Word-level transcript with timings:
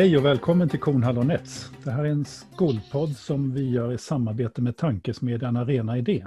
Hej 0.00 0.18
och 0.18 0.24
välkommen 0.24 0.68
till 0.68 0.80
Kornhall 0.80 1.18
och 1.18 1.26
Nets. 1.26 1.70
Det 1.84 1.90
här 1.90 2.04
är 2.04 2.08
en 2.08 2.24
skolpodd 2.24 3.16
som 3.16 3.54
vi 3.54 3.70
gör 3.70 3.92
i 3.92 3.98
samarbete 3.98 4.62
med 4.62 4.76
tankesmedjan 4.76 5.56
Arena 5.56 5.98
Idé. 5.98 6.26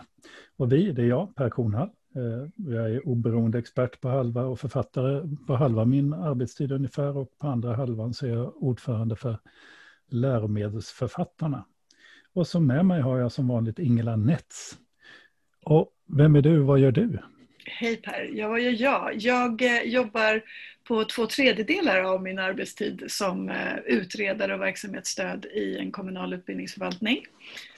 Och 0.58 0.72
vi, 0.72 0.92
det 0.92 1.02
är 1.02 1.06
jag, 1.06 1.36
Per 1.36 1.50
Kornhall. 1.50 1.90
Eh, 2.16 2.74
jag 2.74 2.92
är 2.92 3.08
oberoende 3.08 3.60
expert 3.60 4.02
på 4.02 4.10
halva 4.10 4.44
och 4.44 4.60
författare 4.60 5.36
på 5.48 5.56
halva 5.56 5.86
min 5.86 6.14
arbetstid 6.14 6.72
ungefär 6.72 7.18
och 7.18 7.38
på 7.40 7.48
andra 7.48 7.76
halvan 7.76 8.14
så 8.14 8.26
är 8.26 8.30
jag 8.30 8.64
ordförande 8.64 9.16
för 9.16 9.40
läromedelsförfattarna. 10.10 11.66
Och 12.34 12.48
så 12.48 12.60
med 12.60 12.86
mig 12.86 13.02
har 13.02 13.18
jag 13.18 13.32
som 13.32 13.48
vanligt 13.48 13.80
Ingela 13.80 14.16
Nets. 14.16 14.78
Och 15.64 15.90
vem 16.18 16.36
är 16.36 16.42
du, 16.42 16.60
vad 16.60 16.80
gör 16.80 16.92
du? 16.92 17.20
Hej 17.66 17.98
Per, 17.98 18.30
ja 18.34 18.48
vad 18.48 18.62
gör 18.62 18.82
jag? 18.82 19.16
Jag 19.16 19.62
eh, 19.62 19.84
jobbar 19.84 20.44
på 20.88 21.06
två 21.06 21.28
tredjedelar 21.28 22.00
av 22.00 22.24
min 22.24 22.40
arbetstid 22.40 23.04
som 23.08 23.50
eh, 23.50 23.78
utredare 23.86 24.54
och 24.54 24.62
verksamhetsstöd 24.62 25.46
i 25.46 25.78
en 25.78 25.92
kommunal 25.92 26.34
utbildningsförvaltning. 26.34 27.26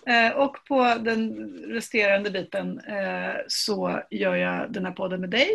Eh, 0.08 0.38
och 0.38 0.58
på 0.68 0.96
den 1.00 1.50
resterande 1.68 2.32
biten 2.32 2.80
eh, 2.80 3.36
så 3.48 4.02
gör 4.10 4.36
jag 4.36 4.74
den 4.74 4.86
här 4.86 4.92
podden 4.92 5.22
med 5.22 5.30
dig, 5.30 5.50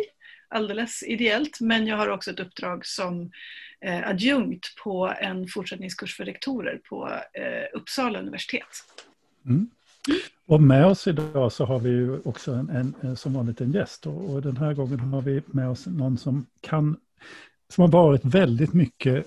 alldeles 0.47 1.03
ideellt, 1.03 1.61
men 1.61 1.87
jag 1.87 1.97
har 1.97 2.09
också 2.09 2.31
ett 2.31 2.39
uppdrag 2.39 2.85
som 2.85 3.31
adjunkt 4.03 4.75
på 4.83 5.13
en 5.19 5.47
fortsättningskurs 5.47 6.17
för 6.17 6.25
rektorer 6.25 6.79
på 6.89 7.09
Uppsala 7.73 8.19
universitet. 8.19 8.85
Mm. 9.45 9.69
Och 10.45 10.61
med 10.61 10.85
oss 10.85 11.07
idag 11.07 11.51
så 11.51 11.65
har 11.65 11.79
vi 11.79 11.89
ju 11.89 12.19
också 12.23 12.51
en, 12.51 12.69
en, 12.69 12.93
en 13.01 13.17
som 13.17 13.33
vanligt 13.33 13.61
en 13.61 13.71
gäst. 13.71 14.05
Och, 14.05 14.33
och, 14.33 14.41
den 14.41 14.57
här 14.57 14.73
gången 14.73 14.99
har 14.99 15.21
vi 15.21 15.41
med 15.45 15.69
oss 15.69 15.85
någon 15.85 16.17
som 16.17 16.45
kan, 16.61 16.97
som 17.69 17.81
har 17.81 17.91
varit 17.91 18.25
väldigt 18.25 18.73
mycket 18.73 19.25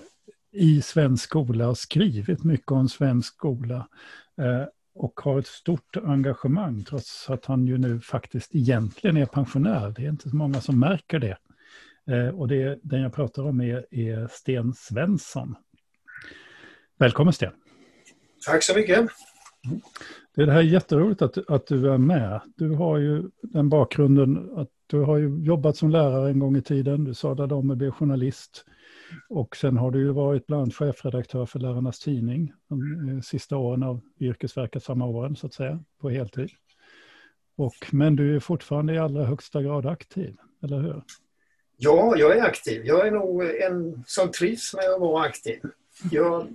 i 0.53 0.83
svensk 0.83 1.25
skola 1.25 1.69
och 1.69 1.79
skrivit 1.79 2.45
mycket 2.45 2.71
om 2.71 2.89
svensk 2.89 3.35
skola. 3.35 3.89
Eh, 4.41 4.65
och 4.95 5.21
har 5.21 5.39
ett 5.39 5.47
stort 5.47 5.97
engagemang 5.97 6.85
trots 6.85 7.31
att 7.31 7.45
han 7.45 7.67
ju 7.67 7.79
nu 7.79 8.01
faktiskt 8.01 8.55
egentligen 8.55 9.17
är 9.17 9.27
pensionär. 9.27 9.95
Det 9.97 10.05
är 10.05 10.09
inte 10.09 10.31
så 10.31 10.37
många 10.37 10.61
som 10.61 10.81
märker 10.81 11.19
det. 11.19 11.37
Eh, 12.11 12.29
och 12.29 12.49
det, 12.49 12.79
den 12.83 13.01
jag 13.01 13.15
pratar 13.15 13.43
om 13.43 13.61
är, 13.61 13.87
är 13.91 14.29
Sten 14.31 14.75
Svensson. 14.75 15.55
Välkommen 16.99 17.33
Sten. 17.33 17.53
Tack 18.47 18.63
så 18.63 18.75
mycket. 18.75 19.07
Det 20.35 20.43
är 20.43 20.47
det 20.47 20.53
här 20.53 20.63
jätteroligt 20.63 21.23
att, 21.23 21.51
att 21.51 21.67
du 21.67 21.91
är 21.91 21.99
med. 21.99 22.41
Du 22.57 22.71
har 22.71 22.99
ju 22.99 23.31
den 23.43 23.69
bakgrunden 23.69 24.51
att 24.57 24.69
du 24.87 25.01
har 25.01 25.19
ju 25.19 25.45
jobbat 25.45 25.77
som 25.77 25.91
lärare 25.91 26.31
en 26.31 26.39
gång 26.39 26.57
i 26.57 26.63
tiden. 26.63 27.05
Du 27.05 27.15
sadlade 27.15 27.55
om 27.55 27.71
och 27.71 27.77
blev 27.77 27.91
journalist. 27.91 28.65
Och 29.29 29.57
sen 29.57 29.77
har 29.77 29.91
du 29.91 29.99
ju 29.99 30.11
varit 30.11 30.47
bland 30.47 30.63
annat 30.63 30.75
chefredaktör 30.75 31.47
för 31.47 31.59
Lärarnas 31.59 31.99
Tidning 31.99 32.53
de 32.69 33.09
eh, 33.09 33.21
sista 33.21 33.57
åren 33.57 33.83
av 33.83 34.01
yrkesverksamma 34.21 35.07
åren 35.07 35.37
så 35.37 35.47
att 35.47 35.55
säga, 35.55 35.85
på 36.01 36.11
heltid. 36.11 36.51
Och, 37.57 37.75
men 37.93 38.17
du 38.17 38.37
är 38.37 38.41
fortfarande 38.41 38.95
i 38.95 38.99
allra 38.99 39.25
högsta 39.25 39.63
grad 39.63 39.87
aktiv, 39.87 40.37
eller 40.63 40.79
hur? 40.81 41.03
Ja, 41.77 42.15
jag 42.17 42.37
är 42.37 42.43
aktiv. 42.43 42.83
Jag 42.85 43.07
är 43.07 43.11
nog 43.11 43.43
en 43.43 44.05
som 44.07 44.31
trivs 44.31 44.75
med 44.75 44.95
att 44.95 45.01
vara 45.01 45.25
aktiv. 45.25 45.61
Jag 46.11 46.47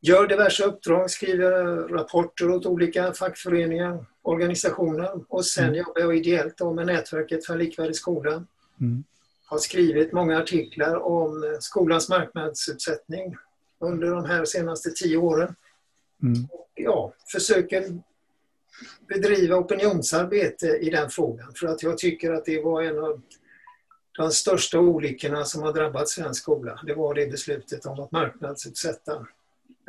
gör 0.00 0.26
diverse 0.26 0.64
uppdrag, 0.64 1.10
skriver 1.10 1.52
rapporter 1.88 2.50
åt 2.50 2.66
olika 2.66 3.12
fackföreningar, 3.12 4.06
organisationer 4.22 5.24
och 5.28 5.46
sen 5.46 5.64
mm. 5.64 5.76
jobbar 5.76 6.00
jag 6.00 6.16
ideellt 6.16 6.60
med 6.74 6.86
nätverket 6.86 7.46
för 7.46 7.52
en 7.52 7.58
likvärdig 7.58 7.96
skola. 7.96 8.44
Mm. 8.80 9.04
Har 9.44 9.58
skrivit 9.58 10.12
många 10.12 10.38
artiklar 10.38 10.96
om 10.96 11.58
skolans 11.60 12.08
marknadsutsättning 12.08 13.36
under 13.78 14.10
de 14.10 14.24
här 14.24 14.44
senaste 14.44 14.90
tio 14.90 15.16
åren. 15.16 15.54
Mm. 16.22 16.44
Och 16.52 16.70
ja, 16.74 17.12
försöker 17.32 18.00
bedriva 19.08 19.56
opinionsarbete 19.56 20.66
i 20.66 20.90
den 20.90 21.10
frågan 21.10 21.52
för 21.54 21.66
att 21.66 21.82
jag 21.82 21.98
tycker 21.98 22.32
att 22.32 22.44
det 22.44 22.62
var 22.62 22.82
en 22.82 22.98
av 22.98 23.20
de 24.18 24.30
största 24.30 24.78
olyckorna 24.78 25.44
som 25.44 25.62
har 25.62 25.72
drabbat 25.72 26.08
svensk 26.08 26.42
skola. 26.42 26.80
Det 26.86 26.94
var 26.94 27.14
det 27.14 27.26
beslutet 27.26 27.86
om 27.86 28.00
att 28.00 28.12
marknadsutsätta 28.12 29.26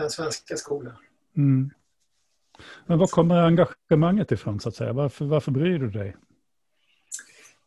den 0.01 0.09
svenska 0.09 0.57
skolan. 0.57 0.95
Mm. 1.38 1.72
Men 2.85 3.00
var 3.00 3.07
kommer 3.07 3.41
engagemanget 3.44 4.31
ifrån 4.31 4.59
så 4.59 4.69
att 4.69 4.75
säga? 4.75 4.94
Varför, 4.94 5.25
varför 5.25 5.51
bryr 5.51 5.79
du 5.79 5.89
dig? 5.89 6.16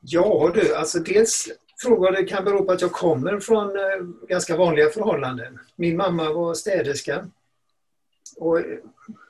Ja 0.00 0.50
du, 0.54 0.74
alltså 0.74 0.98
dels 0.98 1.48
tror 1.82 2.06
jag 2.06 2.14
det 2.14 2.24
kan 2.24 2.44
bero 2.44 2.64
på 2.64 2.72
att 2.72 2.80
jag 2.80 2.92
kommer 2.92 3.40
från 3.40 3.76
eh, 3.76 4.26
ganska 4.28 4.56
vanliga 4.56 4.90
förhållanden. 4.90 5.58
Min 5.76 5.96
mamma 5.96 6.32
var 6.32 6.54
städerska. 6.54 7.30
Och 8.36 8.58
eh, 8.58 8.78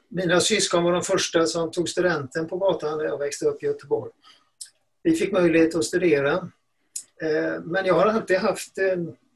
mina 0.09 0.41
syskon 0.41 0.85
var 0.85 0.93
de 0.93 1.03
första 1.03 1.47
som 1.47 1.71
tog 1.71 1.89
studenten 1.89 2.49
på 2.49 2.57
gatan 2.57 2.99
när 2.99 3.05
jag 3.05 3.19
växte 3.19 3.47
upp 3.47 3.63
i 3.63 3.67
Göteborg. 3.67 4.13
Vi 5.03 5.15
fick 5.15 5.33
möjlighet 5.33 5.75
att 5.75 5.85
studera. 5.85 6.33
Eh, 7.23 7.61
men 7.63 7.87
jag 7.87 7.95
har 7.95 8.07
alltid 8.07 8.39
haft, 8.39 8.73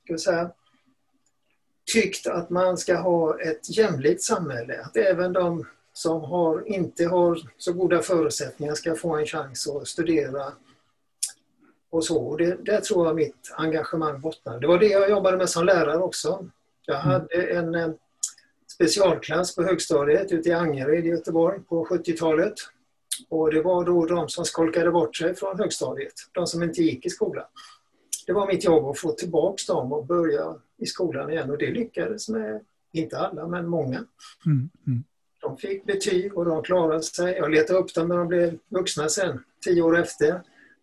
ska 0.05 0.19
säga, 0.19 0.51
tyckt 1.93 2.27
att 2.27 2.51
man 2.51 2.79
ska 2.79 2.97
ha 2.97 3.41
ett 3.41 3.77
jämlikt 3.77 4.23
samhälle. 4.23 4.81
Att 4.81 4.97
även 4.97 5.33
de 5.33 5.67
som 5.93 6.21
har, 6.21 6.69
inte 6.69 7.07
har 7.07 7.39
så 7.59 7.73
goda 7.73 8.03
förutsättningar 8.03 8.75
ska 8.75 8.95
få 8.95 9.17
en 9.17 9.27
chans 9.27 9.69
att 9.69 9.89
studera. 9.89 10.53
Och 11.91 12.05
så. 12.05 12.19
Och 12.19 12.39
det, 12.39 12.65
där 12.65 12.81
tror 12.81 13.07
jag 13.07 13.17
mitt 13.17 13.55
engagemang 13.57 14.21
bottnar. 14.21 14.61
Det 14.61 14.67
var 14.67 14.79
det 14.79 14.87
jag 14.87 15.11
jobbade 15.11 15.37
med 15.37 15.49
som 15.49 15.65
lärare 15.65 15.99
också. 15.99 16.49
Jag 16.87 17.01
mm. 17.01 17.09
hade 17.09 17.43
en 17.43 17.75
eh, 17.75 17.91
specialklass 18.73 19.55
på 19.55 19.63
högstadiet 19.63 20.33
ute 20.33 20.49
i 20.49 20.53
Angered 20.53 21.07
i 21.07 21.09
Göteborg 21.09 21.61
på 21.61 21.85
70-talet. 21.85 22.55
Och 23.29 23.53
det 23.53 23.63
var 23.63 23.85
då 23.85 24.07
de 24.07 24.29
som 24.29 24.45
skolkade 24.45 24.91
bort 24.91 25.17
sig 25.17 25.35
från 25.35 25.59
högstadiet, 25.59 26.15
de 26.33 26.47
som 26.47 26.63
inte 26.63 26.83
gick 26.83 27.07
i 27.07 27.11
skolan. 27.11 27.45
Det 28.29 28.35
var 28.35 28.47
mitt 28.47 28.65
jobb 28.65 28.87
att 28.87 28.99
få 28.99 29.13
tillbaka 29.13 29.73
dem 29.73 29.93
och 29.93 30.07
börja 30.07 30.55
i 30.79 30.87
skolan 30.87 31.31
igen 31.31 31.51
och 31.51 31.59
det 31.59 31.71
lyckades 31.71 32.29
med, 32.29 32.61
inte 32.93 33.19
alla, 33.19 33.47
men 33.47 33.69
många. 33.69 34.05
Mm, 34.47 34.71
mm. 34.87 35.05
De 35.41 35.57
fick 35.57 35.85
betyg 35.85 36.39
och 36.39 36.45
de 36.45 36.63
klarade 36.63 37.03
sig. 37.03 37.35
Jag 37.35 37.51
letade 37.51 37.79
upp 37.79 37.95
dem 37.95 38.09
när 38.09 38.17
de 38.17 38.29
blev 38.29 38.59
vuxna 38.69 39.09
sen, 39.09 39.45
tio 39.65 39.83
år 39.83 39.99
efter. 39.99 40.41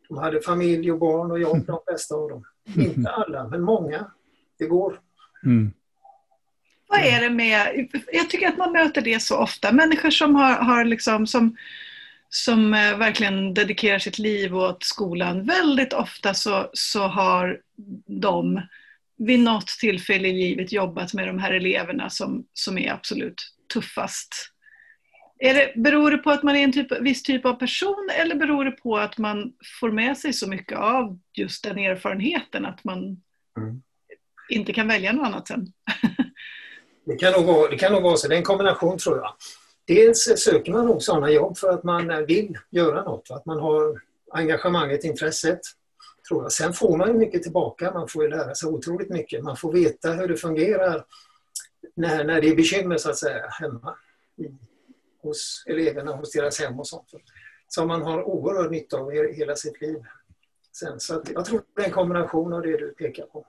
De 0.08 0.18
hade 0.18 0.42
familj 0.42 0.92
och 0.92 1.00
barn 1.00 1.32
och 1.32 1.40
jobb, 1.40 1.66
de 1.66 1.80
flesta 1.88 2.16
av 2.16 2.30
dem. 2.30 2.46
Mm. 2.76 2.88
Inte 2.88 3.10
alla, 3.10 3.48
men 3.48 3.62
många. 3.62 4.12
Det 4.60 4.66
går. 4.66 5.00
Mm. 5.44 5.72
Vad 6.88 7.00
är 7.00 7.22
det 7.22 7.30
med, 7.30 7.88
jag 8.14 8.30
tycker 8.30 8.48
att 8.48 8.58
man 8.58 8.72
möter 8.72 9.02
det 9.02 9.22
så 9.22 9.38
ofta, 9.38 9.72
människor 9.72 10.10
som 10.10 10.36
har, 10.36 10.54
har 10.54 10.86
liksom, 10.86 11.28
som, 11.28 11.56
som 12.35 12.73
eh, 12.73 12.97
verkligen 12.97 13.53
dedikerar 13.53 14.00
sitt 14.00 14.19
liv 14.19 14.57
åt 14.57 14.84
skolan. 14.84 15.46
Väldigt 15.46 15.94
ofta 15.94 16.34
så, 16.34 16.69
så 16.73 17.07
har 17.07 17.62
de 18.22 18.62
vid 19.18 19.40
något 19.40 19.68
tillfälle 19.68 20.28
i 20.28 20.34
livet 20.34 20.72
jobbat 20.72 21.13
med 21.13 21.28
de 21.28 21.40
här 21.40 21.51
eleverna 21.51 22.09
som, 22.09 22.46
som 22.53 22.78
är 22.78 22.91
absolut 22.91 23.53
tuffast. 23.73 24.51
Är 25.40 25.53
det, 25.53 25.73
beror 25.75 26.12
det 26.12 26.18
på 26.18 26.31
att 26.31 26.44
man 26.44 26.56
är 26.56 26.63
en 26.63 26.72
typ, 26.72 27.01
viss 27.01 27.23
typ 27.23 27.46
av 27.46 27.53
person 27.53 28.09
eller 28.19 28.35
beror 28.35 28.66
det 28.66 28.72
på 28.72 28.97
att 28.97 29.17
man 29.17 29.53
får 29.79 29.91
med 29.91 30.17
sig 30.17 30.34
så 30.34 30.50
mycket 30.50 30.78
av 30.78 31.19
just 31.34 31.63
den 31.63 31.78
erfarenheten 31.78 32.66
att 32.66 32.84
man 32.84 33.00
mm. 33.57 33.81
inte 34.50 34.73
kan 34.73 34.88
välja 34.88 35.12
något 35.12 35.28
annat 35.28 35.47
sen? 35.47 35.67
det, 37.06 37.16
kan 37.16 37.34
nog 37.34 37.46
vara, 37.46 37.70
det 37.70 37.78
kan 37.78 37.91
nog 37.91 38.03
vara 38.03 38.17
så, 38.17 38.28
det 38.28 38.35
är 38.35 38.38
en 38.38 38.43
kombination 38.43 38.97
tror 38.97 39.17
jag. 39.17 39.34
Dels 39.87 40.23
söker 40.37 40.72
man 40.72 40.85
nog 40.85 41.02
sådana 41.02 41.32
jobb 41.32 41.58
för 41.58 41.70
att 41.70 41.84
man 41.84 42.26
vill 42.26 42.58
göra 42.70 43.03
något, 43.03 43.32
att 43.32 43.46
man 43.46 43.59
har 43.59 44.02
engagemanget, 44.32 45.03
intresset 45.03 45.59
tror 46.28 46.43
jag. 46.43 46.52
Sen 46.52 46.73
får 46.73 46.97
man 46.97 47.08
ju 47.08 47.14
mycket 47.14 47.43
tillbaka, 47.43 47.93
man 47.93 48.08
får 48.08 48.23
ju 48.23 48.29
lära 48.29 48.55
sig 48.55 48.70
otroligt 48.70 49.09
mycket. 49.09 49.43
Man 49.43 49.58
får 49.58 49.73
veta 49.73 50.11
hur 50.11 50.28
det 50.28 50.37
fungerar 50.37 51.05
när, 51.96 52.23
när 52.23 52.41
det 52.41 52.49
är 52.49 52.55
bekymmer 52.55 52.97
så 52.97 53.09
att 53.09 53.17
säga 53.17 53.47
hemma 53.49 53.96
hos 55.22 55.64
eleverna, 55.66 56.16
hos 56.16 56.31
deras 56.31 56.59
hem 56.59 56.79
och 56.79 56.88
sånt. 56.88 57.09
Som 57.67 57.88
man 57.88 58.02
har 58.02 58.23
oerhörd 58.23 58.72
nytta 58.72 58.97
av 58.97 59.11
hela 59.11 59.55
sitt 59.55 59.81
liv. 59.81 59.97
Sen, 60.80 61.00
så 61.00 61.22
jag 61.34 61.46
tror 61.46 61.62
det 61.76 61.82
är 61.82 61.86
en 61.86 61.92
kombination 61.92 62.54
av 62.54 62.62
det 62.62 62.78
du 62.78 62.94
pekar 62.98 63.26
på. 63.26 63.46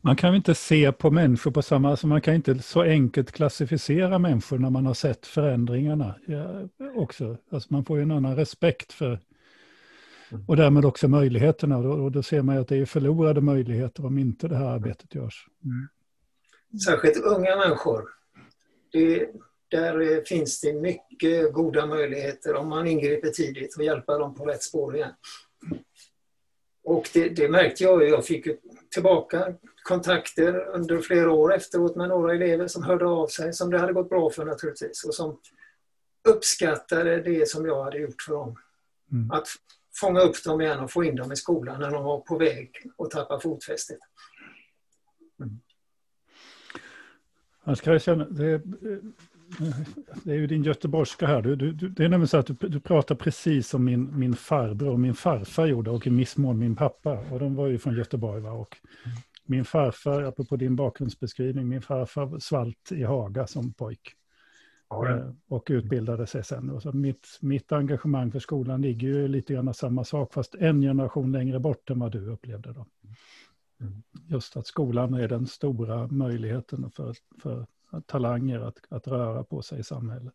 Man 0.00 0.16
kan 0.16 0.34
inte 0.34 0.54
se 0.54 0.92
på 0.92 1.10
människor 1.10 1.50
på 1.50 1.62
samma, 1.62 1.90
alltså 1.90 2.06
man 2.06 2.20
kan 2.20 2.34
inte 2.34 2.58
så 2.58 2.82
enkelt 2.82 3.32
klassificera 3.32 4.18
människor 4.18 4.58
när 4.58 4.70
man 4.70 4.86
har 4.86 4.94
sett 4.94 5.26
förändringarna 5.26 6.14
också. 6.96 7.36
Alltså 7.50 7.72
man 7.72 7.84
får 7.84 7.96
ju 7.96 8.02
en 8.02 8.10
annan 8.10 8.36
respekt 8.36 8.92
för 8.92 9.20
och 10.46 10.56
därmed 10.56 10.84
också 10.84 11.08
möjligheterna. 11.08 11.78
Och 11.78 12.12
då 12.12 12.22
ser 12.22 12.42
man 12.42 12.58
att 12.58 12.68
det 12.68 12.76
är 12.76 12.86
förlorade 12.86 13.40
möjligheter 13.40 14.06
om 14.06 14.18
inte 14.18 14.48
det 14.48 14.56
här 14.56 14.66
arbetet 14.66 15.14
görs. 15.14 15.46
Mm. 15.64 15.88
Särskilt 16.84 17.24
unga 17.24 17.56
människor. 17.56 18.04
Det, 18.92 19.28
där 19.68 20.24
finns 20.24 20.60
det 20.60 20.72
mycket 20.72 21.52
goda 21.52 21.86
möjligheter 21.86 22.54
om 22.54 22.68
man 22.68 22.86
ingriper 22.86 23.28
tidigt 23.28 23.76
och 23.76 23.84
hjälper 23.84 24.18
dem 24.18 24.34
på 24.34 24.44
rätt 24.44 24.62
spår 24.62 24.96
igen. 24.96 25.12
Och 26.88 27.10
det, 27.12 27.28
det 27.28 27.48
märkte 27.48 27.84
jag. 27.84 28.08
Jag 28.08 28.26
fick 28.26 28.46
tillbaka 28.90 29.54
kontakter 29.82 30.68
under 30.68 31.00
flera 31.00 31.32
år 31.32 31.54
efteråt 31.54 31.96
med 31.96 32.08
några 32.08 32.34
elever 32.34 32.66
som 32.66 32.82
hörde 32.82 33.06
av 33.06 33.26
sig, 33.26 33.52
som 33.52 33.70
det 33.70 33.78
hade 33.78 33.92
gått 33.92 34.08
bra 34.08 34.30
för 34.30 34.44
naturligtvis, 34.44 35.04
och 35.04 35.14
som 35.14 35.40
uppskattade 36.28 37.22
det 37.22 37.48
som 37.48 37.66
jag 37.66 37.84
hade 37.84 37.98
gjort 37.98 38.22
för 38.22 38.32
dem. 38.32 38.56
Mm. 39.12 39.30
Att 39.30 39.48
fånga 40.00 40.20
upp 40.20 40.44
dem 40.44 40.60
igen 40.60 40.80
och 40.80 40.92
få 40.92 41.04
in 41.04 41.16
dem 41.16 41.32
i 41.32 41.36
skolan 41.36 41.80
när 41.80 41.90
de 41.90 42.04
var 42.04 42.20
på 42.20 42.38
väg 42.38 42.70
att 42.98 43.10
tappa 43.10 43.40
fotfästet. 43.40 43.98
Mm. 45.40 45.60
Jag 47.64 47.78
ska 47.78 47.98
känna, 47.98 48.24
det, 48.24 48.62
det 50.24 50.32
är 50.32 50.36
ju 50.36 50.46
din 50.46 50.62
göteborgska 50.62 51.26
här. 51.26 51.42
Du, 51.42 51.56
du, 51.56 51.72
det 51.72 52.04
är 52.04 52.08
nämligen 52.08 52.28
så 52.28 52.36
att 52.36 52.46
du, 52.46 52.68
du 52.68 52.80
pratar 52.80 53.14
precis 53.14 53.68
som 53.68 53.84
min, 53.84 54.18
min 54.18 54.34
farbror 54.36 54.92
och 54.92 55.00
min 55.00 55.14
farfar 55.14 55.66
gjorde 55.66 55.90
och 55.90 56.06
i 56.06 56.10
viss 56.10 56.36
mån 56.36 56.58
min 56.58 56.76
pappa. 56.76 57.18
Och 57.30 57.38
de 57.38 57.54
var 57.54 57.66
ju 57.66 57.78
från 57.78 57.96
Göteborg. 57.96 58.40
Va? 58.40 58.50
Och 58.50 58.76
min 59.46 59.64
farfar, 59.64 60.22
apropå 60.22 60.56
din 60.56 60.76
bakgrundsbeskrivning, 60.76 61.68
min 61.68 61.82
farfar 61.82 62.38
svalt 62.38 62.92
i 62.92 63.02
Haga 63.02 63.46
som 63.46 63.72
pojk. 63.72 64.14
Ja. 64.90 65.08
Eh, 65.08 65.30
och 65.48 65.66
utbildade 65.70 66.26
sig 66.26 66.44
sen. 66.44 66.70
Och 66.70 66.82
så 66.82 66.92
mitt, 66.92 67.38
mitt 67.40 67.72
engagemang 67.72 68.32
för 68.32 68.38
skolan 68.38 68.82
ligger 68.82 69.08
ju 69.08 69.28
lite 69.28 69.52
grann 69.52 69.74
samma 69.74 70.04
sak, 70.04 70.32
fast 70.32 70.54
en 70.54 70.80
generation 70.80 71.32
längre 71.32 71.60
bort 71.60 71.90
än 71.90 71.98
vad 71.98 72.12
du 72.12 72.30
upplevde 72.30 72.72
då. 72.72 72.86
Mm. 73.80 74.02
Just 74.26 74.56
att 74.56 74.66
skolan 74.66 75.14
är 75.14 75.28
den 75.28 75.46
stora 75.46 76.06
möjligheten 76.06 76.90
för, 76.90 77.14
för 77.42 77.66
talanger 78.06 78.60
att, 78.60 78.78
att 78.88 79.06
röra 79.06 79.44
på 79.44 79.62
sig 79.62 79.80
i 79.80 79.82
samhället. 79.82 80.34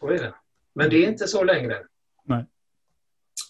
Så 0.00 0.10
är 0.10 0.18
det. 0.18 0.34
Men 0.72 0.90
det 0.90 1.04
är 1.04 1.08
inte 1.08 1.26
så 1.26 1.44
längre. 1.44 1.76
Nej. 2.24 2.44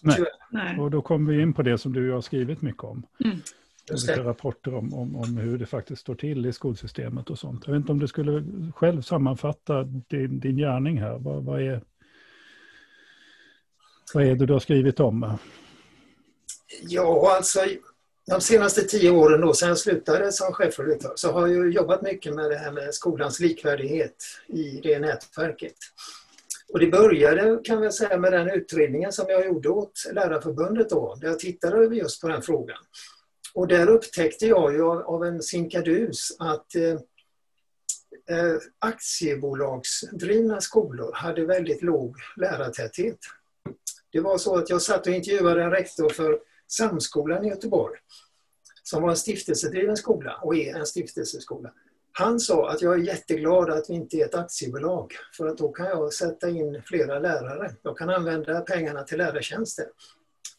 Nej. 0.03 0.25
Nej. 0.51 0.79
Och 0.79 0.91
då 0.91 1.01
kommer 1.01 1.33
vi 1.33 1.41
in 1.41 1.53
på 1.53 1.61
det 1.61 1.77
som 1.77 1.93
du 1.93 2.11
har 2.11 2.21
skrivit 2.21 2.61
mycket 2.61 2.83
om. 2.83 3.07
Mm. 3.25 3.37
Olika 3.91 4.23
rapporter 4.23 4.73
om, 4.73 4.93
om, 4.93 5.15
om 5.15 5.37
hur 5.37 5.57
det 5.57 5.65
faktiskt 5.65 6.01
står 6.01 6.15
till 6.15 6.45
i 6.45 6.53
skolsystemet 6.53 7.29
och 7.29 7.39
sånt. 7.39 7.67
Jag 7.67 7.73
vet 7.73 7.79
inte 7.79 7.91
om 7.91 7.99
du 7.99 8.07
skulle 8.07 8.43
själv 8.75 9.01
sammanfatta 9.01 9.83
din, 9.83 10.39
din 10.39 10.57
gärning 10.57 11.01
här. 11.01 11.17
Vad, 11.19 11.43
vad, 11.43 11.61
är, 11.61 11.83
vad 14.13 14.23
är 14.23 14.35
det 14.35 14.45
du 14.45 14.53
har 14.53 14.59
skrivit 14.59 14.99
om? 14.99 15.37
Ja, 16.81 17.35
alltså 17.35 17.59
de 18.29 18.41
senaste 18.41 18.81
tio 18.81 19.11
åren 19.11 19.41
då, 19.41 19.53
sedan 19.53 19.69
jag 19.69 19.77
slutade 19.77 20.31
som 20.31 20.53
chefredaktör, 20.53 21.13
så 21.15 21.31
har 21.31 21.47
jag 21.47 21.69
jobbat 21.69 22.01
mycket 22.01 22.35
med 22.35 22.49
det 22.49 22.57
här 22.57 22.71
med 22.71 22.93
skolans 22.93 23.39
likvärdighet 23.39 24.15
i 24.47 24.79
det 24.83 24.99
nätverket. 24.99 25.75
Och 26.73 26.79
det 26.79 26.87
började 26.87 27.59
kan 27.63 27.83
jag 27.83 27.93
säga 27.93 28.17
med 28.17 28.31
den 28.31 28.49
utredningen 28.49 29.11
som 29.11 29.25
jag 29.29 29.45
gjorde 29.45 29.69
åt 29.69 30.03
Lärarförbundet 30.13 30.89
då, 30.89 31.17
där 31.21 31.27
jag 31.27 31.39
tittade 31.39 31.95
just 31.95 32.21
på 32.21 32.27
den 32.27 32.41
frågan. 32.41 32.77
Och 33.53 33.67
där 33.67 33.89
upptäckte 33.89 34.47
jag 34.47 34.73
ju 34.73 34.83
av 34.83 35.25
en 35.25 35.41
sinkadus 35.41 36.35
att 36.39 36.75
eh, 36.75 36.91
eh, 38.37 38.57
aktiebolagsdrivna 38.79 40.61
skolor 40.61 41.11
hade 41.13 41.45
väldigt 41.45 41.81
låg 41.81 42.15
lärartäthet. 42.37 43.19
Det 44.11 44.19
var 44.19 44.37
så 44.37 44.57
att 44.57 44.69
jag 44.69 44.81
satt 44.81 45.07
och 45.07 45.13
intervjuade 45.13 45.63
en 45.63 45.71
rektor 45.71 46.09
för 46.09 46.39
Samskolan 46.69 47.45
i 47.45 47.49
Göteborg, 47.49 47.99
som 48.83 49.01
var 49.03 49.09
en 49.09 49.15
stiftelsedriven 49.15 49.97
skola 49.97 50.39
och 50.43 50.55
är 50.55 50.75
en 50.75 50.85
stiftelseskola. 50.85 51.73
Han 52.11 52.39
sa 52.39 52.69
att 52.69 52.81
jag 52.81 52.93
är 52.93 52.97
jätteglad 52.97 53.69
att 53.69 53.89
vi 53.89 53.93
inte 53.93 54.17
är 54.17 54.25
ett 54.25 54.35
aktiebolag, 54.35 55.13
för 55.37 55.47
att 55.47 55.57
då 55.57 55.71
kan 55.71 55.85
jag 55.85 56.13
sätta 56.13 56.49
in 56.49 56.81
flera 56.85 57.19
lärare. 57.19 57.75
Jag 57.81 57.97
kan 57.97 58.09
använda 58.09 58.61
pengarna 58.61 59.03
till 59.03 59.17
lärartjänster. 59.17 59.85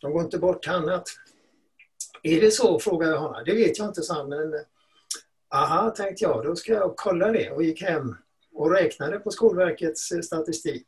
De 0.00 0.12
går 0.12 0.22
inte 0.22 0.38
bort 0.38 0.62
till 0.62 0.72
annat. 0.72 1.08
Är 2.22 2.40
det 2.40 2.50
så, 2.50 2.80
frågade 2.80 3.12
jag 3.12 3.20
honom. 3.20 3.42
Det 3.46 3.54
vet 3.54 3.78
jag 3.78 3.88
inte, 3.88 4.02
sa 4.02 4.14
han. 4.14 4.28
Men, 4.28 4.54
aha, 5.54 5.90
tänkte 5.90 6.24
jag, 6.24 6.44
då 6.44 6.56
ska 6.56 6.72
jag 6.72 6.96
kolla 6.96 7.32
det 7.32 7.50
och 7.50 7.62
gick 7.62 7.82
hem 7.82 8.16
och 8.54 8.70
räknade 8.70 9.18
på 9.18 9.30
Skolverkets 9.30 10.12
statistik. 10.22 10.86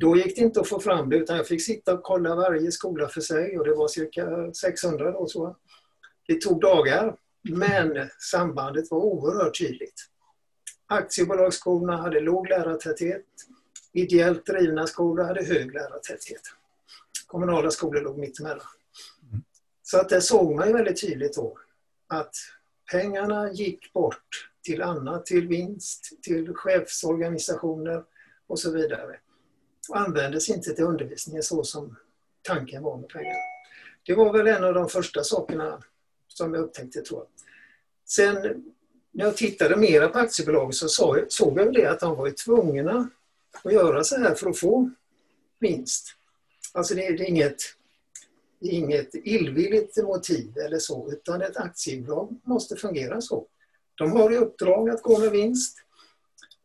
Då 0.00 0.16
gick 0.16 0.36
det 0.36 0.42
inte 0.42 0.60
att 0.60 0.68
få 0.68 0.80
fram 0.80 1.10
det 1.10 1.16
utan 1.16 1.36
jag 1.36 1.46
fick 1.46 1.62
sitta 1.62 1.94
och 1.94 2.02
kolla 2.02 2.34
varje 2.34 2.72
skola 2.72 3.08
för 3.08 3.20
sig 3.20 3.58
och 3.58 3.64
det 3.64 3.74
var 3.74 3.88
cirka 3.88 4.52
600 4.52 5.12
då. 5.12 5.26
Så. 5.26 5.56
Det 6.26 6.40
tog 6.40 6.60
dagar 6.60 7.16
men 7.42 8.08
sambandet 8.30 8.90
var 8.90 8.98
oerhört 8.98 9.58
tydligt. 9.58 10.06
Aktiebolagsskolorna 10.86 11.96
hade 11.96 12.20
låg 12.20 12.48
lärartäthet. 12.48 13.24
Ideellt 13.92 14.46
drivna 14.46 14.86
skolor 14.86 15.24
hade 15.24 15.44
hög 15.44 15.74
lärartäthet. 15.74 16.42
Kommunala 17.26 17.70
skolor 17.70 18.00
låg 18.00 18.18
mittemellan. 18.18 18.66
Så 19.82 19.98
att 20.00 20.08
det 20.08 20.20
såg 20.20 20.54
man 20.54 20.68
ju 20.68 20.72
väldigt 20.72 21.00
tydligt 21.00 21.34
då 21.34 21.58
att 22.06 22.34
pengarna 22.92 23.52
gick 23.52 23.92
bort 23.92 24.50
till 24.62 24.82
annat, 24.82 25.26
till 25.26 25.48
vinst, 25.48 26.22
till 26.22 26.54
chefsorganisationer 26.54 28.04
och 28.46 28.58
så 28.58 28.70
vidare 28.70 29.18
och 29.88 30.00
användes 30.00 30.48
inte 30.48 30.74
till 30.74 30.84
undervisningen 30.84 31.42
så 31.42 31.64
som 31.64 31.96
tanken 32.42 32.82
var 32.82 32.96
med 32.96 33.08
pengarna. 33.08 33.38
Det 34.06 34.14
var 34.14 34.32
väl 34.32 34.46
en 34.46 34.64
av 34.64 34.74
de 34.74 34.88
första 34.88 35.24
sakerna 35.24 35.82
som 36.28 36.54
jag 36.54 36.62
upptäckte 36.62 37.00
tror 37.00 37.20
jag. 37.20 37.28
Sen 38.06 38.64
när 39.10 39.24
jag 39.24 39.36
tittade 39.36 39.76
mera 39.76 40.08
på 40.08 40.18
aktiebolag 40.18 40.74
så 40.74 40.88
såg 41.28 41.58
jag 41.58 41.74
det 41.74 41.86
att 41.86 42.00
de 42.00 42.16
var 42.16 42.30
tvungna 42.30 43.10
att 43.64 43.72
göra 43.72 44.04
så 44.04 44.16
här 44.16 44.34
för 44.34 44.50
att 44.50 44.58
få 44.58 44.90
vinst. 45.58 46.14
Alltså 46.72 46.94
det 46.94 47.06
är 47.06 47.22
inget, 47.22 47.62
inget 48.60 49.14
illvilligt 49.14 49.96
motiv 49.96 50.58
eller 50.58 50.78
så 50.78 51.12
utan 51.12 51.42
ett 51.42 51.56
aktiebolag 51.56 52.40
måste 52.44 52.76
fungera 52.76 53.20
så. 53.20 53.46
De 53.94 54.12
har 54.12 54.32
i 54.32 54.36
uppdrag 54.36 54.90
att 54.90 55.02
gå 55.02 55.18
med 55.18 55.30
vinst 55.30 55.78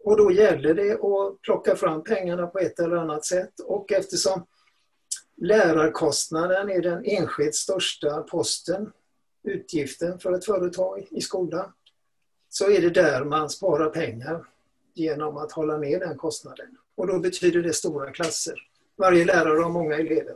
och 0.04 0.18
då 0.18 0.32
gäller 0.32 0.74
det 0.74 0.94
att 0.94 1.42
plocka 1.42 1.76
fram 1.76 2.04
pengarna 2.04 2.48
på 2.48 2.60
ett 2.60 2.80
eller 2.80 2.96
annat 2.96 3.26
sätt 3.26 3.60
och 3.60 3.92
eftersom 3.92 4.46
lärarkostnaden 5.36 6.70
är 6.70 6.82
den 6.82 7.06
enskilt 7.06 7.56
största 7.56 8.22
posten, 8.22 8.92
utgiften 9.44 10.20
för 10.20 10.34
ett 10.34 10.46
företag 10.46 11.08
i 11.12 11.22
skolan, 11.22 11.72
så 12.50 12.70
är 12.70 12.82
det 12.82 12.90
där 12.90 13.24
man 13.24 13.50
sparar 13.50 13.90
pengar 13.90 14.46
genom 14.94 15.38
att 15.38 15.52
hålla 15.52 15.78
ner 15.78 16.00
den 16.00 16.18
kostnaden. 16.18 16.78
Och 16.96 17.08
då 17.08 17.20
betyder 17.20 17.62
det 17.62 17.74
stora 17.74 18.12
klasser. 18.12 18.56
Varje 18.96 19.26
lärare 19.26 19.60
har 19.60 19.70
många 19.70 19.96
elever. 19.96 20.36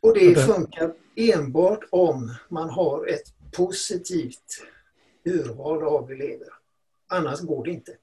Och 0.00 0.14
det 0.14 0.34
funkar 0.34 0.94
enbart 1.16 1.84
om 1.90 2.34
man 2.48 2.70
har 2.70 3.06
ett 3.06 3.34
positivt 3.52 4.64
urval 5.24 5.82
av 5.82 6.10
elever. 6.10 6.48
Annars 7.08 7.40
går 7.40 7.64
det 7.64 7.70
inte 7.70 7.96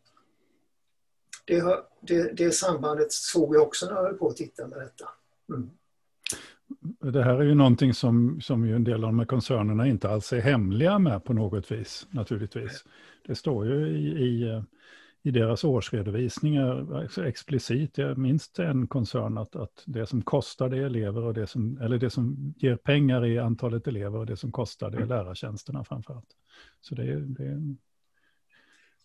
det, 1.50 1.60
har, 1.60 1.80
det, 2.02 2.38
det 2.38 2.52
sambandet 2.52 3.12
såg 3.12 3.56
jag 3.56 3.64
också 3.64 3.86
när 3.86 3.94
jag 3.94 4.04
höll 4.04 4.18
på 4.18 4.28
att 4.28 4.36
titta 4.36 4.68
med 4.68 4.80
detta. 4.80 5.10
Mm. 5.50 5.70
Det 7.14 7.24
här 7.24 7.36
är 7.36 7.44
ju 7.44 7.56
någonting 7.56 7.94
som, 7.94 8.42
som 8.42 8.66
ju 8.66 8.76
en 8.76 8.84
del 8.84 9.04
av 9.04 9.10
de 9.10 9.20
här 9.20 9.26
koncernerna 9.26 9.88
inte 9.88 10.10
alls 10.10 10.34
är 10.34 10.40
hemliga 10.40 11.00
med 11.00 11.24
på 11.24 11.34
något 11.34 11.72
vis, 11.72 12.08
naturligtvis. 12.10 12.84
Det 13.28 13.36
står 13.36 13.66
ju 13.66 13.88
i, 13.88 14.08
i, 14.08 14.64
i 15.24 15.32
deras 15.32 15.64
årsredovisningar 15.64 17.04
explicit, 17.26 17.98
minst 18.16 18.60
en 18.60 18.88
koncern, 18.88 19.38
att, 19.38 19.56
att 19.56 19.84
det 19.86 20.06
som 20.06 20.22
kostar 20.22 20.70
det 20.70 20.78
är 20.78 20.86
elever 20.86 21.22
och 21.22 21.34
det 21.34 21.48
som, 21.48 21.78
eller 21.82 21.98
det 21.98 22.10
som 22.10 22.54
ger 22.58 22.76
pengar 22.76 23.26
är 23.26 23.42
antalet 23.42 23.88
elever 23.88 24.20
och 24.20 24.26
det 24.26 24.38
som 24.38 24.52
kostar 24.52 24.90
det 24.90 24.98
är 24.98 25.02
mm. 25.02 25.10
lärartjänsterna 25.10 25.84
framför 25.84 26.14
allt. 26.14 26.36
Så 26.82 26.96
det 26.96 27.04
är, 27.04 27.18
det 27.18 27.46
är 27.46 27.76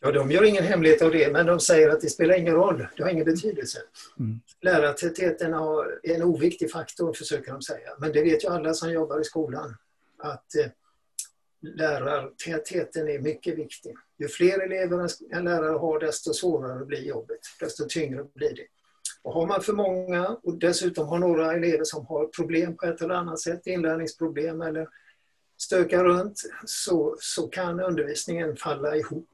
Ja, 0.01 0.13
de 0.13 0.31
gör 0.31 0.45
ingen 0.45 0.65
hemlighet 0.65 1.03
av 1.03 1.11
det, 1.11 1.33
men 1.33 1.47
de 1.47 1.61
säger 1.61 1.89
att 1.89 2.01
det 2.01 2.11
spelar 2.11 2.35
ingen 2.35 2.55
roll. 2.55 2.87
Det 2.97 3.03
har 3.03 3.11
ingen 3.11 3.25
betydelse. 3.25 3.79
Mm. 4.19 4.41
Lärartätheten 4.61 5.55
är 5.55 6.15
en 6.15 6.23
oviktig 6.23 6.71
faktor, 6.71 7.13
försöker 7.13 7.53
de 7.53 7.63
säga. 7.63 7.91
Men 7.99 8.13
det 8.13 8.23
vet 8.23 8.45
ju 8.45 8.49
alla 8.49 8.75
som 8.75 8.93
jobbar 8.93 9.21
i 9.21 9.25
skolan, 9.25 9.77
att 10.19 10.55
eh, 10.55 10.67
lärartätheten 11.61 13.09
är 13.09 13.19
mycket 13.19 13.59
viktig. 13.59 13.97
Ju 14.19 14.29
fler 14.29 14.61
elever 14.61 15.11
en 15.31 15.45
lärare 15.45 15.79
har, 15.79 16.01
desto 16.01 16.33
svårare 16.33 16.85
blir 16.85 17.03
jobbet, 17.03 17.41
desto 17.61 17.85
tyngre 17.89 18.25
blir 18.35 18.55
det. 18.57 18.67
Och 19.23 19.33
har 19.33 19.47
man 19.47 19.63
för 19.63 19.73
många 19.73 20.29
och 20.43 20.59
dessutom 20.59 21.07
har 21.09 21.19
några 21.19 21.53
elever 21.53 21.85
som 21.85 22.07
har 22.07 22.27
problem 22.27 22.77
på 22.77 22.87
ett 22.87 23.03
eller 23.03 23.15
annat 23.15 23.41
sätt, 23.41 23.67
inlärningsproblem 23.67 24.63
eller 24.63 24.89
stökar 25.57 26.05
runt, 26.05 26.41
så, 26.65 27.17
så 27.21 27.49
kan 27.49 27.81
undervisningen 27.81 28.57
falla 28.57 28.97
ihop 28.97 29.29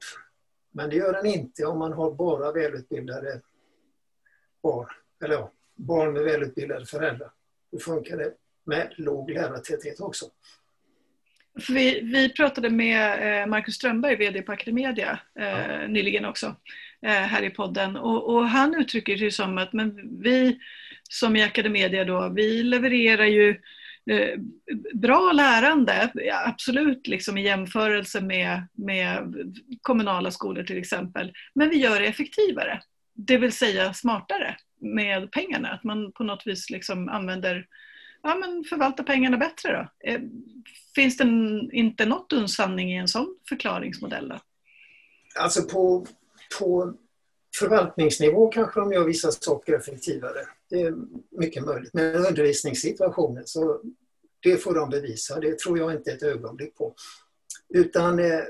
men 0.72 0.90
det 0.90 0.96
gör 0.96 1.12
den 1.12 1.26
inte 1.26 1.64
om 1.64 1.78
man 1.78 1.92
har 1.92 2.10
bara 2.10 2.52
välutbildade 2.52 3.40
barn, 4.62 4.88
eller 5.24 5.34
ja, 5.34 5.52
barn 5.74 6.12
med 6.12 6.22
välutbildade 6.22 6.86
föräldrar. 6.86 7.30
Då 7.72 7.78
funkar 7.78 8.16
det 8.16 8.34
med 8.64 8.94
låg 8.96 9.30
lärartäthet 9.30 10.00
också. 10.00 10.26
Vi, 11.68 12.00
vi 12.00 12.28
pratade 12.28 12.70
med 12.70 13.40
eh, 13.42 13.46
Marcus 13.46 13.74
Strömberg, 13.74 14.16
VD 14.16 14.42
på 14.42 14.52
Academedia, 14.52 15.20
eh, 15.38 15.48
ja. 15.48 15.86
nyligen 15.86 16.24
också, 16.24 16.56
eh, 17.02 17.10
här 17.10 17.42
i 17.42 17.50
podden. 17.50 17.96
Och, 17.96 18.34
och, 18.34 18.48
han 18.48 18.74
uttrycker 18.74 19.16
det 19.16 19.30
som 19.30 19.58
att 19.58 19.72
men 19.72 20.18
vi 20.22 20.58
som 21.08 21.36
i 21.36 21.42
Academedia 21.42 22.04
då, 22.04 22.28
vi 22.28 22.62
levererar 22.62 23.24
ju 23.24 23.60
Eh, 24.10 24.38
bra 24.94 25.32
lärande, 25.32 26.12
absolut 26.46 27.06
liksom 27.06 27.38
i 27.38 27.44
jämförelse 27.44 28.20
med, 28.20 28.66
med 28.72 29.34
kommunala 29.82 30.30
skolor 30.30 30.62
till 30.62 30.78
exempel. 30.78 31.32
Men 31.54 31.70
vi 31.70 31.76
gör 31.76 32.00
det 32.00 32.06
effektivare, 32.06 32.80
det 33.14 33.38
vill 33.38 33.52
säga 33.52 33.94
smartare 33.94 34.56
med 34.80 35.32
pengarna. 35.32 35.68
Att 35.68 35.84
man 35.84 36.12
på 36.12 36.24
något 36.24 36.46
vis 36.46 36.70
liksom 36.70 37.08
använder, 37.08 37.66
ja 38.22 38.34
men 38.34 38.64
förvaltar 38.64 39.04
pengarna 39.04 39.36
bättre 39.36 39.72
då. 39.72 40.10
Eh, 40.10 40.20
finns 40.94 41.16
det 41.16 41.24
inte 41.72 42.06
något 42.06 42.32
undsanning 42.32 42.92
i 42.92 42.96
en 42.96 43.08
sån 43.08 43.36
förklaringsmodell 43.48 44.28
då? 44.28 44.38
Alltså 45.38 45.62
på, 45.62 46.06
på 46.58 46.94
förvaltningsnivå 47.58 48.48
kanske 48.48 48.80
de 48.80 48.92
gör 48.92 49.04
vissa 49.04 49.30
saker 49.30 49.76
effektivare. 49.76 50.40
Det 50.70 50.80
är 50.80 50.94
mycket 51.30 51.64
möjligt. 51.64 51.94
Men 51.94 52.14
undervisningssituationen, 52.14 53.46
så 53.46 53.80
det 54.42 54.56
får 54.56 54.74
de 54.74 54.90
bevisa. 54.90 55.40
Det 55.40 55.58
tror 55.58 55.78
jag 55.78 55.92
inte 55.92 56.12
ett 56.12 56.22
ögonblick 56.22 56.76
på. 56.76 56.94
Utan 57.68 58.18
eh, 58.18 58.40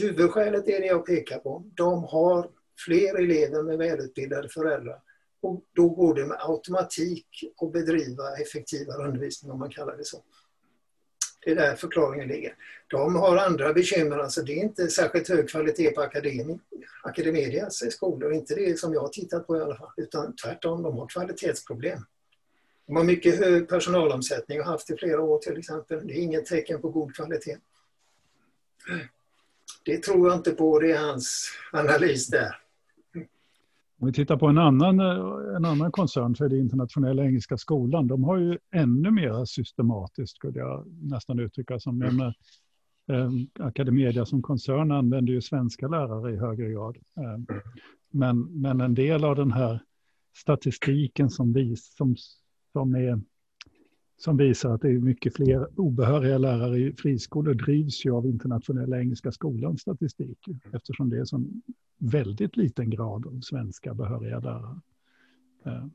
huvudskälet 0.00 0.68
är 0.68 0.80
det 0.80 0.86
jag 0.86 1.06
pekar 1.06 1.38
på. 1.38 1.64
De 1.74 2.04
har 2.04 2.50
fler 2.84 3.14
elever 3.18 3.62
med 3.62 3.78
välutbildade 3.78 4.48
föräldrar. 4.48 5.00
Och 5.42 5.64
då 5.74 5.88
går 5.88 6.14
det 6.14 6.26
med 6.26 6.36
automatik 6.40 7.26
att 7.62 7.72
bedriva 7.72 8.36
effektivare 8.36 9.08
undervisning 9.08 9.52
om 9.52 9.58
man 9.58 9.70
kallar 9.70 9.96
det 9.96 10.04
så. 10.04 10.24
Det 11.44 11.50
är 11.50 11.54
där 11.54 11.76
förklaringen 11.76 12.28
ligger. 12.28 12.54
De 12.88 13.16
har 13.16 13.36
andra 13.36 13.72
bekymmer, 13.72 14.18
alltså 14.18 14.42
det 14.42 14.52
är 14.52 14.62
inte 14.62 14.88
särskilt 14.88 15.28
hög 15.28 15.48
kvalitet 15.48 15.90
på 15.90 16.00
akademi, 16.00 16.58
Academedias 17.02 17.92
skolor, 17.92 18.32
inte 18.32 18.54
det 18.54 18.78
som 18.78 18.94
jag 18.94 19.00
har 19.00 19.08
tittat 19.08 19.46
på 19.46 19.56
i 19.56 19.60
alla 19.60 19.76
fall, 19.76 19.92
utan 19.96 20.36
tvärtom, 20.36 20.82
de 20.82 20.98
har 20.98 21.08
kvalitetsproblem. 21.08 21.98
De 22.90 22.96
har 22.96 23.04
mycket 23.04 23.38
hög 23.38 23.68
personalomsättning 23.68 24.60
och 24.60 24.66
haft 24.66 24.90
i 24.90 24.96
flera 24.96 25.20
år 25.20 25.38
till 25.38 25.58
exempel. 25.58 26.06
Det 26.06 26.12
är 26.12 26.22
inget 26.22 26.46
tecken 26.46 26.80
på 26.80 26.88
god 26.88 27.14
kvalitet. 27.14 27.56
Det 29.84 30.02
tror 30.02 30.28
jag 30.28 30.38
inte 30.38 30.50
på, 30.50 30.78
det 30.78 30.92
är 30.92 31.06
hans 31.06 31.50
analys 31.72 32.26
där. 32.26 32.56
Om 34.00 34.06
vi 34.06 34.12
tittar 34.12 34.36
på 34.36 34.46
en 34.46 34.58
annan, 34.58 35.00
en 35.56 35.64
annan 35.64 35.92
koncern 35.92 36.36
så 36.36 36.44
är 36.44 36.48
det 36.48 36.58
Internationella 36.58 37.24
Engelska 37.24 37.58
Skolan. 37.58 38.06
De 38.06 38.24
har 38.24 38.38
ju 38.38 38.58
ännu 38.74 39.10
mer 39.10 39.44
systematiskt, 39.44 40.36
skulle 40.36 40.58
jag 40.58 40.86
nästan 41.02 41.38
uttrycka 41.38 41.80
som. 41.80 42.02
Mm. 42.02 42.16
Men, 42.16 42.34
eh, 43.16 43.66
Academedia 43.66 44.26
som 44.26 44.42
koncern 44.42 44.92
använder 44.92 45.32
ju 45.32 45.40
svenska 45.40 45.88
lärare 45.88 46.32
i 46.32 46.36
högre 46.36 46.68
grad. 46.70 46.96
Eh, 46.96 47.56
men, 48.10 48.60
men 48.60 48.80
en 48.80 48.94
del 48.94 49.24
av 49.24 49.36
den 49.36 49.52
här 49.52 49.80
statistiken 50.36 51.30
som, 51.30 51.52
vis, 51.52 51.94
som, 51.96 52.16
som, 52.72 52.94
är, 52.94 53.20
som 54.16 54.36
visar 54.36 54.74
att 54.74 54.82
det 54.82 54.88
är 54.88 54.98
mycket 54.98 55.36
fler 55.36 55.80
obehöriga 55.80 56.38
lärare 56.38 56.78
i 56.78 56.92
friskolor 56.92 57.54
drivs 57.54 58.04
ju 58.04 58.12
av 58.12 58.26
Internationella 58.26 59.00
Engelska 59.00 59.32
Skolans 59.32 59.80
statistik. 59.80 60.38
Eftersom 60.72 61.10
det 61.10 61.18
är 61.18 61.24
så 61.24 61.44
väldigt 61.98 62.56
liten 62.56 62.90
grad 62.90 63.26
av 63.26 63.40
svenska 63.40 63.94
behöriga 63.94 64.38
lärare. 64.38 64.80
Eh. 65.66 65.86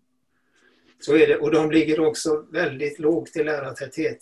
Så 1.00 1.16
är 1.16 1.28
det, 1.28 1.38
och 1.38 1.52
de 1.52 1.72
ligger 1.72 2.00
också 2.00 2.46
väldigt 2.52 3.00
lågt 3.00 3.36
i 3.36 3.44
lärartäthet. 3.44 4.18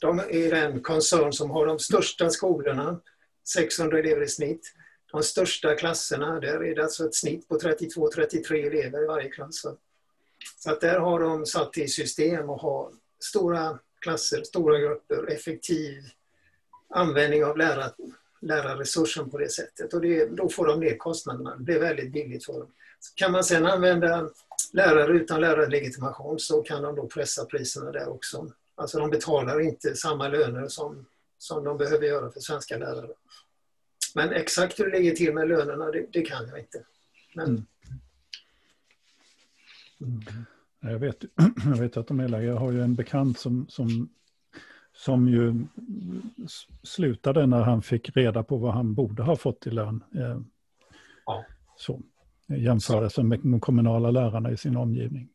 De 0.00 0.18
är 0.18 0.50
den 0.50 0.82
koncern 0.82 1.32
som 1.32 1.50
har 1.50 1.66
de 1.66 1.78
största 1.78 2.30
skolorna, 2.30 3.00
600 3.54 3.98
elever 3.98 4.22
i 4.22 4.28
snitt. 4.28 4.74
De 5.12 5.22
största 5.22 5.74
klasserna, 5.74 6.40
där 6.40 6.64
är 6.64 6.74
det 6.74 6.82
alltså 6.82 7.04
ett 7.04 7.14
snitt 7.14 7.48
på 7.48 7.58
32-33 7.58 8.54
elever 8.54 9.02
i 9.02 9.06
varje 9.06 9.28
klass. 9.28 9.66
Så 10.56 10.70
att 10.70 10.80
där 10.80 10.98
har 10.98 11.20
de 11.20 11.46
satt 11.46 11.78
i 11.78 11.88
system 11.88 12.50
att 12.50 12.60
ha 12.60 12.90
stora 13.20 13.78
klasser, 14.00 14.42
stora 14.42 14.78
grupper, 14.78 15.30
effektiv 15.30 16.02
användning 16.88 17.44
av 17.44 17.58
lärar, 17.58 17.92
lärarresursen 18.40 19.30
på 19.30 19.38
det 19.38 19.48
sättet. 19.48 19.94
Och 19.94 20.00
det, 20.00 20.26
då 20.26 20.48
får 20.48 20.66
de 20.66 20.80
ner 20.80 20.96
kostnaderna. 20.96 21.56
Det 21.56 21.62
blir 21.62 21.80
väldigt 21.80 22.12
billigt 22.12 22.44
för 22.44 22.52
dem. 22.52 22.72
Så 23.00 23.14
kan 23.14 23.32
man 23.32 23.44
sedan 23.44 23.66
använda 23.66 24.30
lärare 24.72 25.12
utan 25.12 25.40
lärarlegitimation 25.40 26.38
så 26.38 26.62
kan 26.62 26.82
de 26.82 26.96
då 26.96 27.06
pressa 27.06 27.44
priserna 27.44 27.92
där 27.92 28.08
också. 28.08 28.52
Alltså 28.74 28.98
de 28.98 29.10
betalar 29.10 29.60
inte 29.60 29.94
samma 29.94 30.28
löner 30.28 30.68
som, 30.68 31.06
som 31.38 31.64
de 31.64 31.78
behöver 31.78 32.06
göra 32.06 32.30
för 32.30 32.40
svenska 32.40 32.78
lärare. 32.78 33.10
Men 34.14 34.32
exakt 34.32 34.80
hur 34.80 34.90
det 34.90 34.98
ligger 34.98 35.14
till 35.14 35.34
med 35.34 35.48
lönerna, 35.48 35.90
det, 35.90 36.06
det 36.12 36.22
kan 36.22 36.48
jag 36.48 36.58
inte. 36.58 36.82
Men... 37.34 37.46
Mm. 37.46 37.66
Mm. 40.00 40.20
Jag, 40.80 40.98
vet, 40.98 41.24
jag 41.64 41.76
vet 41.76 41.96
att 41.96 42.06
de 42.06 42.20
är 42.20 42.40
Jag 42.40 42.56
har 42.56 42.72
ju 42.72 42.82
en 42.82 42.94
bekant 42.94 43.38
som, 43.38 43.66
som 43.68 44.08
som 44.98 45.28
ju 45.28 45.66
slutade 46.82 47.46
när 47.46 47.62
han 47.62 47.82
fick 47.82 48.16
reda 48.16 48.42
på 48.42 48.56
vad 48.56 48.74
han 48.74 48.94
borde 48.94 49.22
ha 49.22 49.36
fått 49.36 49.66
i 49.66 49.70
lön. 49.70 50.04
Eh, 50.14 50.40
ja. 51.26 51.44
Så, 51.76 52.00
I 52.48 52.64
jämförelse 52.64 53.22
med 53.22 53.40
de 53.42 53.60
kommunala 53.60 54.10
lärarna 54.10 54.50
i 54.50 54.56
sin 54.56 54.76
omgivning. 54.76 55.28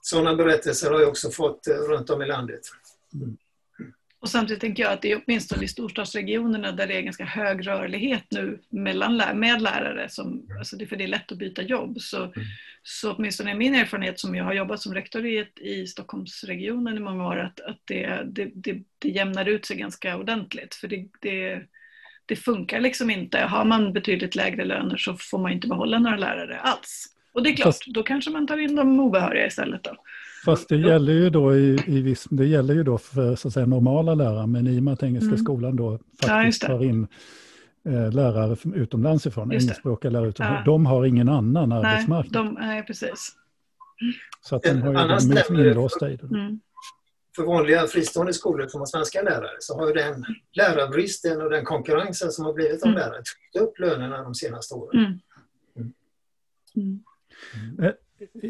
Sådana 0.00 0.36
berättelser 0.36 0.90
har 0.90 1.00
jag 1.00 1.08
också 1.08 1.30
fått 1.30 1.66
eh, 1.66 1.74
runt 1.74 2.10
om 2.10 2.22
i 2.22 2.26
landet. 2.26 2.60
Mm. 3.14 3.36
Och 4.24 4.30
samtidigt 4.30 4.60
tänker 4.60 4.82
jag 4.82 4.92
att 4.92 5.02
det 5.02 5.12
är 5.12 5.22
åtminstone 5.26 5.64
i 5.64 5.68
storstadsregionerna 5.68 6.72
där 6.72 6.86
det 6.86 6.96
är 6.96 7.00
ganska 7.00 7.24
hög 7.24 7.66
rörlighet 7.66 8.24
nu 8.30 8.58
mellan, 8.68 9.16
med 9.16 9.62
lärare, 9.62 10.08
som, 10.08 10.48
alltså 10.58 10.76
det, 10.76 10.86
för 10.86 10.96
det 10.96 11.04
är 11.04 11.08
lätt 11.08 11.32
att 11.32 11.38
byta 11.38 11.62
jobb. 11.62 12.00
Så, 12.00 12.22
mm. 12.22 12.32
så 12.82 13.12
åtminstone 13.12 13.54
min 13.54 13.74
erfarenhet 13.74 14.20
som 14.20 14.34
jag 14.34 14.44
har 14.44 14.52
jobbat 14.52 14.80
som 14.80 14.94
rektor 14.94 15.26
i, 15.26 15.46
i 15.56 15.86
Stockholmsregionen 15.86 16.96
i 16.96 17.00
många 17.00 17.26
år, 17.26 17.38
att, 17.38 17.60
att 17.60 17.78
det, 17.84 18.22
det, 18.24 18.50
det, 18.54 18.82
det 18.98 19.08
jämnar 19.08 19.48
ut 19.48 19.66
sig 19.66 19.76
ganska 19.76 20.16
ordentligt. 20.16 20.74
För 20.74 20.88
det, 20.88 21.06
det, 21.20 21.62
det 22.26 22.36
funkar 22.36 22.80
liksom 22.80 23.10
inte. 23.10 23.38
Har 23.38 23.64
man 23.64 23.92
betydligt 23.92 24.34
lägre 24.34 24.64
löner 24.64 24.96
så 24.96 25.16
får 25.16 25.38
man 25.38 25.52
inte 25.52 25.68
behålla 25.68 25.98
några 25.98 26.16
lärare 26.16 26.58
alls. 26.58 27.06
Och 27.32 27.42
det 27.42 27.50
är 27.50 27.56
klart, 27.56 27.86
då 27.86 28.02
kanske 28.02 28.30
man 28.30 28.46
tar 28.46 28.58
in 28.58 28.74
de 28.74 29.00
obehöriga 29.00 29.46
istället. 29.46 29.84
Då. 29.84 29.96
Fast 30.44 30.68
det 30.68 30.76
gäller 30.76 31.12
ju 31.12 31.30
då 31.30 31.56
i, 31.56 31.78
i 31.86 32.00
viss, 32.02 32.26
det 32.30 32.46
gäller 32.46 32.74
ju 32.74 32.82
då 32.82 32.98
för 32.98 33.36
så 33.36 33.48
att 33.48 33.54
säga, 33.54 33.66
normala 33.66 34.14
lärare, 34.14 34.46
men 34.46 34.66
i 34.66 34.78
och 34.78 34.82
med 34.82 34.94
att 34.94 35.02
Engelska 35.02 35.28
mm. 35.28 35.38
skolan 35.38 35.76
då 35.76 35.98
faktiskt 36.22 36.62
ja, 36.62 36.68
tar 36.68 36.84
in 36.84 37.06
eh, 37.88 38.12
lärare 38.12 38.56
utomlands 38.74 39.26
ifrån, 39.26 39.52
engelskspråkiga 39.52 40.10
lärare 40.10 40.28
utomlands, 40.28 40.62
ja. 40.66 40.72
de 40.72 40.86
har 40.86 41.04
ingen 41.04 41.28
annan 41.28 41.68
nej, 41.68 41.78
arbetsmarknad. 41.78 42.44
De, 42.46 42.54
nej, 42.54 42.82
precis. 42.86 43.32
Så 44.40 44.56
att 44.56 44.62
de 44.62 44.82
har 44.82 45.20
ju 45.20 45.34
de 45.48 45.68
inlåsta 45.68 46.10
i 46.10 46.16
det. 46.16 46.26
Mm. 46.26 46.60
För 47.36 47.42
vanliga 47.42 47.86
fristående 47.86 48.32
skolor 48.32 48.66
som 48.68 48.80
har 48.80 48.86
svenska 48.86 49.22
lärare 49.22 49.56
så 49.58 49.78
har 49.78 49.86
ju 49.86 49.92
den 49.92 50.24
lärarbristen 50.52 51.42
och 51.42 51.50
den 51.50 51.64
konkurrensen 51.64 52.30
som 52.30 52.44
har 52.44 52.52
blivit 52.52 52.82
av 52.82 52.88
mm. 52.88 53.00
lärare 53.00 53.22
tryckt 53.22 53.68
upp 53.68 53.78
lönerna 53.78 54.22
de 54.22 54.34
senaste 54.34 54.74
åren. 54.74 55.20
Mm. 56.76 57.00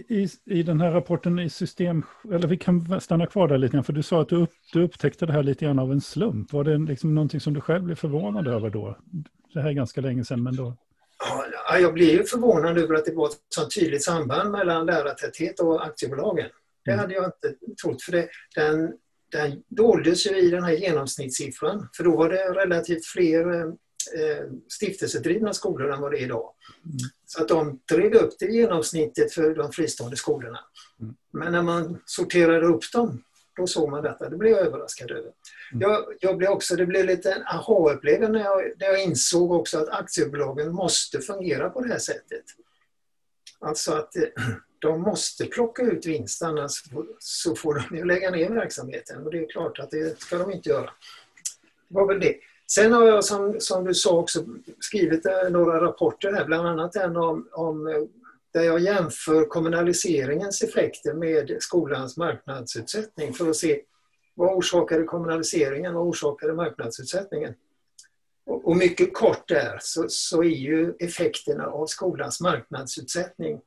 I, 0.09 0.29
i 0.45 0.63
den 0.63 0.81
här 0.81 0.91
rapporten 0.91 1.39
i 1.39 1.51
system, 1.51 2.03
eller 2.33 2.49
vi 2.49 2.57
kan 2.57 3.01
stanna 3.01 3.27
kvar 3.27 3.49
där 3.49 3.59
lite 3.59 3.73
grann, 3.73 3.85
för 3.85 3.93
du 3.93 4.03
sa 4.03 4.23
att 4.23 4.29
du, 4.29 4.37
upp, 4.37 4.51
du 4.73 4.83
upptäckte 4.83 5.27
det 5.27 5.33
här 5.33 5.43
lite 5.43 5.65
grann 5.65 5.79
av 5.79 5.93
en 5.93 6.01
slump. 6.01 6.53
Var 6.53 6.65
det 6.65 6.79
liksom 6.79 7.15
någonting 7.15 7.41
som 7.41 7.55
du 7.55 7.61
själv 7.61 7.85
blev 7.85 7.95
förvånad 7.95 8.49
över 8.49 8.71
då? 8.71 8.99
Det 9.55 9.61
här 9.61 9.69
är 9.69 9.73
ganska 9.73 10.01
länge 10.01 10.25
sedan, 10.25 10.43
men 10.43 10.57
då... 10.57 10.77
Ja, 11.69 11.79
jag 11.79 11.95
blev 11.95 12.23
förvånad 12.23 12.79
över 12.79 12.95
att 12.95 13.05
det 13.05 13.15
var 13.15 13.27
ett 13.27 13.37
så 13.49 13.69
tydligt 13.69 14.05
samband 14.05 14.51
mellan 14.51 14.87
lärartäthet 14.87 15.61
och 15.61 15.87
aktiebolagen. 15.87 16.51
Det 16.85 16.91
mm. 16.91 17.01
hade 17.01 17.15
jag 17.15 17.25
inte 17.25 17.55
trott, 17.83 18.03
för 18.03 18.13
det, 18.13 18.29
den, 18.55 18.93
den 19.33 19.63
doldes 19.69 20.27
ju 20.27 20.39
i 20.39 20.51
den 20.51 20.65
här 20.65 20.73
genomsnittssiffran, 20.73 21.89
för 21.97 22.05
då 22.05 22.17
var 22.17 22.29
det 22.29 22.37
relativt 22.37 23.07
fler 23.07 23.55
eh, 23.55 23.73
Eh, 24.15 24.47
stiftelsedrivna 24.69 25.55
skolor 25.55 25.93
än 25.93 26.01
vad 26.01 26.13
det 26.13 26.19
är 26.19 26.25
idag. 26.25 26.51
Mm. 26.85 26.97
Så 27.27 27.43
att 27.43 27.49
de 27.49 27.81
drev 27.93 28.15
upp 28.15 28.39
det 28.39 28.47
genomsnittet 28.47 29.33
för 29.33 29.55
de 29.55 29.73
fristående 29.73 30.17
skolorna. 30.17 30.61
Mm. 31.01 31.15
Men 31.31 31.53
när 31.53 31.63
man 31.63 32.03
sorterade 32.05 32.67
upp 32.67 32.93
dem, 32.93 33.23
då 33.57 33.67
såg 33.67 33.91
man 33.91 34.03
detta. 34.03 34.29
Det 34.29 34.37
blev 34.37 34.53
jag 34.53 34.61
överraskad 34.61 35.11
över. 35.11 35.33
Mm. 35.73 35.81
Jag, 35.81 36.05
jag 36.21 36.37
blev 36.37 36.51
också, 36.51 36.77
det 36.77 36.87
blev 36.87 37.07
lite 37.07 37.33
en 37.33 37.43
aha-upplevelse 37.43 38.33
när 38.33 38.45
jag, 38.45 38.73
när 38.79 38.87
jag 38.87 39.03
insåg 39.03 39.53
också 39.53 39.79
att 39.79 39.89
aktiebolagen 39.89 40.73
måste 40.73 41.21
fungera 41.21 41.71
på 41.71 41.81
det 41.81 41.89
här 41.89 41.99
sättet. 41.99 42.45
Alltså 43.59 43.93
att 43.93 44.17
eh, 44.17 44.23
de 44.79 45.01
måste 45.01 45.47
plocka 45.47 45.83
ut 45.83 46.07
vinst, 46.07 46.43
annars 46.43 46.73
så 47.19 47.57
får 47.57 47.75
de 47.75 47.97
ju 47.97 48.05
lägga 48.05 48.31
ner 48.31 48.51
verksamheten. 48.51 49.25
Och 49.25 49.31
det 49.31 49.39
är 49.39 49.51
klart 49.51 49.79
att 49.79 49.91
det 49.91 50.21
ska 50.21 50.39
de 50.39 50.53
inte 50.53 50.69
göra. 50.69 50.91
Det 51.89 51.95
var 51.95 52.09
väl 52.09 52.21
det. 52.21 52.37
Sen 52.71 52.93
har 52.93 53.07
jag 53.07 53.25
som, 53.25 53.61
som 53.61 53.85
du 53.85 53.95
sa 53.95 54.19
också 54.19 54.45
skrivit 54.81 55.27
eh, 55.27 55.51
några 55.51 55.81
rapporter 55.81 56.33
här, 56.33 56.45
bland 56.45 56.69
annat 56.69 56.97
en 56.97 57.17
om, 57.17 57.49
om 57.53 57.87
eh, 57.87 58.03
där 58.53 58.63
jag 58.63 58.81
jämför 58.81 59.45
kommunaliseringens 59.45 60.63
effekter 60.63 61.15
med 61.15 61.57
skolans 61.61 62.17
marknadsutsättning 62.17 63.33
för 63.33 63.51
att 63.51 63.57
se 63.57 63.81
vad 64.35 64.57
orsakade 64.57 65.05
kommunaliseringen, 65.05 65.95
vad 65.95 66.07
orsakade 66.07 66.55
marknadsutsättningen? 66.55 67.55
Och, 68.47 68.69
och 68.69 68.77
mycket 68.77 69.15
kort 69.15 69.49
där 69.49 69.79
så, 69.81 70.05
så 70.09 70.43
är 70.43 70.49
ju 70.49 70.95
effekterna 70.99 71.67
av 71.67 71.87
skolans 71.87 72.41
marknadsutsättning 72.41 73.61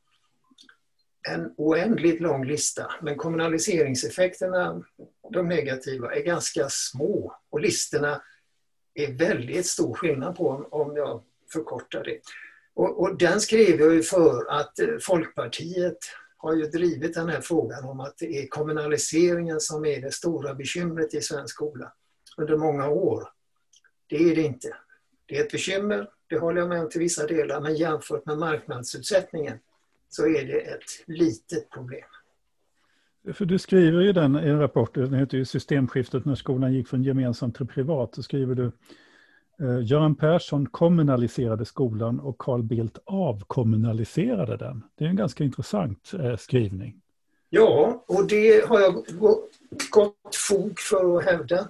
en 1.30 1.54
oändligt 1.58 2.22
lång 2.22 2.46
lista, 2.46 2.92
men 3.02 3.18
kommunaliseringseffekterna, 3.18 4.84
de 5.32 5.48
negativa, 5.48 6.16
är 6.16 6.24
ganska 6.24 6.68
små 6.70 7.36
och 7.50 7.60
listorna 7.60 8.22
är 9.04 9.14
väldigt 9.14 9.66
stor 9.66 9.94
skillnad 9.94 10.38
på 10.38 10.68
om 10.72 10.96
jag 10.96 11.24
förkortar 11.54 12.04
det. 12.04 12.20
Och, 12.74 13.02
och 13.02 13.18
den 13.18 13.42
skrev 13.42 13.80
jag 13.80 13.94
ju 13.94 14.04
för 14.04 14.46
att 14.50 14.80
eh, 14.80 14.88
Folkpartiet 15.02 15.98
har 16.38 16.56
ju 16.56 16.64
drivit 16.64 17.14
den 17.14 17.30
här 17.30 17.42
frågan 17.42 17.86
om 17.86 18.00
att 18.00 18.18
det 18.18 18.44
är 18.44 18.48
kommunaliseringen 18.48 19.60
som 19.60 19.86
är 19.86 20.02
det 20.02 20.12
stora 20.12 20.54
bekymret 20.54 21.14
i 21.14 21.22
svensk 21.22 21.56
skola 21.56 21.94
under 22.38 22.58
många 22.58 22.90
år. 22.90 23.30
Det 24.08 24.16
är 24.16 24.36
det 24.36 24.42
inte. 24.42 24.76
Det 25.26 25.38
är 25.38 25.44
ett 25.44 25.52
bekymmer, 25.52 26.10
det 26.30 26.38
håller 26.38 26.62
jag 26.62 26.70
med 26.70 26.82
om 26.82 26.90
till 26.90 27.02
vissa 27.02 27.28
delar, 27.28 27.62
men 27.62 27.76
jämfört 27.76 28.26
med 28.26 28.38
marknadsutsättningen 28.38 29.60
så 30.10 30.26
är 30.26 30.46
det 30.46 30.60
ett 30.60 31.04
litet 31.06 31.70
problem. 31.70 32.08
För 33.34 33.46
du 33.46 33.60
skriver 33.60 34.02
ju 34.02 34.14
den 34.14 34.36
i 34.36 34.50
en 34.50 34.60
rapport, 34.60 34.94
den 34.94 35.14
heter 35.14 35.38
ju 35.38 35.46
Systemskiftet 35.46 36.26
när 36.26 36.36
skolan 36.36 36.74
gick 36.74 36.88
från 36.88 37.04
gemensamt 37.04 37.56
till 37.56 37.68
privat. 37.68 38.16
Så 38.16 38.24
skriver 38.24 38.56
du 38.56 38.72
eh, 39.62 39.86
Göran 39.86 40.16
Persson 40.16 40.66
kommunaliserade 40.66 41.66
skolan 41.66 42.20
och 42.20 42.38
Carl 42.38 42.64
Bildt 42.64 42.98
avkommunaliserade 43.06 44.58
den. 44.58 44.84
Det 44.96 45.06
är 45.06 45.10
en 45.10 45.16
ganska 45.16 45.44
intressant 45.44 46.12
eh, 46.20 46.38
skrivning. 46.38 47.02
Ja, 47.50 48.06
och 48.08 48.28
det 48.28 48.68
har 48.68 48.80
jag 48.80 49.06
gott 49.92 50.36
fog 50.36 50.80
för 50.80 51.18
att 51.18 51.26
hävda. 51.26 51.68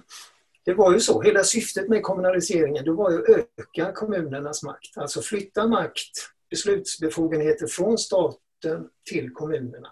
Det 0.64 0.74
var 0.74 0.92
ju 0.92 1.00
så, 1.00 1.22
hela 1.22 1.44
syftet 1.44 1.88
med 1.88 2.02
kommunaliseringen 2.02 2.84
det 2.84 2.92
var 2.92 3.10
ju 3.10 3.18
att 3.18 3.28
öka 3.28 3.92
kommunernas 3.92 4.62
makt, 4.62 4.96
alltså 4.96 5.20
flytta 5.20 5.66
makt, 5.66 6.10
beslutsbefogenheter 6.50 7.66
från 7.66 7.98
staten 7.98 8.88
till 9.10 9.30
kommunerna. 9.30 9.88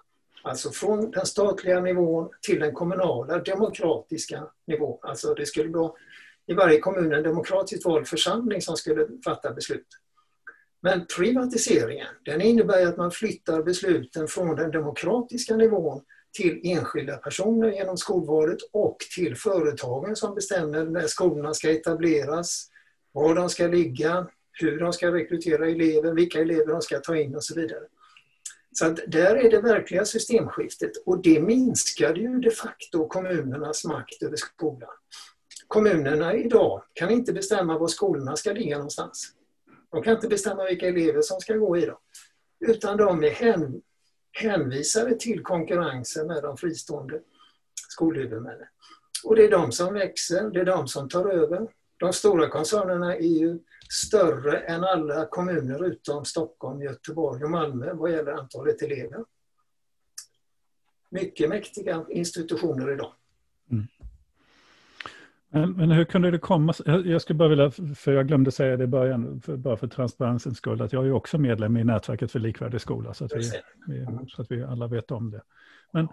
Alltså 0.46 0.70
från 0.70 1.10
den 1.10 1.26
statliga 1.26 1.80
nivån 1.80 2.30
till 2.42 2.60
den 2.60 2.72
kommunala 2.72 3.38
demokratiska 3.38 4.46
nivån. 4.66 4.98
Alltså 5.02 5.34
det 5.34 5.46
skulle 5.46 5.70
vara 5.70 5.92
i 6.46 6.54
varje 6.54 6.78
kommun 6.78 7.12
en 7.12 7.22
demokratiskt 7.22 7.84
vald 7.84 8.08
församling 8.08 8.62
som 8.62 8.76
skulle 8.76 9.08
fatta 9.24 9.52
beslut. 9.52 9.86
Men 10.82 11.06
privatiseringen, 11.16 12.06
den 12.24 12.40
innebär 12.40 12.86
att 12.86 12.96
man 12.96 13.10
flyttar 13.10 13.62
besluten 13.62 14.28
från 14.28 14.56
den 14.56 14.70
demokratiska 14.70 15.56
nivån 15.56 16.02
till 16.36 16.60
enskilda 16.64 17.16
personer 17.16 17.70
genom 17.70 17.96
skolvalet 17.96 18.58
och 18.72 18.96
till 19.14 19.36
företagen 19.36 20.16
som 20.16 20.34
bestämmer 20.34 20.84
när 20.84 21.06
skolorna 21.06 21.54
ska 21.54 21.70
etableras, 21.70 22.70
var 23.12 23.34
de 23.34 23.48
ska 23.48 23.66
ligga, 23.66 24.26
hur 24.52 24.80
de 24.80 24.92
ska 24.92 25.12
rekrytera 25.12 25.68
elever, 25.68 26.12
vilka 26.12 26.40
elever 26.40 26.72
de 26.72 26.82
ska 26.82 26.98
ta 26.98 27.16
in 27.16 27.36
och 27.36 27.44
så 27.44 27.54
vidare. 27.54 27.84
Så 28.78 28.86
att 28.86 29.00
där 29.06 29.36
är 29.36 29.50
det 29.50 29.60
verkliga 29.60 30.04
systemskiftet 30.04 30.90
och 31.06 31.22
det 31.22 31.40
minskade 31.40 32.20
ju 32.20 32.38
de 32.38 32.50
facto 32.50 33.08
kommunernas 33.08 33.84
makt 33.84 34.22
över 34.22 34.36
skolan. 34.36 34.90
Kommunerna 35.66 36.34
idag 36.34 36.82
kan 36.92 37.10
inte 37.10 37.32
bestämma 37.32 37.78
var 37.78 37.88
skolorna 37.88 38.36
ska 38.36 38.52
ligga 38.52 38.76
någonstans. 38.76 39.32
De 39.90 40.02
kan 40.02 40.14
inte 40.14 40.28
bestämma 40.28 40.64
vilka 40.64 40.88
elever 40.88 41.22
som 41.22 41.40
ska 41.40 41.54
gå 41.54 41.76
i 41.76 41.86
dem. 41.86 41.96
Utan 42.60 42.96
de 42.96 43.24
är 43.24 43.30
hän, 43.30 43.82
hänvisade 44.32 45.14
till 45.18 45.42
konkurrensen 45.42 46.26
med 46.26 46.42
de 46.42 46.56
fristående 46.56 47.20
skolhuvudmännen. 47.88 48.68
Och 49.24 49.36
det 49.36 49.44
är 49.44 49.50
de 49.50 49.72
som 49.72 49.94
växer, 49.94 50.50
det 50.50 50.60
är 50.60 50.64
de 50.64 50.88
som 50.88 51.08
tar 51.08 51.28
över. 51.28 51.68
De 51.98 52.12
stora 52.12 52.48
koncernerna 52.48 53.16
är 53.16 53.40
ju 53.40 53.58
större 53.90 54.58
än 54.58 54.84
alla 54.84 55.26
kommuner 55.26 55.86
utom 55.86 56.24
Stockholm, 56.24 56.82
Göteborg 56.82 57.44
och 57.44 57.50
Malmö 57.50 57.92
vad 57.92 58.10
gäller 58.10 58.32
antalet 58.32 58.82
elever. 58.82 59.24
Mycket 61.10 61.48
mäktiga 61.48 62.04
institutioner 62.08 62.92
idag. 62.92 63.12
Mm. 63.70 63.86
Men, 65.76 65.90
hur 65.90 66.04
kunde 66.04 66.30
det 66.30 66.38
komma 66.38 66.74
Jag 67.04 67.22
skulle 67.22 67.36
bara 67.36 67.48
vilja, 67.48 67.70
för 67.96 68.12
jag 68.12 68.28
glömde 68.28 68.50
säga 68.50 68.76
det 68.76 68.84
i 68.84 68.86
början, 68.86 69.40
för, 69.40 69.56
bara 69.56 69.76
för 69.76 69.86
transparensens 69.86 70.58
skull, 70.58 70.82
att 70.82 70.92
jag 70.92 71.06
är 71.06 71.12
också 71.12 71.38
medlem 71.38 71.76
i 71.76 71.84
nätverket 71.84 72.32
för 72.32 72.38
likvärdig 72.38 72.80
skola, 72.80 73.14
så 73.14 73.24
att 73.24 73.32
vi, 73.32 73.50
vi, 73.86 74.06
så 74.28 74.42
att 74.42 74.50
vi 74.50 74.62
alla 74.62 74.86
vet 74.86 75.10
om 75.10 75.30
det. 75.30 75.42
Men 75.92 76.08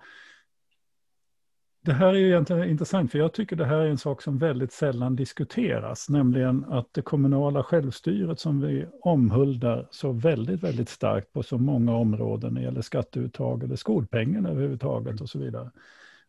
det 1.86 1.94
här 1.94 2.08
är 2.08 2.14
ju 2.14 2.28
egentligen 2.28 2.70
intressant, 2.70 3.12
för 3.12 3.20
jag 3.20 3.34
tycker 3.34 3.56
det 3.56 3.66
här 3.66 3.78
är 3.78 3.88
en 3.88 3.98
sak 3.98 4.22
som 4.22 4.38
väldigt 4.38 4.72
sällan 4.72 5.16
diskuteras, 5.16 6.10
nämligen 6.10 6.66
att 6.66 6.88
det 6.92 7.02
kommunala 7.02 7.64
självstyret 7.64 8.40
som 8.40 8.62
vi 8.62 8.86
omhuldar 9.02 9.88
så 9.92 10.12
väldigt, 10.12 10.64
väldigt 10.64 10.90
starkt 10.90 11.34
på 11.34 11.44
så 11.44 11.58
många 11.58 11.96
områden 11.96 12.54
när 12.54 12.62
det 12.62 12.66
gäller 12.66 12.82
skatteuttag 12.82 13.64
eller 13.64 13.76
skolpengen 13.76 14.46
överhuvudtaget 14.46 15.22
och 15.22 15.30
så 15.30 15.40
vidare. 15.40 15.72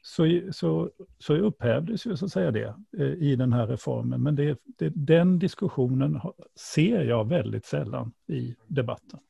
Så, 0.02 0.40
så, 0.52 0.90
så 1.18 1.34
upphävdes 1.36 2.06
ju 2.06 2.16
så 2.16 2.24
att 2.24 2.32
säga 2.32 2.50
det 2.50 2.74
eh, 2.98 3.06
i 3.06 3.36
den 3.36 3.52
här 3.52 3.66
reformen, 3.66 4.22
men 4.22 4.36
det, 4.36 4.58
det, 4.78 4.92
den 4.94 5.38
diskussionen 5.38 6.20
ser 6.74 7.04
jag 7.04 7.28
väldigt 7.28 7.66
sällan 7.66 8.12
i 8.28 8.56
debatten. 8.66 9.20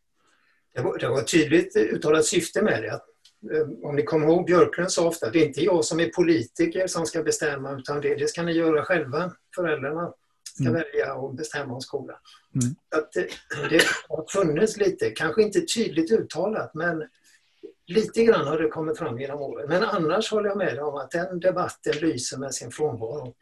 Det 0.75 0.81
var, 0.83 0.99
det 0.99 1.09
var 1.09 1.21
ett 1.21 1.33
tydligt 1.33 1.77
eh, 1.77 1.83
uttalat 1.83 2.25
syfte 2.25 2.63
med 2.63 2.83
det, 2.83 2.93
att 2.93 3.14
om 3.83 3.97
ni 3.97 4.03
kommer 4.03 4.27
ihåg 4.27 4.47
Björklund 4.47 4.91
sa 4.91 5.09
ofta, 5.09 5.31
det 5.31 5.39
är 5.39 5.47
inte 5.47 5.65
jag 5.65 5.85
som 5.85 6.01
är 6.01 6.09
politiker 6.09 6.87
som 6.87 7.07
ska 7.07 7.23
bestämma 7.23 7.73
utan 7.79 8.01
det, 8.01 8.15
det 8.15 8.29
ska 8.29 8.43
ni 8.43 8.53
göra 8.53 8.85
själva. 8.85 9.33
Föräldrarna 9.55 10.13
ska 10.55 10.69
mm. 10.69 10.75
välja 10.75 11.15
och 11.15 11.35
bestämma 11.35 11.75
om 11.75 11.81
skolan. 11.81 12.17
Mm. 12.55 12.75
Att 12.97 13.13
det, 13.13 13.29
det 13.71 13.83
har 14.09 14.25
funnits 14.29 14.77
lite, 14.77 15.11
kanske 15.11 15.43
inte 15.43 15.61
tydligt 15.61 16.13
uttalat 16.13 16.75
men 16.75 17.05
lite 17.87 18.25
grann 18.25 18.47
har 18.47 18.59
det 18.59 18.69
kommit 18.69 18.99
fram 18.99 19.21
genom 19.21 19.41
åren. 19.41 19.69
Men 19.69 19.83
annars 19.83 20.31
håller 20.31 20.49
jag 20.49 20.59
med 20.59 20.79
om 20.79 20.95
att 20.95 21.11
den 21.11 21.41
debatten 21.41 21.93
lyser 22.01 22.39
med 22.39 22.55
sin 22.55 22.71
frånvaro. 22.71 23.35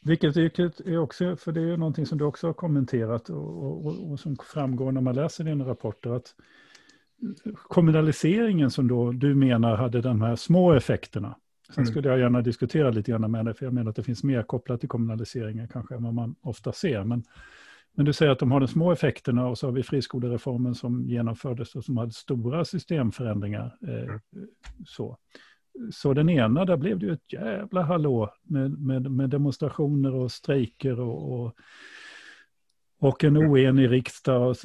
Vilket 0.00 0.36
är 0.36 0.98
också, 0.98 1.36
för 1.36 1.52
det 1.52 1.60
är 1.60 1.64
ju 1.64 1.76
någonting 1.76 2.06
som 2.06 2.18
du 2.18 2.24
också 2.24 2.46
har 2.46 2.54
kommenterat 2.54 3.28
och, 3.30 3.86
och, 3.86 4.10
och 4.10 4.20
som 4.20 4.36
framgår 4.36 4.92
när 4.92 5.00
man 5.00 5.14
läser 5.14 5.44
dina 5.44 5.64
rapporter, 5.64 6.10
att 6.10 6.34
kommunaliseringen 7.54 8.70
som 8.70 8.88
då 8.88 9.12
du 9.12 9.34
menar 9.34 9.76
hade 9.76 10.00
de 10.00 10.22
här 10.22 10.36
små 10.36 10.72
effekterna. 10.72 11.36
Sen 11.68 11.84
mm. 11.84 11.86
skulle 11.90 12.08
jag 12.08 12.18
gärna 12.18 12.40
diskutera 12.40 12.90
lite 12.90 13.10
grann 13.10 13.30
med 13.30 13.44
dig, 13.44 13.54
för 13.54 13.66
jag 13.66 13.74
menar 13.74 13.90
att 13.90 13.96
det 13.96 14.02
finns 14.02 14.24
mer 14.24 14.42
kopplat 14.42 14.80
till 14.80 14.88
kommunaliseringen 14.88 15.68
kanske 15.68 15.94
än 15.94 16.02
vad 16.02 16.14
man 16.14 16.34
ofta 16.40 16.72
ser. 16.72 17.04
Men, 17.04 17.24
men 17.96 18.06
du 18.06 18.12
säger 18.12 18.32
att 18.32 18.38
de 18.38 18.52
har 18.52 18.60
de 18.60 18.68
små 18.68 18.92
effekterna 18.92 19.46
och 19.46 19.58
så 19.58 19.66
har 19.66 19.72
vi 19.72 19.82
friskolereformen 19.82 20.74
som 20.74 21.04
genomfördes 21.04 21.74
och 21.74 21.84
som 21.84 21.96
hade 21.96 22.12
stora 22.12 22.64
systemförändringar. 22.64 23.76
Eh, 23.88 24.02
mm. 24.02 24.20
så. 24.86 25.18
så 25.92 26.14
den 26.14 26.28
ena, 26.28 26.64
där 26.64 26.76
blev 26.76 26.98
det 26.98 27.06
ju 27.06 27.12
ett 27.12 27.32
jävla 27.32 27.82
hallå 27.82 28.34
med, 28.42 28.70
med, 28.70 29.10
med 29.10 29.30
demonstrationer 29.30 30.14
och 30.14 30.32
strejker 30.32 31.00
och, 31.00 31.40
och 31.40 31.54
och 33.04 33.24
en 33.24 33.36
oenig 33.36 33.90
riksdag 33.90 34.50
och, 34.50 34.56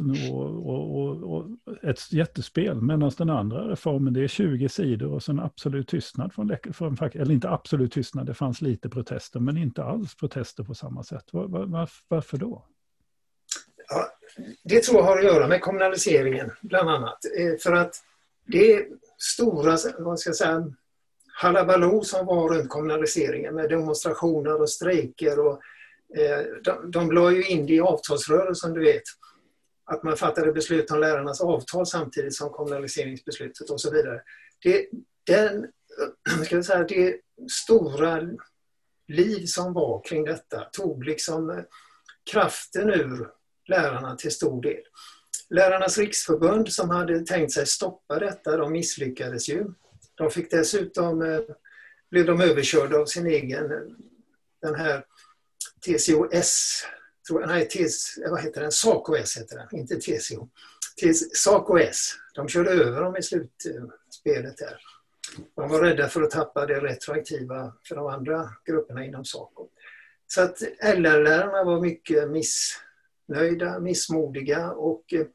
och, 0.70 1.00
och, 1.00 1.34
och, 1.34 1.46
ett 1.84 2.14
jättespel. 2.14 2.82
Medan 2.82 3.12
den 3.18 3.30
andra 3.30 3.72
reformen, 3.72 4.14
det 4.14 4.24
är 4.24 4.28
20 4.28 4.70
sidor 4.70 5.14
och 5.14 5.24
sen 5.24 5.40
absolut 5.40 5.88
tystnad 5.88 6.34
från, 6.34 6.58
från 6.74 6.98
eller 7.14 7.32
inte 7.32 7.50
absolut 7.50 7.94
tystnad, 7.94 8.26
det 8.26 8.34
fanns 8.34 8.62
lite 8.62 8.90
protester, 8.90 9.40
men 9.40 9.58
inte 9.58 9.84
alls 9.84 10.16
protester 10.16 10.64
på 10.64 10.74
samma 10.76 11.04
sätt. 11.04 11.24
Var, 11.32 11.48
var, 11.48 11.90
varför 12.08 12.38
då? 12.38 12.66
Ja, 13.90 14.06
det 14.64 14.84
tror 14.84 14.98
jag 14.98 15.06
har 15.06 15.18
att 15.18 15.24
göra 15.24 15.48
med 15.48 15.62
kommunaliseringen, 15.62 16.52
bland 16.62 16.90
annat. 16.90 17.20
Eh, 17.40 17.58
för 17.64 17.74
att 17.74 17.96
det 18.46 18.74
är 18.74 18.86
stora, 19.18 19.78
vad 20.00 20.20
ska 20.20 20.30
jag 20.30 20.36
säga, 20.36 20.74
halabaloo 21.34 22.04
som 22.04 22.26
var 22.26 22.50
runt 22.50 22.70
kommunaliseringen 22.70 23.56
med 23.56 23.70
demonstrationer 23.70 24.62
och 24.62 24.70
strejker 24.70 25.40
och 25.40 25.60
Eh, 26.18 26.46
de, 26.64 26.92
de 26.92 27.12
la 27.12 27.32
ju 27.32 27.44
in 27.44 27.66
det 27.66 27.74
i 27.74 27.80
avtalsrörelsen, 27.80 28.74
du 28.74 28.84
vet. 28.84 29.04
Att 29.86 30.04
man 30.04 30.18
fattade 30.18 30.52
beslut 30.52 30.92
om 30.92 31.00
lärarnas 31.00 31.42
avtal 31.42 31.86
samtidigt 31.86 32.36
som 32.36 32.50
kommunaliseringsbeslutet 32.50 33.70
och 33.70 33.82
så 33.82 33.92
vidare. 33.92 34.22
Det, 34.64 34.88
den, 35.28 35.68
ska 36.46 36.56
jag 36.56 36.66
säga, 36.66 36.84
det 36.84 37.16
stora 37.52 38.22
liv 39.08 39.46
som 39.46 39.74
var 39.74 40.04
kring 40.04 40.26
detta 40.26 40.64
tog 40.64 41.04
liksom 41.04 41.50
eh, 41.50 41.64
kraften 42.32 42.90
ur 42.90 43.30
lärarna 43.68 44.16
till 44.16 44.32
stor 44.32 44.62
del. 44.62 44.82
Lärarnas 45.50 45.98
riksförbund 45.98 46.72
som 46.72 46.90
hade 46.90 47.20
tänkt 47.20 47.52
sig 47.52 47.68
stoppa 47.68 48.20
detta, 48.20 48.58
de 48.58 48.72
misslyckades 48.72 49.50
ju. 49.50 49.66
De 50.16 50.30
fick 50.30 50.52
dessutom, 50.52 51.22
eh, 51.22 51.40
blev 52.12 52.26
de 52.26 52.42
överkörda 52.42 52.98
av 52.98 53.06
sin 53.06 53.28
egen, 53.28 53.70
den 54.62 54.76
här 54.76 55.04
TCOS, 55.82 56.84
tror, 57.28 57.46
nej, 57.46 57.68
TS, 57.70 58.18
vad 58.30 58.42
heter 58.42 58.62
den? 58.62 58.72
SACOS 58.72 59.38
heter 59.38 59.58
den, 59.58 59.80
inte 59.80 59.96
TCO. 59.96 60.50
SACOS, 61.36 62.16
de 62.36 62.48
körde 62.48 62.70
över 62.70 63.02
dem 63.02 63.18
i 63.18 63.24
slutspelet 63.24 64.58
där. 64.58 64.78
De 65.56 65.70
var 65.70 65.82
rädda 65.82 66.08
för 66.08 66.22
att 66.22 66.32
tappa 66.32 66.66
det 66.66 66.80
retroaktiva 66.80 67.74
för 67.88 67.96
de 67.96 68.08
andra 68.08 68.50
grupperna 68.66 69.06
inom 69.06 69.26
SACO. 69.26 69.68
Så 70.28 70.42
att 70.42 70.62
LR-lärarna 70.82 71.64
var 71.64 71.82
mycket 71.82 72.30
missnöjda, 72.30 73.80
missmodiga 73.80 74.72
och 74.72 75.14
eh, 75.14 75.26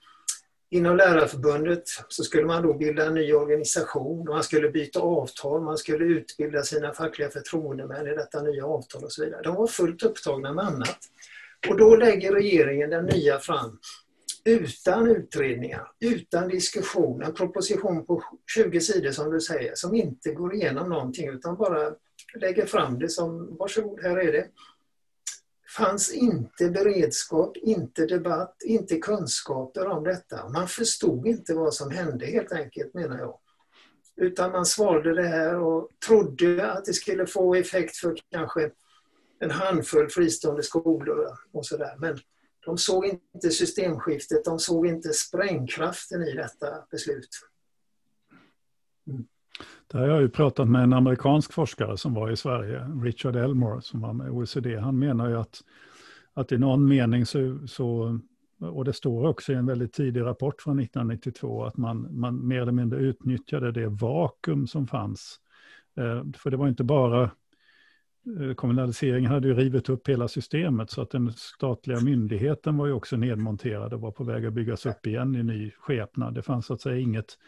Inom 0.75 0.97
Lärarförbundet 0.97 1.83
så 2.09 2.25
skulle 2.25 2.47
man 2.47 2.63
då 2.63 2.75
bilda 2.75 3.07
en 3.07 3.15
ny 3.15 3.33
organisation, 3.33 4.25
man 4.25 4.43
skulle 4.43 4.71
byta 4.71 5.01
avtal, 5.01 5.63
man 5.63 5.79
skulle 5.79 6.05
utbilda 6.05 6.63
sina 6.63 6.93
fackliga 6.93 7.31
förtroendemän 7.31 8.07
i 8.07 8.15
detta 8.15 8.43
nya 8.43 8.67
avtal 8.67 9.05
och 9.05 9.13
så 9.13 9.25
vidare. 9.25 9.43
De 9.43 9.55
var 9.55 9.67
fullt 9.67 10.03
upptagna 10.03 10.53
med 10.53 10.65
annat. 10.65 10.99
Och 11.69 11.77
då 11.77 11.97
lägger 11.97 12.33
regeringen 12.33 12.91
den 12.91 13.05
nya 13.05 13.39
fram 13.39 13.79
utan 14.45 15.11
utredningar, 15.11 15.89
utan 16.01 16.49
diskussion, 16.49 17.23
en 17.23 17.35
proposition 17.35 18.07
på 18.07 18.23
20 18.55 18.81
sidor 18.81 19.11
som 19.11 19.31
du 19.31 19.41
säger, 19.41 19.75
som 19.75 19.95
inte 19.95 20.33
går 20.33 20.55
igenom 20.55 20.89
någonting 20.89 21.29
utan 21.29 21.57
bara 21.57 21.93
lägger 22.41 22.67
fram 22.67 22.99
det 22.99 23.09
som 23.09 23.57
varsågod, 23.57 24.01
här 24.03 24.17
är 24.17 24.33
det 24.33 24.47
fanns 25.77 26.13
inte 26.13 26.71
beredskap, 26.71 27.57
inte 27.57 28.07
debatt, 28.07 28.57
inte 28.65 28.99
kunskaper 28.99 29.87
om 29.87 30.05
detta. 30.05 30.49
Man 30.49 30.69
förstod 30.69 31.27
inte 31.27 31.55
vad 31.55 31.75
som 31.75 31.91
hände 31.91 32.27
helt 32.27 32.53
enkelt 32.53 32.95
menar 32.95 33.19
jag. 33.19 33.39
Utan 34.17 34.53
man 34.53 34.67
svalde 34.67 35.15
det 35.15 35.29
här 35.29 35.61
och 35.61 35.89
trodde 36.07 36.73
att 36.73 36.85
det 36.85 36.93
skulle 36.93 37.27
få 37.27 37.55
effekt 37.55 37.97
för 37.97 38.17
kanske 38.31 38.71
en 39.39 39.51
handfull 39.51 40.09
fristående 40.09 40.63
skolor 40.63 41.39
och 41.53 41.67
sådär. 41.67 41.95
Men 41.99 42.19
de 42.65 42.79
såg 42.79 43.07
inte 43.07 43.51
systemskiftet, 43.51 44.45
de 44.45 44.59
såg 44.59 44.87
inte 44.87 45.13
sprängkraften 45.13 46.23
i 46.23 46.33
detta 46.33 46.87
beslut. 46.91 47.29
Mm. 49.07 49.27
Där 49.87 49.99
har 49.99 50.07
jag 50.07 50.21
ju 50.21 50.29
pratat 50.29 50.69
med 50.69 50.83
en 50.83 50.93
amerikansk 50.93 51.53
forskare 51.53 51.97
som 51.97 52.15
var 52.15 52.31
i 52.31 52.37
Sverige, 52.37 52.87
Richard 53.03 53.37
Elmore, 53.37 53.83
som 53.83 54.01
var 54.01 54.13
med 54.13 54.31
OECD. 54.31 54.77
Han 54.77 54.99
menar 54.99 55.29
ju 55.29 55.37
att, 55.37 55.61
att 56.35 56.53
i 56.53 56.59
någon 56.59 56.89
mening 56.89 57.27
så, 57.27 57.59
så, 57.67 58.19
och 58.61 58.85
det 58.85 58.93
står 58.93 59.27
också 59.27 59.53
i 59.53 59.55
en 59.55 59.67
väldigt 59.67 59.93
tidig 59.93 60.21
rapport 60.21 60.63
från 60.63 60.79
1992, 60.79 61.65
att 61.65 61.77
man, 61.77 62.09
man 62.11 62.49
mer 62.49 62.63
eller 62.63 62.73
mindre 62.73 62.99
utnyttjade 62.99 63.73
det 63.73 63.89
vakuum 63.89 64.67
som 64.67 64.87
fanns. 64.87 65.41
Eh, 65.97 66.25
för 66.37 66.51
det 66.51 66.57
var 66.57 66.69
inte 66.69 66.85
bara 66.85 67.23
eh, 67.23 68.55
kommunaliseringen 68.55 69.31
hade 69.31 69.49
ju 69.49 69.55
rivit 69.55 69.89
upp 69.89 70.09
hela 70.09 70.29
systemet 70.29 70.91
så 70.91 71.03
att 71.03 71.11
den 71.11 71.33
statliga 71.33 72.01
myndigheten 72.01 72.77
var 72.77 72.87
ju 72.87 72.93
också 72.93 73.17
nedmonterad 73.17 73.93
och 73.93 74.01
var 74.01 74.11
på 74.11 74.25
väg 74.25 74.47
att 74.47 74.53
byggas 74.53 74.87
upp 74.87 75.07
igen 75.07 75.37
i 75.37 75.43
ny 75.43 75.71
skepnad. 75.71 76.35
Det 76.35 76.43
fanns 76.43 76.67
så 76.67 76.75
att 76.75 76.81
säga 76.81 76.99
inget 76.99 77.39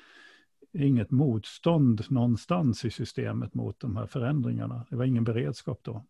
inget 0.84 1.10
motstånd 1.10 2.04
någonstans 2.08 2.84
i 2.84 2.90
systemet 2.90 3.54
mot 3.54 3.80
de 3.80 3.96
här 3.96 4.06
förändringarna. 4.06 4.86
Det 4.90 4.96
var 4.96 5.04
ingen 5.04 5.24
beredskap 5.24 5.80
då. 5.82 6.04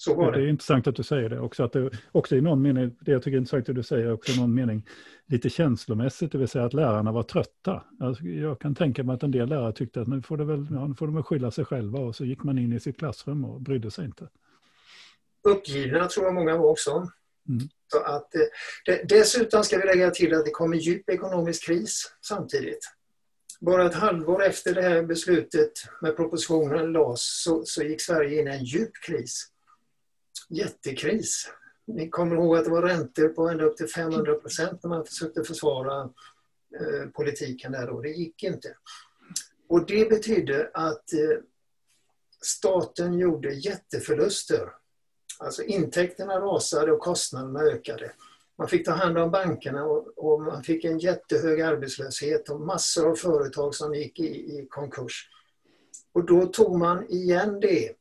Så 0.00 0.14
var 0.14 0.32
det. 0.32 0.38
det 0.38 0.44
är 0.44 0.48
intressant 0.48 0.86
att 0.86 0.96
du 0.96 1.02
säger 1.02 1.28
det 1.28 1.40
också. 1.40 1.64
Att 1.64 1.72
det 1.72 1.90
också 2.12 2.36
i 2.36 2.40
någon 2.40 2.62
mening, 2.62 2.96
det 3.00 3.12
jag 3.12 3.22
tycker 3.22 3.36
är 3.36 3.38
intressant 3.38 3.68
att 3.68 3.74
du 3.74 3.82
säger 3.82 4.12
också 4.12 4.32
i 4.32 4.40
någon 4.40 4.54
mening 4.54 4.86
lite 5.26 5.50
känslomässigt, 5.50 6.32
det 6.32 6.38
vill 6.38 6.48
säga 6.48 6.64
att 6.64 6.74
lärarna 6.74 7.12
var 7.12 7.22
trötta. 7.22 7.84
Alltså, 8.00 8.24
jag 8.24 8.60
kan 8.60 8.74
tänka 8.74 9.04
mig 9.04 9.14
att 9.14 9.22
en 9.22 9.30
del 9.30 9.48
lärare 9.48 9.72
tyckte 9.72 10.00
att 10.00 10.08
nu 10.08 10.22
får, 10.22 10.36
det 10.36 10.44
väl, 10.44 10.66
ja, 10.70 10.86
nu 10.86 10.94
får 10.94 11.06
de 11.06 11.14
väl 11.14 11.24
skylla 11.24 11.50
sig 11.50 11.64
själva 11.64 11.98
och 11.98 12.16
så 12.16 12.24
gick 12.24 12.42
man 12.42 12.58
in 12.58 12.72
i 12.72 12.80
sitt 12.80 12.98
klassrum 12.98 13.44
och 13.44 13.60
brydde 13.60 13.90
sig 13.90 14.04
inte. 14.04 14.28
Uppgivna 15.48 16.06
tror 16.06 16.26
jag 16.26 16.34
många 16.34 16.56
var 16.56 16.70
också. 16.70 16.90
Mm. 16.90 17.68
Så 17.86 17.98
att, 17.98 18.34
eh, 18.34 19.06
dessutom 19.08 19.64
ska 19.64 19.78
vi 19.78 19.86
lägga 19.86 20.10
till 20.10 20.34
att 20.34 20.44
det 20.44 20.50
kom 20.50 20.72
en 20.72 20.78
djup 20.78 21.10
ekonomisk 21.10 21.66
kris 21.66 22.14
samtidigt 22.20 22.99
bara 23.60 23.86
ett 23.86 23.94
halvår 23.94 24.44
efter 24.44 24.74
det 24.74 24.82
här 24.82 25.02
beslutet 25.02 25.72
med 26.00 26.16
propositionen 26.16 26.92
lades 26.92 27.42
så, 27.42 27.64
så 27.64 27.82
gick 27.82 28.00
Sverige 28.00 28.40
in 28.40 28.48
i 28.48 28.50
en 28.50 28.64
djup 28.64 28.92
kris. 29.06 29.48
Jättekris. 30.48 31.52
Ni 31.86 32.08
kommer 32.08 32.36
ihåg 32.36 32.56
att 32.56 32.64
det 32.64 32.70
var 32.70 32.82
räntor 32.82 33.28
på 33.28 33.48
ända 33.48 33.64
upp 33.64 33.76
till 33.76 33.88
500 33.88 34.34
procent 34.34 34.82
när 34.82 34.88
man 34.88 35.06
försökte 35.06 35.44
försvara 35.44 36.02
eh, 36.80 37.08
politiken 37.14 37.72
där 37.72 37.86
då. 37.86 38.00
Det 38.00 38.08
gick 38.08 38.42
inte. 38.42 38.76
Och 39.68 39.86
det 39.86 40.08
betydde 40.08 40.70
att 40.74 41.12
eh, 41.12 41.38
staten 42.42 43.18
gjorde 43.18 43.54
jätteförluster. 43.54 44.72
Alltså 45.38 45.62
intäkterna 45.62 46.40
rasade 46.40 46.92
och 46.92 47.00
kostnaderna 47.00 47.60
ökade. 47.60 48.12
Man 48.60 48.68
fick 48.68 48.86
ta 48.86 48.92
hand 48.92 49.18
om 49.18 49.30
bankerna 49.30 49.84
och, 49.84 50.08
och, 50.16 50.42
man 50.42 50.62
fick 50.62 50.84
en 50.84 50.98
jättehög 50.98 51.60
arbetslöshet 51.60 52.48
och 52.48 52.60
massor 52.60 53.10
av 53.10 53.14
företag 53.14 53.74
som 53.74 53.94
gick 53.94 54.20
i, 54.20 54.24
i 54.24 54.66
konkurs. 54.70 55.28
Och 56.12 56.26
då 56.26 56.46
tog 56.46 56.78
man 56.78 57.06
igen 57.08 57.60
det, 57.60 57.92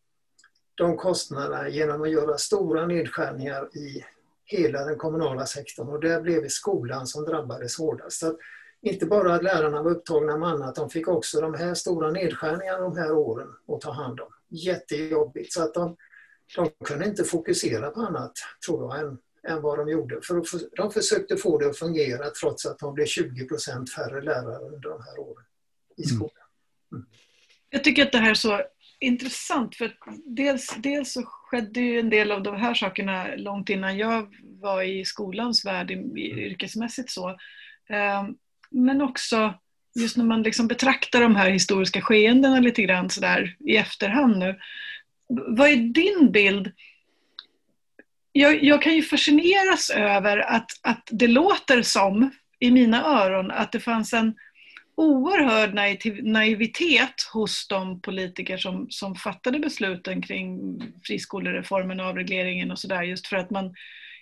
de 0.75 0.97
kostnaderna 0.97 1.69
genom 1.69 2.01
att 2.01 2.11
göra 2.11 2.37
stora 2.37 2.85
nedskärningar 2.85 3.77
i 3.77 4.05
hela 4.45 4.85
den 4.85 4.97
kommunala 4.97 5.45
sektorn 5.45 5.89
och 5.89 6.01
där 6.01 6.21
blev 6.21 6.41
det 6.41 6.49
skolan 6.49 7.07
som 7.07 7.25
drabbades 7.25 7.77
hårdast. 7.77 8.19
Så 8.19 8.37
inte 8.81 9.05
bara 9.05 9.33
att 9.33 9.43
lärarna 9.43 9.83
var 9.83 9.91
upptagna 9.91 10.37
med 10.37 10.49
annat, 10.49 10.75
de 10.75 10.89
fick 10.89 11.07
också 11.07 11.41
de 11.41 11.53
här 11.53 11.73
stora 11.73 12.11
nedskärningarna 12.11 12.79
de 12.79 12.97
här 12.97 13.11
åren 13.11 13.47
att 13.67 13.81
ta 13.81 13.91
hand 13.91 14.19
om. 14.19 14.33
Jättejobbigt. 14.49 15.53
Så 15.53 15.63
att 15.63 15.73
de, 15.73 15.95
de 16.55 16.69
kunde 16.85 17.05
inte 17.05 17.23
fokusera 17.23 17.89
på 17.89 18.01
annat, 18.01 18.33
tror 18.65 18.81
jag, 18.81 18.99
än 18.99 19.17
än 19.47 19.61
vad 19.61 19.77
de 19.77 19.89
gjorde. 19.89 20.19
För 20.21 20.43
de 20.75 20.91
försökte 20.91 21.37
få 21.37 21.57
det 21.57 21.69
att 21.69 21.77
fungera 21.77 22.29
trots 22.29 22.65
att 22.65 22.79
de 22.79 22.93
blev 22.93 23.05
20 23.05 23.45
procent 23.45 23.93
färre 23.93 24.21
lärare 24.21 24.65
under 24.65 24.89
de 24.89 25.01
här 25.03 25.19
åren 25.19 25.45
i 25.97 26.03
mm. 26.03 26.15
skolan. 26.15 26.47
Mm. 26.91 27.05
Jag 27.69 27.83
tycker 27.83 28.05
att 28.05 28.11
det 28.11 28.17
här 28.17 28.29
är 28.29 28.33
så 28.33 28.61
intressant 28.99 29.75
för 29.75 29.95
dels, 30.25 30.75
dels 30.77 31.13
så 31.13 31.23
skedde 31.25 31.81
ju 31.81 31.99
en 31.99 32.09
del 32.09 32.31
av 32.31 32.43
de 32.43 32.55
här 32.55 32.73
sakerna 32.73 33.35
långt 33.35 33.69
innan 33.69 33.97
jag 33.97 34.35
var 34.43 34.83
i 34.83 35.05
skolans 35.05 35.65
värld 35.65 35.91
yrkesmässigt 36.17 37.11
så. 37.11 37.37
Ehm, 37.89 38.35
men 38.71 39.01
också 39.01 39.53
just 39.99 40.17
när 40.17 40.25
man 40.25 40.43
liksom 40.43 40.67
betraktar 40.67 41.21
de 41.21 41.35
här 41.35 41.49
historiska 41.49 42.01
skeendena 42.01 42.59
lite 42.59 42.81
grann 42.81 43.09
sådär 43.09 43.55
i 43.59 43.75
efterhand 43.75 44.37
nu. 44.37 44.59
Vad 45.27 45.69
är 45.69 45.75
din 45.75 46.31
bild? 46.31 46.71
Jag, 48.31 48.63
jag, 48.63 48.81
kan 48.81 48.95
ju 48.95 49.01
fascineras 49.01 49.89
över 49.89 50.37
att, 50.37 50.71
att 50.81 51.07
det 51.11 51.27
låter 51.27 51.81
som, 51.81 52.31
i 52.59 52.71
mina 52.71 53.05
öron, 53.05 53.51
att 53.51 53.71
det 53.71 53.79
fanns 53.79 54.13
en 54.13 54.35
oerhörd 54.99 55.73
naiv, 55.73 56.19
naivitet 56.23 57.21
hos 57.33 57.67
de 57.67 58.01
politiker 58.01 58.57
som, 58.57 58.87
som 58.89 59.15
fattade 59.15 59.59
besluten 59.59 60.21
kring 60.21 60.79
friskolereformen 61.03 61.99
och 61.99 62.05
avregleringen 62.05 62.71
och 62.71 62.79
sådär 62.79 63.03
just 63.03 63.27
för 63.27 63.37
att 63.37 63.49
man, 63.49 63.73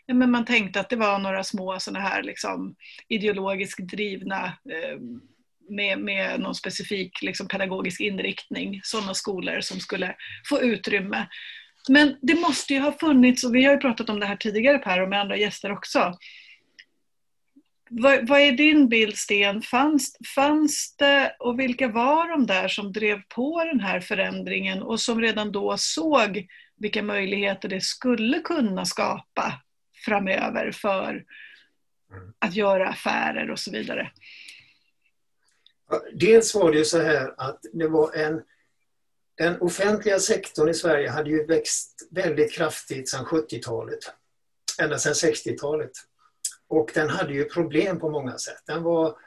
ja, 0.06 0.14
men 0.14 0.32
man 0.32 0.46
tänkte 0.46 0.80
att 0.80 0.90
det 0.90 0.96
var 0.96 1.20
några 1.20 1.44
små 1.44 1.80
sådana 1.80 2.00
här 2.08 2.24
liksom, 2.24 2.76
ideologiskt 3.08 3.88
drivna 3.88 4.46
eh, 4.46 5.00
med, 5.70 6.00
med 6.00 6.40
någon 6.40 6.56
specifik 6.56 7.22
liksom, 7.22 7.48
pedagogisk 7.48 8.02
inriktning, 8.02 8.82
sådana 8.84 9.14
skolor 9.14 9.62
som 9.62 9.80
skulle 9.80 10.16
få 10.50 10.62
utrymme. 10.62 11.28
Men 11.90 12.18
det 12.22 12.36
måste 12.36 12.74
ju 12.74 12.80
ha 12.80 12.92
funnits, 12.92 13.44
och 13.44 13.56
vi 13.56 13.64
har 13.64 13.74
ju 13.74 13.80
pratat 13.80 14.10
om 14.10 14.20
det 14.20 14.26
här 14.26 14.36
tidigare 14.36 14.78
Per 14.78 15.02
och 15.02 15.10
med 15.10 15.22
andra 15.22 15.38
gäster 15.38 15.72
också. 15.72 16.14
Vad, 17.90 18.28
vad, 18.28 18.40
är 18.40 18.52
din 18.52 18.90
bild 18.90 19.18
Sten? 19.18 19.62
Fanns, 19.62 20.18
fanns 20.36 20.96
det, 20.98 21.36
och 21.40 21.60
vilka 21.60 21.88
var 21.88 22.30
de 22.30 22.46
där 22.46 22.68
som 22.68 22.92
drev 22.92 23.22
på 23.36 23.64
den 23.64 23.80
här 23.80 24.00
förändringen 24.00 24.82
och 24.82 25.00
som 25.00 25.22
redan 25.22 25.52
då 25.52 25.78
såg 25.78 26.48
vilka 26.78 27.04
möjligheter 27.04 27.70
det 27.70 27.84
skulle 27.84 28.40
kunna 28.40 28.86
skapa 28.86 29.62
framöver 30.06 30.72
för 30.72 31.24
att 32.40 32.56
göra 32.56 32.90
affärer 32.90 33.52
och 33.52 33.60
så 33.60 33.72
vidare? 33.72 34.12
Dels 36.14 36.56
var 36.56 36.72
det 36.72 36.78
ju 36.78 36.86
så 36.86 37.02
här 37.02 37.34
att 37.38 37.60
det 37.74 37.88
var 37.88 38.14
en 38.16 38.42
den 39.38 39.62
offentliga 39.62 40.20
sektorn 40.20 40.70
i 40.70 40.74
Sverige 40.74 41.10
hade 41.10 41.30
ju 41.30 41.46
växt 41.46 42.08
väldigt 42.12 42.54
kraftigt 42.54 43.10
sedan 43.10 43.26
70-talet. 43.26 44.00
Ända 44.82 45.00
sedan 45.00 45.14
60-talet. 45.14 45.92
Och 46.68 46.92
den 46.94 47.10
hade 47.10 47.34
ju 47.34 47.46
problem 47.46 48.00
på 48.00 48.10
många 48.10 48.38
sätt. 48.38 48.62
Den 48.66 48.84
var 48.84 49.18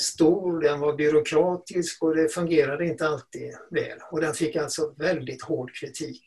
stor, 0.00 0.60
den 0.60 0.80
var 0.80 0.96
byråkratisk 0.96 2.02
och 2.02 2.16
det 2.16 2.28
fungerade 2.28 2.86
inte 2.86 3.08
alltid 3.08 3.56
väl. 3.70 3.98
Och 4.10 4.20
den 4.20 4.34
fick 4.34 4.56
alltså 4.56 4.94
väldigt 4.96 5.42
hård 5.42 5.74
kritik 5.74 6.24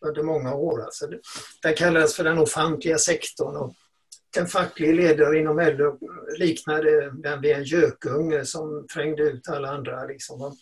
under 0.00 0.22
många 0.22 0.54
år. 0.54 0.82
Alltså, 0.82 1.08
den 1.62 1.74
kallades 1.74 2.16
för 2.16 2.24
den 2.24 2.38
offentliga 2.38 2.98
sektorn. 2.98 3.56
Och 3.56 3.74
en 4.36 4.46
facklig 4.46 4.94
ledare 4.94 5.38
inom 5.38 5.58
LO 5.60 5.98
liknade 6.38 7.10
den 7.10 7.40
vid 7.40 7.52
en 7.52 7.64
gökunge 7.64 8.44
som 8.44 8.86
trängde 8.94 9.22
ut 9.22 9.48
alla 9.48 9.68
andra. 9.68 10.04
Liksom. 10.04 10.56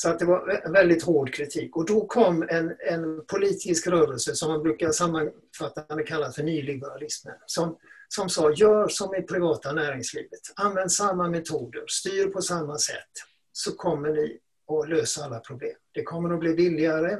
Så 0.00 0.08
att 0.08 0.18
det 0.18 0.24
var 0.24 0.70
väldigt 0.72 1.02
hård 1.02 1.34
kritik. 1.34 1.76
Och 1.76 1.86
då 1.86 2.06
kom 2.06 2.42
en, 2.48 2.76
en 2.78 3.24
politisk 3.26 3.86
rörelse 3.86 4.34
som 4.34 4.52
man 4.52 4.62
brukar 4.62 4.90
sammanfattande 4.90 6.02
kalla 6.02 6.32
för 6.32 6.42
nyliberalismen. 6.42 7.34
Som, 7.46 7.76
som 8.08 8.28
sa, 8.28 8.52
gör 8.52 8.88
som 8.88 9.14
i 9.14 9.22
privata 9.22 9.72
näringslivet. 9.72 10.40
Använd 10.56 10.92
samma 10.92 11.28
metoder, 11.28 11.84
styr 11.86 12.26
på 12.26 12.42
samma 12.42 12.78
sätt. 12.78 13.10
Så 13.52 13.72
kommer 13.72 14.08
ni 14.08 14.38
att 14.68 14.88
lösa 14.88 15.24
alla 15.24 15.40
problem. 15.40 15.74
Det 15.92 16.02
kommer 16.02 16.34
att 16.34 16.40
bli 16.40 16.54
billigare, 16.54 17.18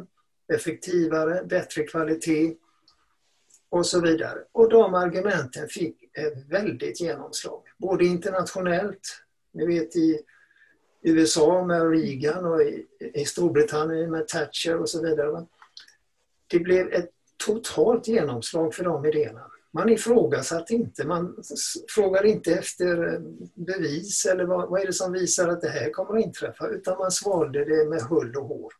effektivare, 0.55 1.45
bättre 1.45 1.83
kvalitet 1.83 2.55
och 3.69 3.87
så 3.87 4.01
vidare. 4.01 4.39
Och 4.53 4.71
de 4.71 4.95
argumenten 4.95 5.69
fick 5.69 6.03
ett 6.19 6.49
väldigt 6.49 7.01
genomslag. 7.01 7.63
Både 7.79 8.05
internationellt, 8.05 9.23
ni 9.53 9.67
vet 9.67 9.97
i 9.97 10.21
USA 11.09 11.65
med 11.65 11.91
Reagan 11.91 12.45
och 12.45 12.63
i, 12.63 12.87
i 13.15 13.25
Storbritannien 13.25 14.11
med 14.11 14.29
Thatcher 14.29 14.77
och 14.77 14.89
så 14.89 15.03
vidare. 15.03 15.47
Det 16.47 16.59
blev 16.59 16.93
ett 16.93 17.11
totalt 17.47 18.09
genomslag 18.09 18.75
för 18.75 18.85
de 18.85 19.07
idéerna. 19.07 19.51
Man 19.71 19.89
ifrågasatte 19.89 20.75
inte, 20.75 21.07
man 21.07 21.37
frågade 21.95 22.29
inte 22.29 22.53
efter 22.53 23.15
eh, 23.15 23.21
bevis 23.55 24.27
eller 24.27 24.45
vad, 24.45 24.69
vad 24.69 24.81
är 24.81 24.87
det 24.87 24.93
som 24.93 25.13
visar 25.13 25.49
att 25.49 25.61
det 25.61 25.69
här 25.69 25.91
kommer 25.91 26.19
att 26.19 26.25
inträffa, 26.25 26.69
utan 26.69 26.99
man 26.99 27.11
svalde 27.11 27.65
det 27.65 27.89
med 27.89 28.03
hull 28.03 28.37
och 28.37 28.47
hår. 28.47 28.73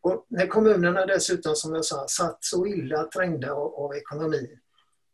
Och 0.00 0.26
när 0.28 0.46
kommunerna 0.46 1.06
dessutom, 1.06 1.54
som 1.54 1.74
jag 1.74 1.84
sa, 1.84 2.08
satt 2.08 2.44
så 2.44 2.66
illa 2.66 3.04
trängda 3.04 3.52
av, 3.52 3.74
av 3.74 3.94
ekonomin 3.94 4.58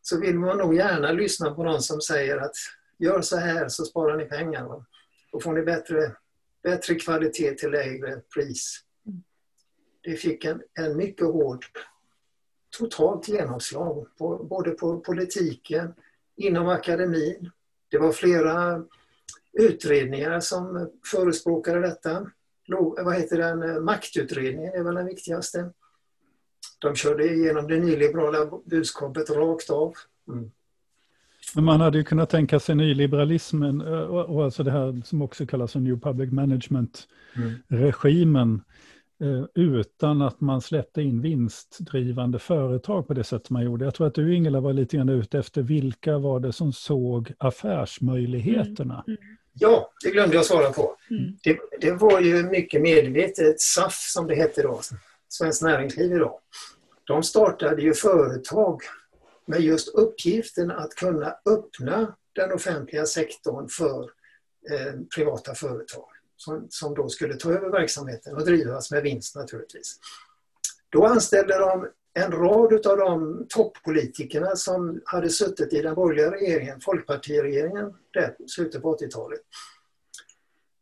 så 0.01 0.19
vill 0.19 0.39
man 0.39 0.57
nog 0.57 0.75
gärna 0.75 1.11
lyssna 1.11 1.53
på 1.53 1.63
någon 1.63 1.81
som 1.81 2.01
säger 2.01 2.37
att 2.37 2.55
gör 2.97 3.21
så 3.21 3.37
här 3.37 3.69
så 3.69 3.85
sparar 3.85 4.17
ni 4.17 4.25
pengar. 4.25 4.63
Va? 4.63 4.85
Då 5.31 5.39
får 5.39 5.53
ni 5.53 5.61
bättre, 5.61 6.15
bättre 6.67 6.95
kvalitet 6.95 7.55
till 7.55 7.71
lägre 7.71 8.21
pris. 8.33 8.79
Det 10.03 10.15
fick 10.15 10.45
en, 10.45 10.61
en 10.79 10.97
mycket 10.97 11.25
hård 11.25 11.65
totalt 12.77 13.27
genomslag, 13.27 14.07
på, 14.17 14.43
både 14.43 14.71
på 14.71 14.99
politiken, 14.99 15.93
inom 16.35 16.67
akademin. 16.67 17.51
Det 17.91 17.97
var 17.97 18.11
flera 18.11 18.85
utredningar 19.53 20.39
som 20.39 20.91
förespråkade 21.11 21.79
detta. 21.79 22.31
Vad 22.97 23.15
heter 23.15 23.37
den? 23.37 23.83
Maktutredningen 23.83 24.73
är 24.73 24.83
väl 24.83 24.95
den 24.95 25.05
viktigaste. 25.05 25.73
De 26.79 26.95
körde 26.95 27.33
igenom 27.33 27.67
det 27.67 27.79
nyliberala 27.79 28.59
budskapet 28.65 29.29
rakt 29.29 29.69
av. 29.69 29.93
Mm. 30.27 30.51
Men 31.55 31.63
man 31.63 31.81
hade 31.81 31.97
ju 31.97 32.03
kunnat 32.03 32.29
tänka 32.29 32.59
sig 32.59 32.75
nyliberalismen 32.75 33.81
eh, 33.81 33.99
och, 33.99 34.35
och 34.35 34.43
alltså 34.43 34.63
det 34.63 34.71
här 34.71 35.01
som 35.05 35.21
också 35.21 35.45
kallas 35.45 35.71
för 35.71 35.79
New 35.79 35.99
Public 35.99 36.31
Management-regimen. 36.31 38.47
Mm 38.47 38.61
Eh, 39.21 39.45
utan 39.55 40.21
att 40.21 40.41
man 40.41 40.61
släppte 40.61 41.01
in 41.01 41.21
vinstdrivande 41.21 42.39
företag 42.39 43.07
på 43.07 43.13
det 43.13 43.23
sätt 43.23 43.49
man 43.49 43.63
gjorde. 43.63 43.85
Jag 43.85 43.95
tror 43.95 44.07
att 44.07 44.15
du 44.15 44.35
Ingela 44.35 44.59
var 44.59 44.73
lite 44.73 44.97
grann 44.97 45.09
ute 45.09 45.39
efter 45.39 45.61
vilka 45.61 46.17
var 46.17 46.39
det 46.39 46.53
som 46.53 46.73
såg 46.73 47.33
affärsmöjligheterna? 47.37 49.03
Mm. 49.07 49.17
Mm. 49.21 49.37
Ja, 49.53 49.91
det 50.03 50.11
glömde 50.11 50.35
jag 50.35 50.45
svara 50.45 50.71
på. 50.71 50.95
Mm. 51.09 51.37
Det, 51.43 51.59
det, 51.81 51.91
var 51.91 52.21
ju 52.21 52.43
mycket 52.43 52.81
medvetet 52.81 53.61
SAF 53.61 53.93
som 53.93 54.27
det 54.27 54.35
hette 54.35 54.61
då, 54.61 54.81
Svenskt 55.29 55.61
Näringsliv 55.61 56.11
idag. 56.11 56.39
De 57.03 57.23
startade 57.23 57.81
ju 57.81 57.93
företag 57.93 58.81
med 59.47 59.61
just 59.61 59.87
uppgiften 59.87 60.71
att 60.71 60.95
kunna 60.95 61.35
öppna 61.45 62.15
den 62.33 62.51
offentliga 62.51 63.05
sektorn 63.05 63.69
för 63.69 64.01
eh, 64.71 64.93
privata 65.15 65.55
företag 65.55 66.09
som, 66.37 66.67
som 66.69 66.93
då 66.93 67.09
skulle 67.09 67.33
ta 67.33 67.51
över 67.51 67.69
verksamheten 67.69 68.35
och 68.35 68.45
drivas 68.45 68.91
med 68.91 69.03
vinst 69.03 69.35
naturligtvis. 69.35 69.99
Då 70.89 71.05
anställde 71.05 71.57
de 71.57 71.87
en 72.13 72.31
rad 72.31 72.87
av 72.87 72.97
de 72.97 73.45
toppolitikerna 73.49 74.55
som 74.55 75.01
hade 75.05 75.29
suttit 75.29 75.73
i 75.73 75.81
den 75.81 75.95
borgerliga 75.95 76.31
regeringen, 76.31 76.81
folkpartiregeringen, 76.81 77.93
där, 78.13 78.35
slutet 78.47 78.81
på 78.81 78.97
80-talet. 78.97 79.41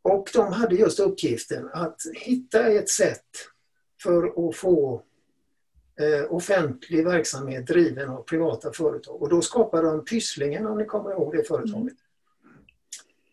Och 0.01 0.29
de 0.33 0.53
hade 0.53 0.75
just 0.75 0.99
uppgiften 0.99 1.69
att 1.73 2.01
hitta 2.13 2.67
ett 2.67 2.89
sätt 2.89 3.25
för 4.03 4.49
att 4.49 4.55
få 4.55 5.01
offentlig 6.29 7.05
verksamhet 7.05 7.67
driven 7.67 8.09
av 8.09 8.23
privata 8.23 8.71
företag. 8.71 9.21
Och 9.21 9.29
då 9.29 9.41
skapade 9.41 9.87
de 9.87 10.05
Pysslingen, 10.05 10.67
om 10.67 10.77
ni 10.77 10.85
kommer 10.85 11.11
ihåg 11.11 11.35
det 11.35 11.43
företaget. 11.43 11.75
Mm. 11.75 11.95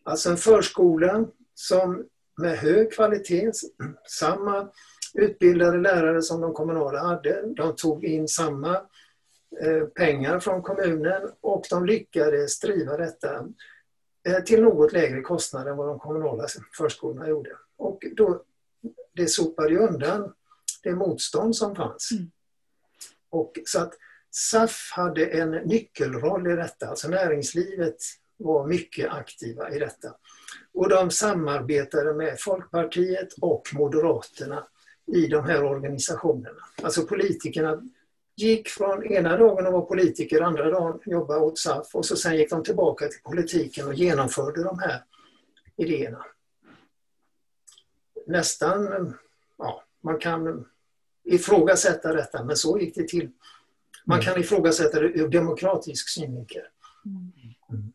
Alltså 0.03 0.31
en 0.31 0.37
förskola 0.37 1.25
som 1.55 2.05
med 2.37 2.59
hög 2.59 2.93
kvalitet, 2.93 3.53
samma 4.09 4.69
utbildade 5.15 5.79
lärare 5.79 6.23
som 6.23 6.41
de 6.41 6.53
kommunala 6.53 6.99
hade. 6.99 7.43
De 7.47 7.77
tog 7.77 8.05
in 8.05 8.29
samma 8.29 8.77
eh, 9.61 9.85
pengar 9.95 10.41
från 10.41 10.63
kommunen 10.63 11.31
och 11.41 11.65
de 11.71 11.87
lyckades 11.87 12.61
driva 12.61 12.97
detta 12.97 13.49
eh, 14.29 14.45
till 14.45 14.63
något 14.63 14.93
lägre 14.93 15.21
kostnad 15.21 15.69
än 15.69 15.77
vad 15.77 15.89
de 15.89 15.99
kommunala 15.99 16.47
förskolorna 16.77 17.29
gjorde. 17.29 17.51
Och 17.77 18.05
då, 18.17 18.43
det 19.13 19.27
sopade 19.27 19.69
ju 19.69 19.79
undan 19.79 20.33
det 20.83 20.95
motstånd 20.95 21.57
som 21.57 21.77
fanns. 21.77 22.13
Mm. 22.13 22.31
Och 23.33 23.53
så 23.65 23.81
att 23.81 23.95
SAF 24.31 24.93
hade 24.93 25.27
en 25.27 25.51
nyckelroll 25.51 26.51
i 26.51 26.57
detta, 26.57 26.87
alltså 26.87 27.09
näringslivet 27.09 27.97
var 28.37 28.67
mycket 28.67 29.13
aktiva 29.13 29.71
i 29.71 29.79
detta. 29.79 30.15
Och 30.75 30.89
de 30.89 31.11
samarbetade 31.11 32.15
med 32.15 32.41
Folkpartiet 32.41 33.33
och 33.41 33.69
Moderaterna 33.73 34.67
i 35.07 35.27
de 35.27 35.45
här 35.45 35.65
organisationerna. 35.65 36.61
Alltså 36.83 37.03
politikerna 37.03 37.83
gick 38.37 38.69
från 38.69 39.07
ena 39.07 39.37
dagen 39.37 39.67
och 39.67 39.73
var 39.73 39.83
politiker, 39.83 40.41
andra 40.41 40.71
dagen 40.71 41.01
jobbade 41.07 41.41
åt 41.41 41.59
SAF 41.59 41.95
och 41.95 42.07
så 42.07 42.17
sen 42.17 42.37
gick 42.37 42.51
de 42.51 42.65
tillbaka 42.65 43.09
till 43.09 43.23
politiken 43.23 43.87
och 43.87 43.95
genomförde 43.95 44.65
de 44.65 44.79
här 44.79 45.05
idéerna. 45.77 46.25
Nästan, 48.27 49.15
ja, 49.59 49.85
man 50.01 50.19
kan 50.19 50.67
ifrågasätta 51.25 52.13
detta, 52.13 52.45
men 52.45 52.57
så 52.57 52.79
gick 52.79 52.95
det 52.95 53.09
till. 53.09 53.31
Man 54.05 54.21
kan 54.21 54.41
ifrågasätta 54.41 55.01
det 55.01 55.07
ur 55.07 55.29
demokratisk 55.29 56.09
synvinkel. 56.09 56.63
Mm. 57.07 57.93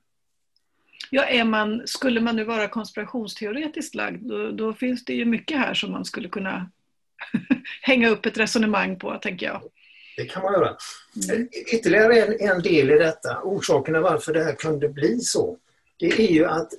Ja, 1.09 1.43
man, 1.43 1.81
skulle 1.85 2.21
man 2.21 2.35
nu 2.35 2.43
vara 2.43 2.67
konspirationsteoretiskt 2.67 3.95
lagd, 3.95 4.27
då, 4.27 4.51
då 4.51 4.73
finns 4.73 5.05
det 5.05 5.13
ju 5.13 5.25
mycket 5.25 5.57
här 5.57 5.73
som 5.73 5.91
man 5.91 6.05
skulle 6.05 6.29
kunna 6.29 6.69
hänga 7.81 8.09
upp 8.09 8.25
ett 8.25 8.37
resonemang 8.37 8.99
på, 8.99 9.19
tänker 9.21 9.45
jag. 9.45 9.61
Det 10.17 10.25
kan 10.25 10.43
man 10.43 10.53
göra. 10.53 10.77
Mm. 11.29 11.47
Ytterligare 11.73 12.21
en, 12.21 12.49
en 12.49 12.61
del 12.61 12.91
i 12.91 12.97
detta, 12.97 13.41
orsakerna 13.43 14.01
varför 14.01 14.33
det 14.33 14.43
här 14.43 14.55
kunde 14.55 14.89
bli 14.89 15.19
så, 15.19 15.57
det 15.97 16.07
är 16.07 16.31
ju 16.31 16.45
att 16.45 16.69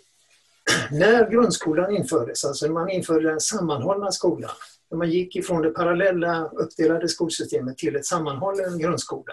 när 0.90 1.30
grundskolan 1.30 1.96
infördes, 1.96 2.44
alltså 2.44 2.72
man 2.72 2.90
införde 2.90 3.28
den 3.28 3.40
sammanhållna 3.40 4.12
skolan, 4.12 4.50
när 4.90 4.98
man 4.98 5.10
gick 5.10 5.36
ifrån 5.36 5.62
det 5.62 5.70
parallella 5.70 6.48
uppdelade 6.48 7.08
skolsystemet 7.08 7.78
till 7.78 7.96
ett 7.96 8.06
sammanhållen 8.06 8.78
grundskola, 8.78 9.32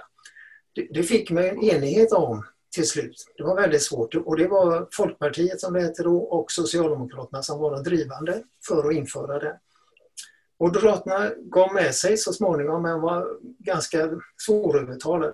det, 0.75 0.87
det 0.93 1.03
fick 1.03 1.31
man 1.31 1.43
en 1.43 1.63
enighet 1.63 2.11
om 2.11 2.45
till 2.75 2.87
slut. 2.87 3.33
Det 3.37 3.43
var 3.43 3.55
väldigt 3.55 3.83
svårt 3.83 4.15
och 4.15 4.37
det 4.37 4.47
var 4.47 4.87
Folkpartiet 4.91 5.61
som 5.61 5.73
det 5.73 5.81
hette 5.81 6.03
då 6.03 6.17
och 6.17 6.51
Socialdemokraterna 6.51 7.43
som 7.43 7.59
var 7.59 7.71
de 7.71 7.83
drivande 7.83 8.43
för 8.67 8.89
att 8.89 8.95
införa 8.95 9.39
det. 9.39 9.59
Moderaterna 10.59 11.31
gav 11.35 11.73
med 11.73 11.95
sig 11.95 12.17
så 12.17 12.33
småningom 12.33 12.81
men 12.81 13.01
var 13.01 13.27
ganska 13.59 14.09
svårövertalade. 14.45 15.33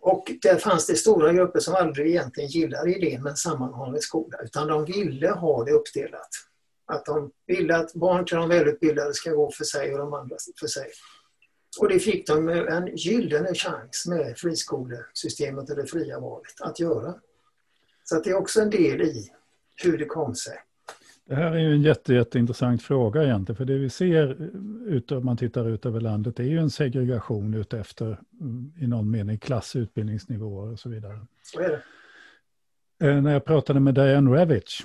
Och 0.00 0.32
där 0.42 0.56
fanns 0.56 0.86
det 0.86 0.96
stora 0.96 1.32
grupper 1.32 1.60
som 1.60 1.74
aldrig 1.74 2.06
egentligen 2.06 2.50
gillade 2.50 2.94
idén 2.94 3.22
med 3.22 3.30
en 3.30 3.36
sammanhållen 3.36 4.00
skola 4.00 4.38
utan 4.44 4.68
de 4.68 4.84
ville 4.84 5.30
ha 5.30 5.64
det 5.64 5.72
uppdelat. 5.72 6.28
Att 6.86 7.04
de 7.04 7.30
ville 7.46 7.76
att 7.76 7.94
barn 7.94 8.24
till 8.24 8.36
de 8.36 8.48
välutbildade 8.48 9.14
ska 9.14 9.30
gå 9.30 9.50
för 9.50 9.64
sig 9.64 9.92
och 9.92 9.98
de 9.98 10.14
andra 10.14 10.36
för 10.60 10.66
sig. 10.66 10.86
Och 11.80 11.88
det 11.88 11.98
fick 11.98 12.26
de 12.26 12.48
en 12.48 12.96
gyllene 12.96 13.54
chans 13.54 14.06
med 14.08 14.38
friskolesystemet 14.38 15.70
och 15.70 15.76
det 15.76 15.86
fria 15.86 16.20
valet 16.20 16.60
att 16.60 16.80
göra. 16.80 17.14
Så 18.04 18.16
att 18.16 18.24
det 18.24 18.30
är 18.30 18.36
också 18.36 18.60
en 18.60 18.70
del 18.70 19.02
i 19.02 19.30
hur 19.82 19.98
det 19.98 20.04
kom 20.04 20.34
sig. 20.34 20.58
Det 21.26 21.34
här 21.34 21.52
är 21.52 21.58
ju 21.58 21.72
en 21.72 21.82
jätte, 21.82 22.14
jätteintressant 22.14 22.82
fråga 22.82 23.22
egentligen, 23.22 23.56
för 23.56 23.64
det 23.64 23.78
vi 23.78 23.90
ser 23.90 24.50
ut, 24.88 25.12
om 25.12 25.24
man 25.24 25.36
tittar 25.36 25.68
ut 25.68 25.86
över 25.86 26.00
landet 26.00 26.38
är 26.38 26.44
ju 26.44 26.58
en 26.58 26.70
segregation 26.70 27.54
utefter 27.54 28.20
mm, 28.40 28.72
i 28.78 28.86
någon 28.86 29.10
mening 29.10 29.38
klass, 29.38 29.76
utbildningsnivåer 29.76 30.72
och 30.72 30.78
så 30.78 30.88
vidare. 30.88 31.26
Så. 31.42 31.60
Eh, 31.60 33.22
när 33.22 33.32
jag 33.32 33.44
pratade 33.44 33.80
med 33.80 33.94
Diane 33.94 34.36
Ravitch 34.36 34.82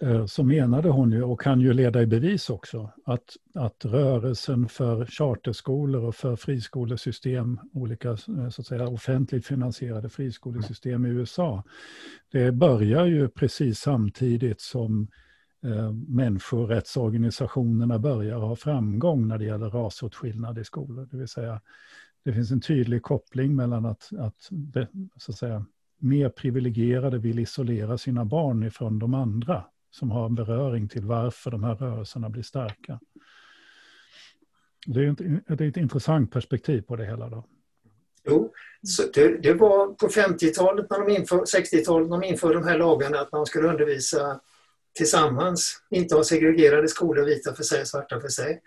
Eh, 0.00 0.26
så 0.26 0.42
menade 0.42 0.88
hon 0.88 1.12
ju, 1.12 1.22
och 1.22 1.40
kan 1.40 1.60
ju 1.60 1.72
leda 1.72 2.02
i 2.02 2.06
bevis 2.06 2.50
också, 2.50 2.90
att, 3.04 3.36
att 3.54 3.84
rörelsen 3.84 4.68
för 4.68 5.06
charterskolor 5.06 6.04
och 6.04 6.14
för 6.14 6.36
friskolesystem, 6.36 7.60
olika 7.72 8.10
eh, 8.10 8.48
så 8.50 8.60
att 8.60 8.66
säga, 8.66 8.88
offentligt 8.88 9.46
finansierade 9.46 10.08
friskolesystem 10.08 11.06
i 11.06 11.08
USA, 11.08 11.64
det 12.32 12.52
börjar 12.52 13.06
ju 13.06 13.28
precis 13.28 13.78
samtidigt 13.78 14.60
som 14.60 15.08
eh, 15.64 15.92
människorättsorganisationerna 15.92 17.98
börjar 17.98 18.38
ha 18.38 18.56
framgång 18.56 19.28
när 19.28 19.38
det 19.38 19.44
gäller 19.44 19.70
rasåtskillnad 19.70 20.58
i 20.58 20.64
skolor. 20.64 21.08
Det 21.10 21.16
vill 21.16 21.28
säga, 21.28 21.60
det 22.24 22.32
finns 22.32 22.50
en 22.50 22.60
tydlig 22.60 23.02
koppling 23.02 23.56
mellan 23.56 23.86
att, 23.86 24.10
att, 24.18 24.50
så 25.16 25.32
att 25.32 25.38
säga, 25.38 25.64
mer 25.98 26.28
privilegierade 26.28 27.18
vill 27.18 27.38
isolera 27.38 27.98
sina 27.98 28.24
barn 28.24 28.62
ifrån 28.62 28.98
de 28.98 29.14
andra 29.14 29.64
som 29.90 30.10
har 30.10 30.26
en 30.26 30.34
beröring 30.34 30.88
till 30.88 31.04
varför 31.04 31.50
de 31.50 31.64
här 31.64 31.74
rörelserna 31.74 32.28
blir 32.30 32.42
starka. 32.42 33.00
Det 34.86 35.04
är 35.04 35.12
ett, 35.12 35.18
det 35.58 35.64
är 35.64 35.68
ett 35.68 35.76
intressant 35.76 36.32
perspektiv 36.32 36.82
på 36.82 36.96
det 36.96 37.04
hela. 37.04 37.28
Då. 37.28 37.44
Jo, 38.26 38.52
så 38.82 39.02
det, 39.14 39.42
det 39.42 39.54
var 39.54 39.86
på 39.86 40.08
50-talet, 40.08 40.86
60-talet, 40.88 42.08
när 42.08 42.20
de 42.20 42.26
införde 42.26 42.54
de 42.54 42.64
här 42.64 42.78
lagarna 42.78 43.20
att 43.20 43.32
man 43.32 43.46
skulle 43.46 43.68
undervisa 43.68 44.40
tillsammans, 44.94 45.82
inte 45.90 46.14
ha 46.14 46.24
segregerade 46.24 46.88
skolor, 46.88 47.24
vita 47.24 47.54
för 47.54 47.62
sig, 47.62 47.86
svarta 47.86 48.20
för 48.20 48.28
sig. 48.28 48.60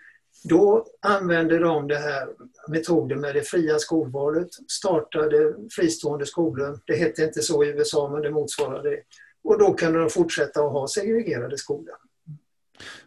Då 0.44 0.86
använde 1.00 1.58
de 1.58 1.88
den 1.88 2.02
här 2.02 2.28
metoden 2.68 3.20
med 3.20 3.34
det 3.34 3.42
fria 3.42 3.78
skolvalet, 3.78 4.48
startade 4.68 5.54
fristående 5.70 6.26
skolor. 6.26 6.78
Det 6.86 6.96
hette 6.96 7.24
inte 7.24 7.42
så 7.42 7.64
i 7.64 7.68
USA, 7.68 8.10
men 8.12 8.22
det 8.22 8.30
motsvarade 8.30 8.90
det. 8.90 9.02
Och 9.44 9.58
då 9.58 9.74
kunde 9.74 9.98
de 9.98 10.10
fortsätta 10.10 10.60
att 10.60 10.72
ha 10.72 10.88
segregerade 10.88 11.58
skolor. 11.58 11.94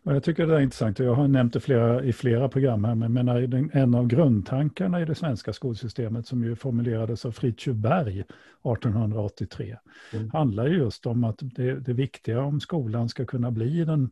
Jag 0.03 0.23
tycker 0.23 0.47
det 0.47 0.55
är 0.55 0.59
intressant 0.59 0.99
och 0.99 1.05
jag 1.05 1.13
har 1.13 1.27
nämnt 1.27 1.53
det 1.53 1.59
flera, 1.59 2.03
i 2.03 2.13
flera 2.13 2.49
program 2.49 2.83
här, 2.83 2.95
men 2.95 3.13
menar, 3.13 3.69
en 3.73 3.95
av 3.95 4.07
grundtankarna 4.07 5.01
i 5.01 5.05
det 5.05 5.15
svenska 5.15 5.53
skolsystemet 5.53 6.27
som 6.27 6.43
ju 6.43 6.55
formulerades 6.55 7.25
av 7.25 7.31
Fritiof 7.31 7.77
Berg 7.77 8.19
1883 8.19 9.77
mm. 10.13 10.29
handlar 10.29 10.67
just 10.67 11.05
om 11.05 11.23
att 11.23 11.39
det, 11.39 11.73
det 11.73 11.93
viktiga 11.93 12.41
om 12.41 12.59
skolan 12.59 13.09
ska 13.09 13.25
kunna 13.25 13.51
bli 13.51 13.85
den 13.85 14.11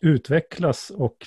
utvecklas 0.00 0.90
och 0.90 1.26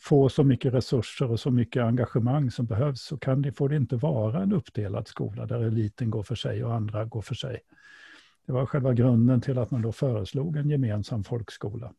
få 0.00 0.28
så 0.28 0.44
mycket 0.44 0.74
resurser 0.74 1.30
och 1.30 1.40
så 1.40 1.50
mycket 1.50 1.82
engagemang 1.82 2.50
som 2.50 2.66
behövs 2.66 3.02
så 3.02 3.16
kan 3.16 3.42
det, 3.42 3.52
får 3.52 3.68
det 3.68 3.76
inte 3.76 3.96
vara 3.96 4.42
en 4.42 4.52
uppdelad 4.52 5.08
skola 5.08 5.46
där 5.46 5.60
eliten 5.60 6.10
går 6.10 6.22
för 6.22 6.34
sig 6.34 6.64
och 6.64 6.74
andra 6.74 7.04
går 7.04 7.22
för 7.22 7.34
sig. 7.34 7.60
Det 8.48 8.54
var 8.54 8.66
själva 8.66 8.92
grunden 8.92 9.40
till 9.40 9.58
att 9.58 9.70
man 9.70 9.82
då 9.82 9.92
föreslog 9.92 10.56
en 10.56 10.70
gemensam 10.70 11.24
folkskola. 11.24 11.94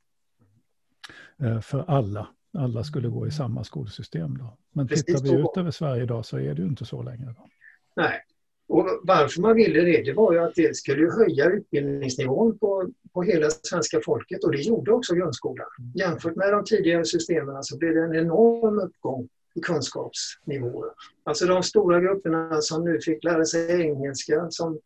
Eh, 1.42 1.62
för 1.62 1.86
alla. 1.88 2.28
Alla 2.58 2.84
skulle 2.84 3.10
gå 3.10 3.28
i 3.28 3.32
samma 3.32 3.64
skolsystem. 3.64 4.38
Då. 4.38 4.58
Men 4.74 4.88
Precis 4.88 5.06
tittar 5.06 5.24
vi 5.24 5.42
ut 5.42 5.58
över 5.58 5.72
Sverige 5.72 6.04
idag 6.04 6.26
så 6.26 6.38
är 6.38 6.54
det 6.54 6.62
ju 6.62 6.68
inte 6.68 6.86
så 6.86 7.04
längre. 7.04 7.36
Då. 7.38 7.48
Nej, 7.96 8.22
och 8.68 8.88
varför 9.04 9.42
man 9.42 9.56
ville 9.56 9.82
det, 9.82 10.04
det 10.04 10.14
var 10.14 10.34
ju 10.34 10.40
att 10.40 10.56
det 10.56 10.76
skulle 10.76 11.12
höja 11.12 11.46
utbildningsnivån 11.46 12.60
på, 12.60 12.90
på 13.14 13.24
hela 13.24 13.50
svenska 13.50 14.00
folket 14.06 14.44
och 14.44 14.52
det 14.52 14.62
gjorde 14.62 14.92
också 14.92 15.16
grundskolan. 15.16 15.68
Jämfört 15.96 16.36
med 16.36 16.54
de 16.54 16.64
tidigare 16.64 17.06
systemen 17.06 17.64
så 17.64 17.78
blev 17.78 17.94
det 17.94 18.04
en 18.04 18.16
enorm 18.16 18.80
uppgång 18.80 19.30
i 19.56 19.60
kunskapsnivåer. 19.60 20.90
Alltså 21.24 21.46
de 21.46 21.64
stora 21.64 22.00
grupperna 22.00 22.62
som 22.62 22.84
nu 22.84 23.00
fick 23.02 23.24
lära 23.24 23.46
sig 23.46 23.82
engelska, 23.82 24.48
som 24.50 24.80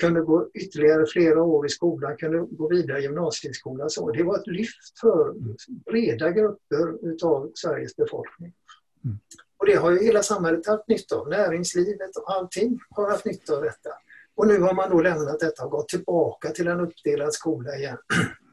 kunde 0.00 0.20
gå 0.20 0.50
ytterligare 0.54 1.06
flera 1.06 1.42
år 1.42 1.66
i 1.66 1.68
skolan, 1.68 2.16
kunde 2.16 2.38
gå 2.38 2.68
vidare 2.68 2.98
i 2.98 3.02
gymnasieskolan. 3.02 3.90
Så 3.90 4.10
det 4.10 4.22
var 4.22 4.38
ett 4.38 4.46
lyft 4.46 4.98
för 5.00 5.34
breda 5.90 6.30
grupper 6.30 7.08
utav 7.12 7.52
Sveriges 7.54 7.96
befolkning. 7.96 8.52
Mm. 9.04 9.18
Och 9.56 9.66
det 9.66 9.74
har 9.74 9.90
ju 9.90 10.04
hela 10.04 10.22
samhället 10.22 10.66
haft 10.66 10.88
nytta 10.88 11.16
av. 11.16 11.28
Näringslivet 11.28 12.16
och 12.16 12.32
allting 12.32 12.80
har 12.90 13.10
haft 13.10 13.24
nytta 13.24 13.56
av 13.56 13.62
detta. 13.62 13.90
Och 14.34 14.46
nu 14.46 14.58
har 14.60 14.74
man 14.74 14.90
då 14.90 15.00
lämnat 15.00 15.40
detta 15.40 15.64
och 15.64 15.70
gått 15.70 15.88
tillbaka 15.88 16.50
till 16.50 16.68
en 16.68 16.80
uppdelad 16.80 17.32
skola 17.32 17.76
igen. 17.76 17.98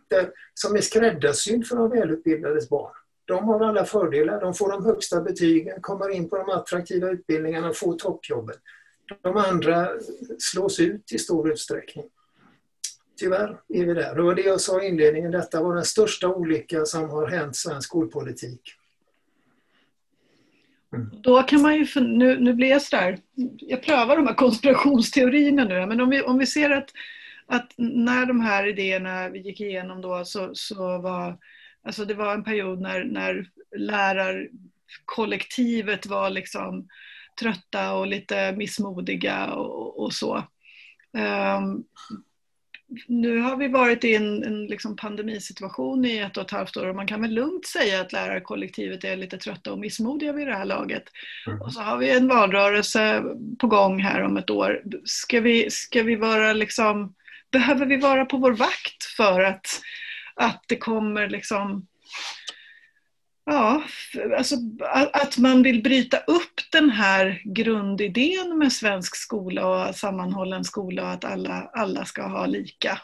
Det, 0.10 0.32
som 0.54 0.76
är 0.76 0.82
skräddarsydd 0.82 1.68
för 1.68 1.76
de 1.76 1.90
välutbildades 1.90 2.70
barn. 2.70 2.92
De 3.26 3.44
har 3.44 3.66
alla 3.66 3.86
fördelar, 3.86 4.42
de 4.42 4.54
får 4.54 4.72
de 4.72 4.86
högsta 4.86 5.22
betygen, 5.22 5.82
kommer 5.82 6.10
in 6.10 6.30
på 6.30 6.36
de 6.38 6.50
attraktiva 6.50 7.10
utbildningarna 7.10 7.70
och 7.70 7.78
får 7.78 7.94
toppjobben. 7.94 8.56
De 9.22 9.38
andra 9.38 9.90
slås 10.40 10.80
ut 10.80 11.12
i 11.12 11.18
stor 11.18 11.52
utsträckning. 11.52 12.06
Tyvärr 13.20 13.58
är 13.70 13.86
vi 13.86 13.94
där. 13.94 14.16
Det 14.16 14.22
var 14.22 14.36
det 14.36 14.42
jag 14.42 14.62
sa 14.62 14.84
i 14.84 14.88
inledningen, 14.88 15.32
detta 15.32 15.64
var 15.64 15.76
den 15.76 15.86
största 15.86 16.28
olycka 16.28 16.86
som 16.86 17.10
har 17.10 17.28
hänt 17.28 17.56
svensk 17.56 17.88
skolpolitik. 17.88 18.62
Mm. 20.94 21.10
Då 21.24 21.44
kan 21.44 21.62
man 21.62 21.76
ju, 21.76 21.88
nu, 21.96 22.40
nu 22.40 22.54
blir 22.54 22.68
jag 22.68 22.82
sådär, 22.82 23.20
jag 23.58 23.82
prövar 23.82 24.16
de 24.16 24.28
här 24.28 24.34
konspirationsteorierna 24.34 25.64
nu, 25.64 25.86
men 25.86 26.02
om 26.02 26.10
vi, 26.10 26.22
om 26.22 26.38
vi 26.38 26.46
ser 26.46 26.70
att, 26.70 26.90
att 27.46 27.74
när 27.78 28.26
de 28.26 28.42
här 28.42 28.68
idéerna 28.68 29.30
vi 29.30 29.40
gick 29.40 29.62
igenom 29.62 30.02
då 30.02 30.26
så, 30.26 30.50
så 30.54 30.98
var, 30.98 31.38
alltså 31.84 32.06
det 32.06 32.14
var 32.14 32.34
en 32.34 32.44
period 32.44 32.82
när, 32.82 33.04
när 33.04 33.50
lärarkollektivet 33.78 36.06
var 36.06 36.30
liksom 36.30 36.88
trötta 37.40 37.94
och 37.94 38.08
lite 38.08 38.52
missmodiga 38.52 39.46
och, 39.46 40.04
och 40.04 40.14
så. 40.14 40.44
Um, 41.14 41.84
nu 43.08 43.40
har 43.40 43.58
vi 43.58 43.68
varit 43.68 44.04
i 44.04 44.16
en, 44.16 44.44
en 44.44 44.66
liksom 44.66 44.96
pandemisituation 44.96 46.06
i 46.06 46.18
ett 46.18 46.38
och 46.38 46.44
ett 46.44 46.52
halvt 46.52 46.78
år 46.78 46.88
och 46.88 46.96
man 46.96 47.08
kan 47.08 47.22
väl 47.22 47.34
lugnt 47.34 47.66
säga 47.66 48.02
att 48.02 48.14
lärarkollektivet 48.14 49.04
är 49.04 49.16
lite 49.16 49.38
trötta 49.38 49.72
och 49.72 49.80
missmodiga 49.80 50.34
vid 50.34 50.48
det 50.48 50.56
här 50.56 50.66
laget. 50.66 51.04
Mm. 51.48 51.62
Och 51.62 51.74
så 51.74 51.82
har 51.82 51.98
vi 51.98 52.10
en 52.10 52.28
valrörelse 52.28 53.24
på 53.60 53.68
gång 53.68 54.00
här 54.00 54.22
om 54.22 54.38
ett 54.38 54.50
år. 54.50 54.84
Ska 55.06 55.42
vi, 55.42 55.72
ska 55.72 56.04
vi 56.04 56.16
vara 56.16 56.54
liksom, 56.54 57.16
behöver 57.52 57.86
vi 57.86 57.98
vara 57.98 58.26
på 58.26 58.38
vår 58.38 58.52
vakt 58.52 59.04
för 59.18 59.42
att, 59.42 59.68
att 60.36 60.64
det 60.68 60.78
kommer 60.78 61.30
liksom 61.30 61.88
Ja, 63.50 63.84
alltså 64.38 64.56
att 65.14 65.38
man 65.38 65.64
vill 65.64 65.84
bryta 65.84 66.18
upp 66.18 66.72
den 66.72 66.90
här 66.90 67.42
grundidén 67.46 68.58
med 68.58 68.74
svensk 68.74 69.16
skola 69.16 69.88
och 69.90 69.96
sammanhållen 69.96 70.64
skola 70.64 71.04
och 71.04 71.10
att 71.10 71.26
alla, 71.26 71.70
alla 71.74 72.06
ska 72.06 72.22
ha 72.22 72.46
lika. 72.46 73.02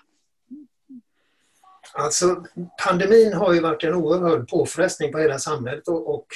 Alltså 1.93 2.45
pandemin 2.85 3.33
har 3.33 3.53
ju 3.53 3.59
varit 3.59 3.83
en 3.83 3.93
oerhörd 3.93 4.49
påfrestning 4.49 5.11
på 5.11 5.19
hela 5.19 5.39
samhället 5.39 5.87
och, 5.87 6.15
och 6.15 6.27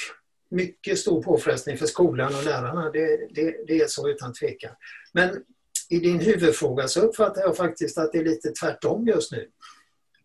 mycket 0.50 0.98
stor 0.98 1.22
påfrestning 1.22 1.78
för 1.78 1.86
skolan 1.86 2.34
och 2.34 2.44
lärarna. 2.44 2.90
Det, 2.90 3.34
det, 3.34 3.56
det 3.66 3.80
är 3.80 3.86
så 3.86 4.08
utan 4.08 4.32
tvekan. 4.32 4.72
Men 5.12 5.42
i 5.88 5.98
din 5.98 6.20
huvudfråga 6.20 6.88
så 6.88 7.00
uppfattar 7.00 7.40
jag 7.40 7.56
faktiskt 7.56 7.98
att 7.98 8.12
det 8.12 8.18
är 8.18 8.24
lite 8.24 8.50
tvärtom 8.50 9.06
just 9.06 9.32
nu 9.32 9.48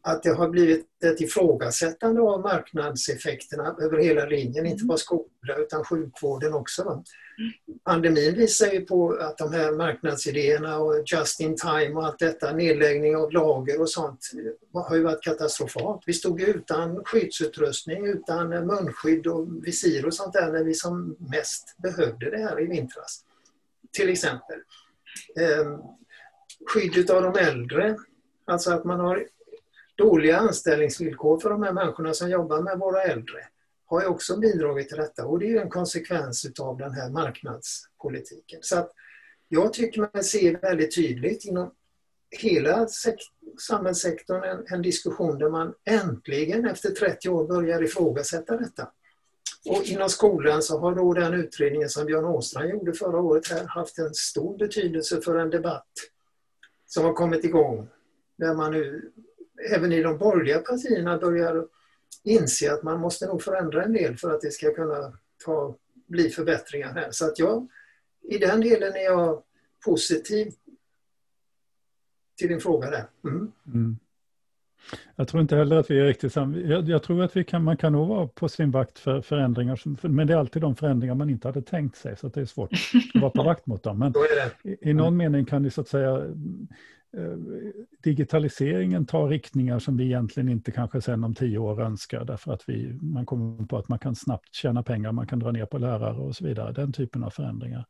att 0.06 0.24
det 0.24 0.34
har 0.34 0.50
blivit 0.50 0.86
ett 1.04 1.22
ifrågasättande 1.22 2.22
av 2.22 2.42
marknadseffekterna 2.42 3.76
över 3.82 3.98
hela 3.98 4.26
linjen, 4.26 4.66
inte 4.66 4.82
mm. 4.82 4.88
bara 4.88 4.98
skola 4.98 5.58
utan 5.58 5.84
sjukvården 5.84 6.54
också. 6.54 6.82
Mm. 6.82 7.04
Pandemin 7.84 8.36
visar 8.36 8.72
ju 8.72 8.82
på 8.82 9.13
att 9.13 9.38
de 9.38 9.54
här 9.54 9.72
marknadsidéerna 9.72 10.78
och 10.78 11.04
just 11.06 11.39
in 11.39 11.56
time 11.56 11.96
och 11.96 12.06
allt 12.06 12.20
detta, 12.20 12.54
nedläggning 12.54 13.16
av 13.16 13.32
lager 13.32 13.82
och 13.82 13.89
sånt 13.89 14.32
har 14.74 14.96
ju 14.96 15.04
varit 15.04 15.24
katastrofalt. 15.24 16.04
Vi 16.06 16.13
stod 16.13 16.42
utan 16.42 17.04
skyddsutrustning, 17.06 18.06
utan 18.06 18.50
munskydd 18.50 19.28
och 19.28 19.66
visir 19.66 20.06
och 20.06 20.13
sånt 20.13 20.34
där 20.34 20.52
när 20.52 20.63
vi 20.63 20.74
som 20.74 21.16
mest 21.20 21.76
behövde 21.78 22.30
det 22.30 22.38
här 22.38 22.62
i 22.62 22.66
vintras. 22.66 23.26
Till 23.92 24.10
exempel. 24.10 24.60
Eh, 25.39 25.80
skyddet 26.74 27.10
av 27.10 27.22
de 27.22 27.39
äldre, 27.39 27.98
alltså 28.46 28.72
att 28.72 28.84
man 28.84 29.00
har 29.00 29.28
dåliga 29.96 30.38
anställningsvillkor 30.38 31.40
för 31.40 31.50
de 31.50 31.64
här 31.64 31.74
människorna 31.74 32.14
som 32.14 32.30
jobbar 32.30 32.62
med 32.62 32.80
våra 32.80 33.04
äldre 33.04 33.48
har 33.86 34.02
ju 34.02 34.08
också 34.08 34.38
bidragit 34.38 34.90
till 34.90 34.98
detta 34.98 35.26
och 35.26 35.40
det 35.40 35.52
är 35.52 35.62
en 35.62 35.70
konsekvens 35.70 36.46
av 36.60 36.78
den 36.78 36.94
här 36.94 37.10
marknadspolitiken. 37.10 38.60
Så 38.62 38.78
att 38.78 38.92
jag 39.48 39.74
tycker 39.74 40.10
man 40.14 40.24
ser 40.24 40.60
väldigt 40.60 40.96
tydligt 40.96 41.46
inom 41.46 41.72
hela 42.42 42.88
samhällssektorn 43.68 44.44
en, 44.44 44.66
en 44.68 44.82
diskussion 44.82 45.40
där 45.40 45.50
man 45.50 45.74
äntligen 45.86 46.66
efter 46.66 46.90
30 46.90 47.30
år 47.30 47.48
börjar 47.48 47.84
ifrågasätta 47.84 48.58
detta. 48.58 48.92
Och 49.66 49.84
inom 49.84 50.10
skolan 50.10 50.62
så 50.62 50.80
har 50.80 50.96
då 50.96 51.14
den 51.14 51.34
utredningen 51.34 51.90
som 51.90 52.06
Björn 52.06 52.26
Åstrand 52.26 52.70
gjorde 52.70 52.94
förra 52.94 53.20
året 53.20 53.48
här 53.48 53.66
haft 53.66 53.98
en 53.98 54.14
stor 54.14 54.58
betydelse 54.58 55.22
för 55.22 55.36
en 55.36 55.50
debatt 55.50 55.92
som 56.86 57.06
har 57.06 57.14
kommit 57.14 57.44
igång 57.44 57.88
där 58.38 58.54
man 58.54 58.72
nu 58.72 59.12
även 59.71 59.91
i 59.91 60.04
de 60.04 60.17
borgerliga 60.17 60.60
partierna 60.60 61.17
börjar 61.17 61.67
inse 62.23 62.73
att 62.73 62.84
man 62.84 62.99
måste 62.99 63.28
nog 63.28 63.43
förändra 63.43 63.84
en 63.84 63.93
del 63.93 64.17
för 64.17 64.32
att 64.32 64.41
det 64.41 64.52
ska 64.52 64.73
kunna 64.73 65.13
ta, 65.45 65.76
bli 66.07 66.30
förbättringar 66.30 66.93
här. 66.93 67.11
Så 67.11 67.26
att 67.26 67.39
jag, 67.39 67.68
i 68.22 68.38
den 68.38 68.61
delen 68.61 68.93
är 68.93 69.03
jag 69.03 69.43
positiv 69.86 70.53
till 72.38 72.47
din 72.47 72.59
fråga 72.59 72.89
där. 72.89 73.05
Mm. 73.24 73.51
Mm. 73.66 73.97
Jag 75.16 75.28
tror 75.28 75.41
inte 75.41 75.55
heller 75.55 75.76
att 75.76 75.91
vi 75.91 75.99
är 75.99 76.05
riktigt 76.05 76.34
samma. 76.34 76.57
Jag, 76.57 76.89
jag, 76.89 77.03
tror 77.03 77.24
att 77.24 77.38
vi 77.38 77.43
kan, 77.43 77.64
man 77.64 77.78
kan 77.78 77.93
nog 77.93 78.07
vara 78.07 78.28
på 78.28 78.49
sin 78.49 78.72
vakt 78.72 78.99
för 78.99 79.22
förändringar, 79.22 79.76
som, 79.76 79.97
men 80.01 80.28
det 80.28 80.34
är 80.34 80.38
alltid 80.38 80.61
de 80.61 80.76
förändringar 80.76 81.16
man 81.16 81.30
inte 81.30 81.47
hade 81.47 81.61
tänkt 81.61 81.97
sig, 81.97 82.18
så 82.18 82.28
det 82.28 82.41
är 82.41 82.45
svårt 82.45 82.72
att 82.72 83.22
vara 83.22 83.32
på 83.32 83.43
vakt 83.43 83.66
mot 83.66 83.84
dem. 83.84 83.99
Men 83.99 84.14
i, 84.64 84.89
i 84.89 84.93
någon 84.93 85.18
mening 85.18 85.45
kan 85.45 85.64
det 85.64 85.72
så 85.72 85.82
att 85.82 85.88
säga 85.88 86.36
Eh, 87.18 87.38
digitaliseringen 88.03 89.05
tar 89.05 89.28
riktningar 89.28 89.80
som 89.80 89.97
vi 89.97 90.03
egentligen 90.03 90.49
inte 90.49 90.72
kanske 90.72 91.01
sen 91.01 91.24
om 91.24 91.36
tio 91.36 91.57
år 91.57 91.82
önskar 91.82 92.26
därför 92.26 92.53
att 92.53 92.70
vi, 92.70 92.93
man 93.01 93.26
kommer 93.26 93.66
på 93.66 93.78
att 93.78 93.89
man 93.89 93.99
kan 93.99 94.16
snabbt 94.16 94.55
tjäna 94.55 94.84
pengar, 94.84 95.11
man 95.11 95.28
kan 95.28 95.39
dra 95.39 95.51
ner 95.51 95.66
på 95.66 95.78
lärare 95.78 96.18
och 96.18 96.36
så 96.36 96.45
vidare, 96.45 96.74
den 96.74 96.93
typen 96.93 97.24
av 97.24 97.30
förändringar. 97.30 97.86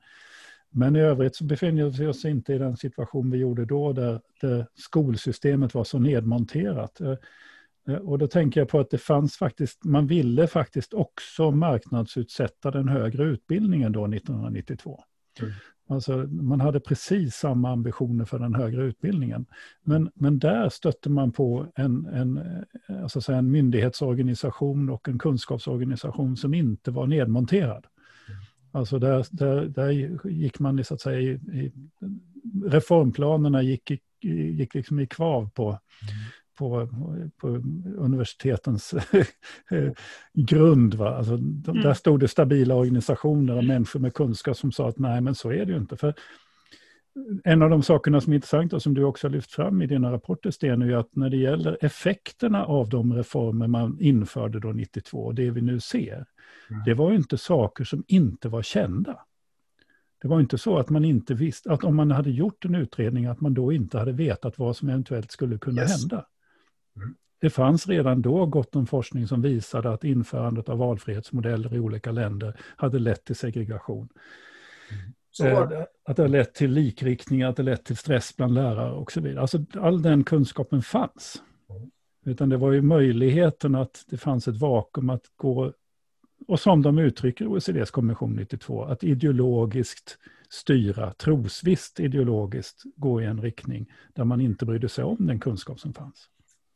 Men 0.70 0.96
i 0.96 1.00
övrigt 1.00 1.36
så 1.36 1.44
befinner 1.44 1.90
vi 1.90 2.08
oss 2.08 2.26
inte 2.26 2.54
i 2.54 2.58
den 2.58 2.78
situation 2.78 3.32
vi 3.32 3.38
gjorde 3.38 3.66
då 3.66 3.94
där, 3.94 4.22
där 4.42 4.68
skolsystemet 4.76 5.74
var 5.74 5.84
så 5.84 6.00
nedmonterat. 6.00 7.02
Eh, 7.02 7.16
eh, 7.88 7.96
och 7.96 8.18
då 8.18 8.28
tänker 8.28 8.62
jag 8.62 8.70
på 8.70 8.80
att 8.80 8.90
det 8.90 8.98
fanns 8.98 9.38
faktiskt, 9.38 9.84
man 9.84 10.08
ville 10.08 10.48
faktiskt 10.48 10.94
också 10.94 11.52
marknadsutsätta 11.52 12.72
den 12.72 12.88
högre 12.88 13.24
utbildningen 13.24 13.92
då 13.92 14.06
1992. 14.08 15.04
Mm. 15.42 15.54
Alltså, 15.88 16.18
man 16.28 16.62
hade 16.62 16.80
precis 16.80 17.36
samma 17.36 17.72
ambitioner 17.72 18.26
för 18.26 18.40
den 18.40 18.56
högre 18.56 18.84
utbildningen. 18.84 19.46
Men, 19.84 20.12
men 20.16 20.40
där 20.40 20.70
stötte 20.70 21.10
man 21.10 21.32
på 21.32 21.68
en, 21.76 22.06
en, 22.06 22.40
alltså 23.04 23.22
säga 23.22 23.38
en 23.38 23.52
myndighetsorganisation 23.52 24.90
och 24.90 25.10
en 25.10 25.20
kunskapsorganisation 25.20 26.38
som 26.38 26.54
inte 26.54 26.92
var 26.92 27.08
nedmonterad. 27.08 27.86
Alltså 28.72 29.00
där, 29.00 29.26
där, 29.32 29.66
där 29.66 29.90
gick 30.28 30.60
man 30.60 30.84
så 30.84 30.94
att 30.94 31.02
säga 31.02 31.20
i, 31.20 31.30
i 31.34 31.72
reformplanerna 32.66 33.62
gick, 33.62 33.92
gick 34.22 34.74
liksom 34.74 35.00
i 35.00 35.08
kvav 35.08 35.50
på, 35.50 35.80
på, 36.58 36.90
på 37.38 37.48
universitetens 37.98 38.94
grund. 40.34 40.94
Va? 40.94 41.18
Alltså, 41.18 41.34
mm. 41.34 41.62
Där 41.64 41.94
stod 41.94 42.20
det 42.20 42.28
stabila 42.28 42.76
organisationer 42.76 43.58
och 43.58 43.64
människor 43.64 44.00
med 44.00 44.14
kunskap 44.14 44.58
som 44.58 44.72
sa 44.72 44.90
att 44.90 45.00
nej, 45.00 45.22
men 45.22 45.36
så 45.36 45.52
är 45.52 45.66
det 45.66 45.72
ju 45.72 45.78
inte. 45.78 45.98
För 45.98 46.14
en 47.44 47.62
av 47.62 47.70
de 47.70 47.84
sakerna 47.84 48.22
som 48.22 48.34
är 48.34 48.36
intressanta 48.36 48.76
och 48.76 48.82
som 48.82 48.94
du 48.94 49.04
också 49.04 49.28
har 49.28 49.32
lyft 49.32 49.52
fram 49.52 49.82
i 49.82 49.88
dina 49.88 50.12
rapporter, 50.12 50.52
Sten, 50.52 50.82
är 50.82 50.96
att 50.96 51.16
när 51.16 51.30
det 51.30 51.38
gäller 51.38 51.78
effekterna 51.82 52.66
av 52.66 52.90
de 52.90 53.14
reformer 53.14 53.68
man 53.68 53.98
införde 54.00 54.60
då 54.60 54.72
92, 54.72 55.32
det 55.32 55.52
vi 55.52 55.62
nu 55.62 55.80
ser, 55.80 56.26
mm. 56.70 56.84
det 56.86 56.94
var 56.94 57.10
ju 57.10 57.16
inte 57.16 57.38
saker 57.38 57.84
som 57.84 58.04
inte 58.08 58.50
var 58.50 58.62
kända. 58.62 59.20
Det 60.22 60.28
var 60.28 60.40
inte 60.40 60.58
så 60.58 60.78
att 60.78 60.90
man 60.90 61.06
inte 61.06 61.34
visste, 61.34 61.72
att 61.72 61.84
om 61.84 61.96
man 61.96 62.12
hade 62.12 62.32
gjort 62.32 62.66
en 62.66 62.76
utredning, 62.76 63.26
att 63.26 63.42
man 63.42 63.54
då 63.54 63.74
inte 63.74 64.00
hade 64.00 64.12
vetat 64.12 64.60
vad 64.60 64.78
som 64.78 64.90
eventuellt 64.90 65.32
skulle 65.32 65.58
kunna 65.58 65.82
yes. 65.82 66.02
hända. 66.02 66.26
Mm. 66.96 67.16
Det 67.42 67.50
fanns 67.50 67.88
redan 67.88 68.22
då 68.22 68.46
gott 68.46 68.76
om 68.76 68.88
forskning 68.88 69.28
som 69.28 69.42
visade 69.42 69.94
att 69.94 70.04
införandet 70.04 70.70
av 70.70 70.78
valfrihetsmodeller 70.78 71.76
i 71.76 71.80
olika 71.80 72.12
länder 72.12 72.58
hade 72.76 73.00
lett 73.00 73.26
till 73.26 73.36
segregation. 73.36 74.10
Mm. 74.92 75.14
Eh, 75.42 75.84
att 76.06 76.16
det 76.16 76.24
har 76.24 76.30
lett 76.30 76.54
till 76.54 76.72
likriktning, 76.72 77.44
att 77.44 77.56
det 77.56 77.64
lett 77.64 77.86
till 77.86 77.98
stress 77.98 78.38
bland 78.38 78.54
lärare 78.54 78.92
och 78.92 79.12
så 79.12 79.22
vidare. 79.22 79.42
Alltså 79.42 79.66
all 79.74 80.02
den 80.02 80.24
kunskapen 80.24 80.82
fanns. 80.82 81.44
Mm. 81.70 81.92
Utan 82.26 82.50
det 82.50 82.58
var 82.58 82.72
ju 82.72 82.82
möjligheten 82.82 83.76
att 83.76 84.06
det 84.10 84.18
fanns 84.18 84.48
ett 84.48 84.58
vakuum 84.58 85.10
att 85.10 85.26
gå, 85.36 85.74
och 86.48 86.60
som 86.60 86.82
de 86.82 86.98
uttrycker 86.98 87.48
OECDs 87.48 87.92
kommission 87.92 88.36
92, 88.36 88.84
att 88.84 89.04
ideologiskt 89.04 90.18
styra, 90.50 91.14
trosvisst 91.14 92.00
ideologiskt 92.00 92.84
gå 92.96 93.22
i 93.22 93.26
en 93.26 93.42
riktning 93.42 93.92
där 94.14 94.24
man 94.24 94.42
inte 94.42 94.66
brydde 94.66 94.90
sig 94.90 95.04
om 95.04 95.26
den 95.26 95.40
kunskap 95.40 95.80
som 95.80 95.94
fanns. 95.94 96.30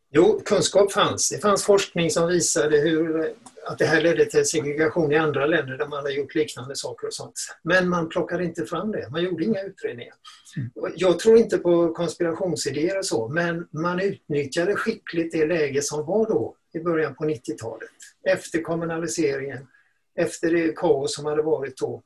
Jo, 0.09 0.41
kunskap 0.45 0.91
fanns. 0.91 1.29
Det 1.29 1.39
fanns 1.39 1.63
forskning 1.63 2.09
som 2.09 2.27
visade 2.27 2.77
hur, 2.77 3.33
att 3.65 3.77
det 3.77 3.85
här 3.85 4.01
ledde 4.01 4.25
till 4.25 4.45
segregation 4.45 5.11
i 5.11 5.15
andra 5.15 5.45
länder 5.45 5.77
där 5.77 5.87
man 5.87 6.03
har 6.03 6.09
gjort 6.09 6.35
liknande 6.35 6.75
saker 6.75 7.07
och 7.07 7.13
sånt. 7.13 7.33
Men 7.63 7.89
man 7.89 8.09
plockade 8.09 8.43
inte 8.43 8.65
fram 8.65 8.91
det. 8.91 9.09
Man 9.09 9.23
gjorde 9.23 9.43
inga 9.43 9.61
utredningar. 9.61 10.13
Mm. 10.57 10.93
Jag 10.95 11.19
tror 11.19 11.37
inte 11.37 11.57
på 11.57 11.93
konspirationsidéer 11.93 12.97
och 12.97 13.05
så, 13.05 13.27
men 13.27 13.67
man 13.71 13.99
utnyttjade 13.99 14.75
skickligt 14.75 15.31
det 15.31 15.45
läge 15.45 15.81
som 15.81 16.05
var 16.05 16.27
då 16.27 16.55
i 16.73 16.79
början 16.79 17.15
på 17.15 17.23
90-talet. 17.23 17.89
Efter 18.23 18.61
kommunaliseringen, 18.61 19.67
efter 20.15 20.51
det 20.51 20.75
kaos 20.75 21.15
som 21.15 21.25
hade 21.25 21.41
varit 21.41 21.77
då, 21.77 22.01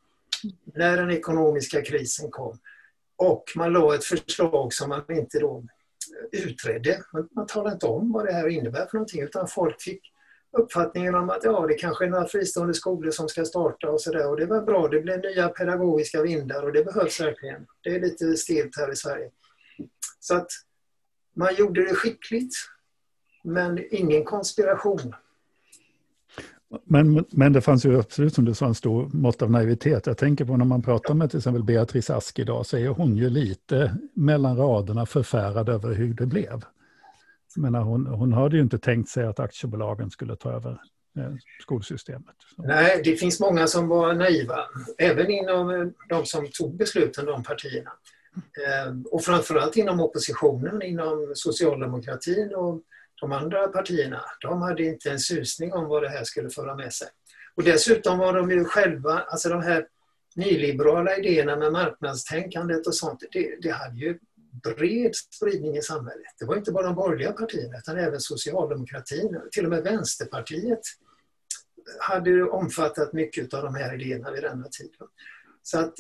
när 0.75 0.97
den 0.97 1.11
ekonomiska 1.11 1.81
krisen 1.81 2.31
kom. 2.31 2.59
Och 3.15 3.43
man 3.55 3.73
la 3.73 3.95
ett 3.95 4.03
förslag 4.03 4.73
som 4.73 4.89
man 4.89 5.03
inte 5.09 5.39
då 5.39 5.63
utredde. 6.31 7.03
Man, 7.31 7.47
talade 7.47 7.73
inte 7.73 7.85
om 7.85 8.11
vad 8.11 8.25
det 8.25 8.33
här 8.33 8.47
innebär 8.47 8.85
för 8.85 8.97
någonting 8.97 9.21
utan 9.21 9.47
folk 9.47 9.81
fick 9.81 10.01
uppfattningen 10.57 11.15
om 11.15 11.29
att 11.29 11.43
ja, 11.43 11.65
det 11.67 11.73
kanske 11.73 12.05
är 12.05 12.09
några 12.09 12.27
fristående 12.27 12.73
skolor 12.73 13.11
som 13.11 13.29
ska 13.29 13.45
starta 13.45 13.89
och 13.89 14.01
sådär 14.01 14.29
och 14.29 14.37
det 14.37 14.45
var 14.45 14.61
bra, 14.61 14.87
det 14.87 15.01
blev 15.01 15.19
nya 15.19 15.49
pedagogiska 15.49 16.21
vindar 16.21 16.63
och 16.63 16.73
det 16.73 16.83
behövs 16.83 17.19
verkligen. 17.19 17.67
Det 17.83 17.95
är 17.95 17.99
lite 17.99 18.37
stelt 18.37 18.77
här 18.77 18.91
i 18.91 18.95
Sverige. 18.95 19.31
Så 20.19 20.35
att 20.35 20.47
man 21.35 21.55
gjorde 21.55 21.85
det 21.85 21.95
skickligt 21.95 22.55
men 23.43 23.79
ingen 23.91 24.23
konspiration. 24.23 25.15
Men, 26.83 27.25
men 27.31 27.53
det 27.53 27.61
fanns 27.61 27.85
ju 27.85 27.99
absolut 27.99 28.33
som 28.33 28.45
du 28.45 28.53
sa 28.53 28.65
en 28.65 28.75
stor 28.75 29.09
mått 29.13 29.41
av 29.41 29.51
naivitet. 29.51 30.05
Jag 30.05 30.17
tänker 30.17 30.45
på 30.45 30.57
när 30.57 30.65
man 30.65 30.81
pratar 30.81 31.13
med 31.13 31.29
till 31.29 31.37
exempel 31.37 31.63
Beatrice 31.63 32.09
Ask 32.09 32.39
idag 32.39 32.65
så 32.65 32.77
är 32.77 32.87
hon 32.87 33.17
ju 33.17 33.29
lite 33.29 33.97
mellan 34.13 34.57
raderna 34.57 35.05
förfärad 35.05 35.69
över 35.69 35.93
hur 35.93 36.13
det 36.13 36.25
blev. 36.25 36.61
Jag 37.55 37.71
hon, 37.71 38.07
hon 38.07 38.33
hade 38.33 38.55
ju 38.55 38.61
inte 38.61 38.79
tänkt 38.79 39.09
sig 39.09 39.25
att 39.25 39.39
aktiebolagen 39.39 40.11
skulle 40.11 40.35
ta 40.35 40.51
över 40.51 40.71
eh, 41.17 41.33
skolsystemet. 41.61 42.35
Nej, 42.57 43.01
det 43.03 43.15
finns 43.15 43.39
många 43.39 43.67
som 43.67 43.87
var 43.87 44.13
naiva, 44.13 44.59
även 44.97 45.29
inom 45.29 45.69
eh, 45.69 45.87
de 46.09 46.25
som 46.25 46.47
tog 46.47 46.77
besluten, 46.77 47.25
de 47.25 47.43
partierna. 47.43 47.91
Eh, 48.35 48.93
och 49.11 49.23
framförallt 49.23 49.77
inom 49.77 49.99
oppositionen, 49.99 50.81
inom 50.81 51.31
socialdemokratin 51.35 52.55
och 52.55 52.81
de 53.21 53.31
andra 53.31 53.67
partierna, 53.67 54.21
de 54.41 54.61
hade 54.61 54.83
inte 54.83 55.11
en 55.11 55.19
susning 55.19 55.73
om 55.73 55.87
vad 55.87 56.03
det 56.03 56.09
här 56.09 56.23
skulle 56.23 56.49
föra 56.49 56.75
med 56.75 56.93
sig. 56.93 57.07
Och 57.55 57.63
dessutom 57.63 58.17
var 58.17 58.33
de 58.33 58.51
ju 58.51 58.65
själva, 58.65 59.19
alltså 59.19 59.49
de 59.49 59.61
här 59.61 59.87
nyliberala 60.35 61.17
idéerna 61.17 61.55
med 61.55 61.71
marknadstänkandet 61.71 62.87
och 62.87 62.95
sånt, 62.95 63.23
det, 63.31 63.61
det 63.61 63.69
hade 63.69 63.97
ju 63.99 64.19
bred 64.63 65.15
spridning 65.15 65.77
i 65.77 65.81
samhället. 65.81 66.33
Det 66.39 66.45
var 66.45 66.55
inte 66.55 66.71
bara 66.71 66.85
de 66.85 66.95
borgerliga 66.95 67.31
partierna 67.31 67.77
utan 67.77 67.97
även 67.97 68.19
socialdemokratin, 68.19 69.41
till 69.51 69.65
och 69.65 69.69
med 69.69 69.83
Vänsterpartiet 69.83 70.81
hade 71.99 72.43
omfattat 72.43 73.13
mycket 73.13 73.53
av 73.53 73.63
de 73.63 73.75
här 73.75 74.01
idéerna 74.01 74.31
vid 74.31 74.43
denna 74.43 74.67
tid. 74.67 74.91
Så 75.63 75.79
att 75.79 75.93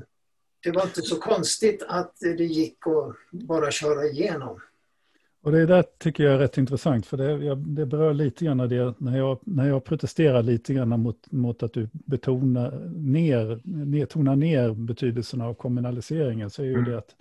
det 0.62 0.70
var 0.70 0.82
inte 0.82 1.02
så 1.02 1.16
konstigt 1.16 1.82
att 1.88 2.16
det 2.20 2.44
gick 2.44 2.86
att 2.86 3.16
bara 3.30 3.70
köra 3.70 4.04
igenom. 4.04 4.60
Och 5.42 5.52
det 5.52 5.66
där 5.66 5.84
tycker 5.98 6.24
jag 6.24 6.34
är 6.34 6.38
rätt 6.38 6.58
intressant, 6.58 7.06
för 7.06 7.16
det, 7.16 7.44
jag, 7.44 7.58
det 7.58 7.86
berör 7.86 8.14
lite 8.14 8.44
grann 8.44 8.58
det 8.58 8.94
när 8.98 9.18
jag, 9.18 9.38
när 9.44 9.68
jag 9.68 9.84
protesterar 9.84 10.42
lite 10.42 10.74
grann 10.74 11.00
mot, 11.00 11.32
mot 11.32 11.62
att 11.62 11.72
du 11.72 11.88
betonar 11.92 12.70
ner, 12.96 13.60
ner, 13.64 14.06
tonar 14.06 14.36
ner 14.36 14.70
betydelsen 14.74 15.40
av 15.40 15.54
kommunaliseringen, 15.54 16.50
så 16.50 16.62
är 16.62 16.66
ju 16.66 16.74
mm. 16.74 16.90
det 16.90 16.98
att, 16.98 17.16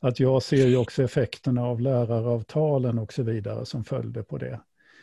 att 0.00 0.20
jag 0.20 0.42
ser 0.42 0.66
ju 0.66 0.76
också 0.76 1.02
effekterna 1.02 1.62
av 1.62 1.80
läraravtalen 1.80 2.98
och 2.98 3.12
så 3.12 3.22
vidare 3.22 3.66
som 3.66 3.84
följde 3.84 4.22
på 4.22 4.38
det. 4.38 4.60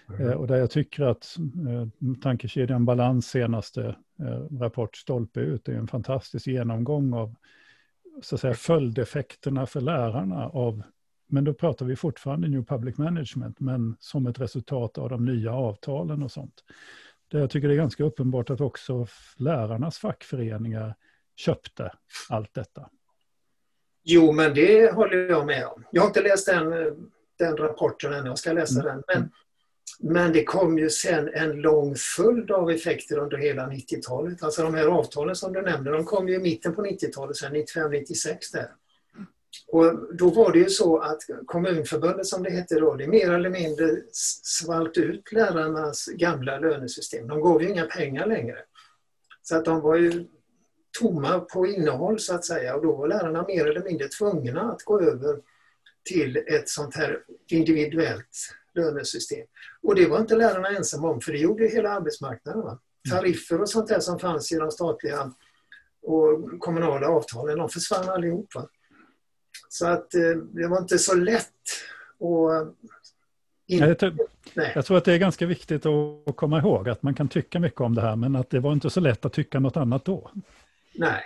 Mm. 0.09 0.29
Eh, 0.29 0.33
och 0.33 0.47
där 0.47 0.55
jag 0.55 0.71
tycker 0.71 1.03
att 1.03 1.37
eh, 1.67 2.13
tankekedjan 2.21 2.85
Balans 2.85 3.27
senaste 3.27 3.95
eh, 4.19 4.57
rapport 4.59 4.95
Stolpe 4.95 5.39
ut 5.39 5.69
är 5.69 5.73
en 5.73 5.87
fantastisk 5.87 6.47
genomgång 6.47 7.13
av 7.13 7.35
så 8.21 8.35
att 8.35 8.41
säga, 8.41 8.53
följdeffekterna 8.53 9.65
för 9.65 9.81
lärarna 9.81 10.47
av 10.47 10.83
men 11.31 11.43
då 11.43 11.53
pratar 11.53 11.85
vi 11.85 11.95
fortfarande 11.95 12.47
New 12.47 12.63
Public 12.63 12.97
Management, 12.97 13.59
men 13.59 13.95
som 13.99 14.27
ett 14.27 14.39
resultat 14.39 14.97
av 14.97 15.09
de 15.09 15.25
nya 15.25 15.53
avtalen 15.53 16.23
och 16.23 16.31
sånt. 16.31 16.63
Där 17.31 17.39
jag 17.39 17.49
tycker 17.49 17.67
det 17.67 17.73
är 17.73 17.77
ganska 17.77 18.03
uppenbart 18.03 18.49
att 18.49 18.61
också 18.61 19.07
lärarnas 19.37 19.97
fackföreningar 19.97 20.95
köpte 21.35 21.91
allt 22.29 22.53
detta. 22.53 22.89
Jo, 24.03 24.31
men 24.31 24.53
det 24.53 24.93
håller 24.93 25.17
jag 25.17 25.45
med 25.45 25.67
om. 25.67 25.83
Jag 25.91 26.01
har 26.01 26.07
inte 26.07 26.21
läst 26.21 26.47
den, 26.47 26.69
den 27.39 27.57
rapporten 27.57 28.13
än, 28.13 28.25
jag 28.25 28.37
ska 28.37 28.53
läsa 28.53 28.81
mm. 28.81 28.85
den. 28.85 29.03
Men, 29.07 29.31
men 30.13 30.33
det 30.33 30.43
kom 30.43 30.77
ju 30.77 30.89
sen 30.89 31.29
en 31.33 31.51
lång 31.51 31.95
följd 31.95 32.51
av 32.51 32.69
effekter 32.71 33.17
under 33.17 33.37
hela 33.37 33.67
90-talet. 33.67 34.43
Alltså 34.43 34.63
de 34.63 34.73
här 34.73 34.87
avtalen 34.87 35.35
som 35.35 35.53
du 35.53 35.61
nämnde, 35.61 35.91
de 35.91 36.05
kom 36.05 36.27
ju 36.27 36.35
i 36.35 36.39
mitten 36.39 36.75
på 36.75 36.81
90-talet, 36.81 37.37
sen 37.37 37.55
95-96 37.55 38.37
där. 38.53 38.71
Och 39.71 40.15
då 40.17 40.29
var 40.29 40.51
det 40.51 40.59
ju 40.59 40.69
så 40.69 40.97
att 40.97 41.19
Kommunförbundet 41.45 42.25
som 42.25 42.43
det 42.43 42.49
hette 42.49 42.79
då, 42.79 42.95
det 42.95 43.07
mer 43.07 43.31
eller 43.31 43.49
mindre 43.49 43.97
svalt 44.43 44.97
ut 44.97 45.31
lärarnas 45.31 46.05
gamla 46.05 46.59
lönesystem. 46.59 47.27
De 47.27 47.41
gav 47.41 47.61
ju 47.63 47.69
inga 47.69 47.85
pengar 47.85 48.27
längre. 48.27 48.57
Så 49.41 49.55
att 49.55 49.65
de 49.65 49.81
var 49.81 49.95
ju 49.95 50.25
tomma 50.99 51.39
på 51.39 51.67
innehåll 51.67 52.19
så 52.19 52.35
att 52.35 52.45
säga 52.45 52.75
och 52.75 52.83
då 52.83 52.95
var 52.95 53.07
lärarna 53.07 53.45
mer 53.47 53.65
eller 53.65 53.83
mindre 53.83 54.07
tvungna 54.07 54.61
att 54.61 54.83
gå 54.83 55.01
över 55.01 55.39
till 56.09 56.37
ett 56.37 56.69
sånt 56.69 56.95
här 56.95 57.23
individuellt 57.47 58.55
lönesystem. 58.75 59.47
Och 59.83 59.95
det 59.95 60.07
var 60.07 60.19
inte 60.19 60.35
lärarna 60.35 60.69
ensamma 60.69 61.09
om 61.09 61.21
för 61.21 61.31
det 61.31 61.37
gjorde 61.37 61.67
hela 61.67 61.89
arbetsmarknaden. 61.89 62.61
Va? 62.61 62.79
Mm. 63.07 63.17
Tariffer 63.17 63.61
och 63.61 63.69
sånt 63.69 63.87
där 63.87 63.99
som 63.99 64.19
fanns 64.19 64.51
i 64.51 64.55
de 64.55 64.71
statliga 64.71 65.33
och 66.01 66.59
kommunala 66.59 67.07
avtalen, 67.07 67.57
de 67.57 67.69
försvann 67.69 68.09
allihop. 68.09 68.53
Så 69.69 69.87
att 69.87 70.15
eh, 70.15 70.21
det 70.31 70.67
var 70.67 70.77
inte 70.77 70.99
så 70.99 71.15
lätt 71.15 71.47
att... 72.19 72.75
Inte, 73.67 73.85
jag, 73.85 73.99
tror, 73.99 74.13
jag 74.53 74.85
tror 74.85 74.97
att 74.97 75.05
det 75.05 75.13
är 75.13 75.17
ganska 75.17 75.45
viktigt 75.45 75.85
att 75.85 76.35
komma 76.35 76.59
ihåg 76.59 76.89
att 76.89 77.03
man 77.03 77.13
kan 77.13 77.27
tycka 77.27 77.59
mycket 77.59 77.81
om 77.81 77.95
det 77.95 78.01
här 78.01 78.15
men 78.15 78.35
att 78.35 78.49
det 78.49 78.59
var 78.59 78.73
inte 78.73 78.89
så 78.89 78.99
lätt 78.99 79.25
att 79.25 79.33
tycka 79.33 79.59
något 79.59 79.77
annat 79.77 80.05
då. 80.05 80.31
Nej, 80.95 81.23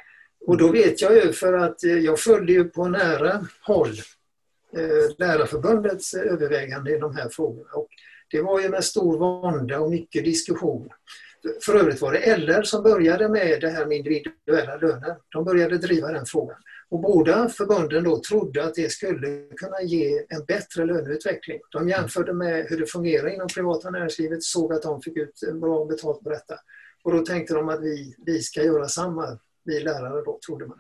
och 0.48 0.58
då 0.58 0.72
vet 0.72 1.02
jag 1.02 1.16
ju 1.16 1.34
för 1.34 1.54
att 1.54 1.84
eh, 1.84 1.98
jag 1.98 2.20
följde 2.20 2.54
ju 2.54 2.64
på 2.64 2.88
nära 2.88 3.48
håll 3.62 3.92
eh, 4.78 5.18
Lärarförbundets 5.18 6.14
övervägande 6.14 6.96
i 6.96 7.00
de 7.00 7.16
här 7.16 7.30
frågorna. 7.30 7.70
Och 7.74 7.90
det 8.32 8.42
var 8.42 8.62
ju 8.62 8.70
med 8.70 8.84
stor 8.84 9.18
vånda 9.18 9.80
och 9.80 9.92
mycket 9.92 10.26
diskussion. 10.26 10.90
för 11.66 11.76
övrigt 11.76 12.02
var 12.02 12.14
det 12.14 12.38
LR 12.38 12.64
som 12.64 12.84
började 12.84 13.30
med 13.30 13.62
det 13.62 13.70
här 13.70 13.86
med 13.86 13.98
individuella 13.98 14.76
löner. 14.76 15.16
De 15.30 15.46
började 15.46 15.78
driva 15.78 16.12
den 16.12 16.26
frågan. 16.26 16.58
Och 16.90 17.00
båda 17.00 17.50
förbunden 17.50 18.04
då 18.04 18.20
trodde 18.20 18.64
att 18.64 18.74
det 18.74 18.92
skulle 18.92 19.48
kunna 19.56 19.82
ge 19.82 20.26
en 20.30 20.46
bättre 20.46 20.86
löneutveckling. 20.86 21.60
De 21.72 21.90
jämförde 21.90 22.34
med 22.34 22.66
hur 22.70 22.80
det 22.80 22.86
fungerar 22.86 23.28
inom 23.28 23.48
privata 23.48 23.90
näringslivet, 23.90 24.44
såg 24.44 24.74
att 24.74 24.82
de 24.82 25.02
fick 25.02 25.18
ut 25.18 25.40
bra 25.62 25.86
betalt 25.86 26.24
på 26.24 26.30
detta. 26.30 26.56
Och 27.04 27.12
då 27.12 27.20
tänkte 27.20 27.54
de 27.54 27.70
att 27.70 27.82
vi, 27.82 28.16
vi 28.26 28.42
ska 28.42 28.64
göra 28.64 28.88
samma, 28.88 29.40
vi 29.64 29.80
lärare 29.80 30.24
då, 30.26 30.40
trodde 30.46 30.68
man. 30.68 30.80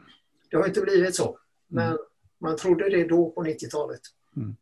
Det 0.51 0.57
har 0.57 0.67
inte 0.67 0.81
blivit 0.81 1.15
så, 1.15 1.39
men 1.67 1.87
mm. 1.87 1.97
man 2.41 2.57
trodde 2.57 2.89
det 2.89 3.03
då 3.03 3.31
på 3.31 3.43
90-talet. 3.43 4.01
Mm. 4.37 4.55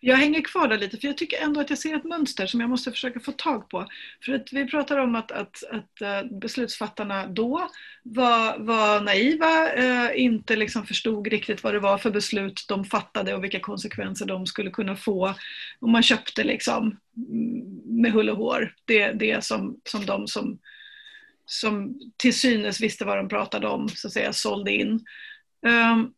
Jag 0.00 0.16
hänger 0.16 0.42
kvar 0.42 0.68
där 0.68 0.78
lite 0.78 0.98
för 0.98 1.06
jag 1.06 1.16
tycker 1.16 1.42
ändå 1.42 1.60
att 1.60 1.70
jag 1.70 1.78
ser 1.78 1.96
ett 1.96 2.04
mönster 2.04 2.46
som 2.46 2.60
jag 2.60 2.70
måste 2.70 2.90
försöka 2.90 3.20
få 3.20 3.32
tag 3.32 3.68
på. 3.68 3.86
För 4.24 4.32
att 4.32 4.52
vi 4.52 4.66
pratar 4.66 4.98
om 4.98 5.14
att, 5.14 5.32
att, 5.32 5.62
att 5.70 6.00
eh, 6.00 6.38
beslutsfattarna 6.40 7.26
då 7.26 7.70
var, 8.02 8.58
var 8.58 9.00
naiva, 9.00 9.72
eh, 9.72 10.20
inte 10.22 10.56
liksom 10.56 10.86
förstod 10.86 11.26
riktigt 11.26 11.62
vad 11.62 11.74
det 11.74 11.80
var 11.80 11.98
för 11.98 12.10
beslut 12.10 12.64
de 12.68 12.84
fattade 12.84 13.34
och 13.34 13.44
vilka 13.44 13.60
konsekvenser 13.60 14.26
de 14.26 14.46
skulle 14.46 14.70
kunna 14.70 14.96
få 14.96 15.34
om 15.80 15.92
man 15.92 16.02
köpte 16.02 16.44
liksom 16.44 16.96
mm, 17.16 18.02
med 18.02 18.12
hull 18.12 18.30
och 18.30 18.36
hår 18.36 18.74
det, 18.84 19.12
det 19.12 19.44
som, 19.44 19.80
som 19.84 20.06
de 20.06 20.26
som, 20.26 20.58
som 21.46 22.00
till 22.16 22.34
synes 22.34 22.80
visste 22.80 23.04
vad 23.04 23.16
de 23.16 23.28
pratade 23.28 23.68
om 23.68 23.88
så 23.88 24.08
att 24.08 24.12
säga 24.12 24.32
sålde 24.32 24.72
in. 24.72 25.04
Um, 25.66 26.14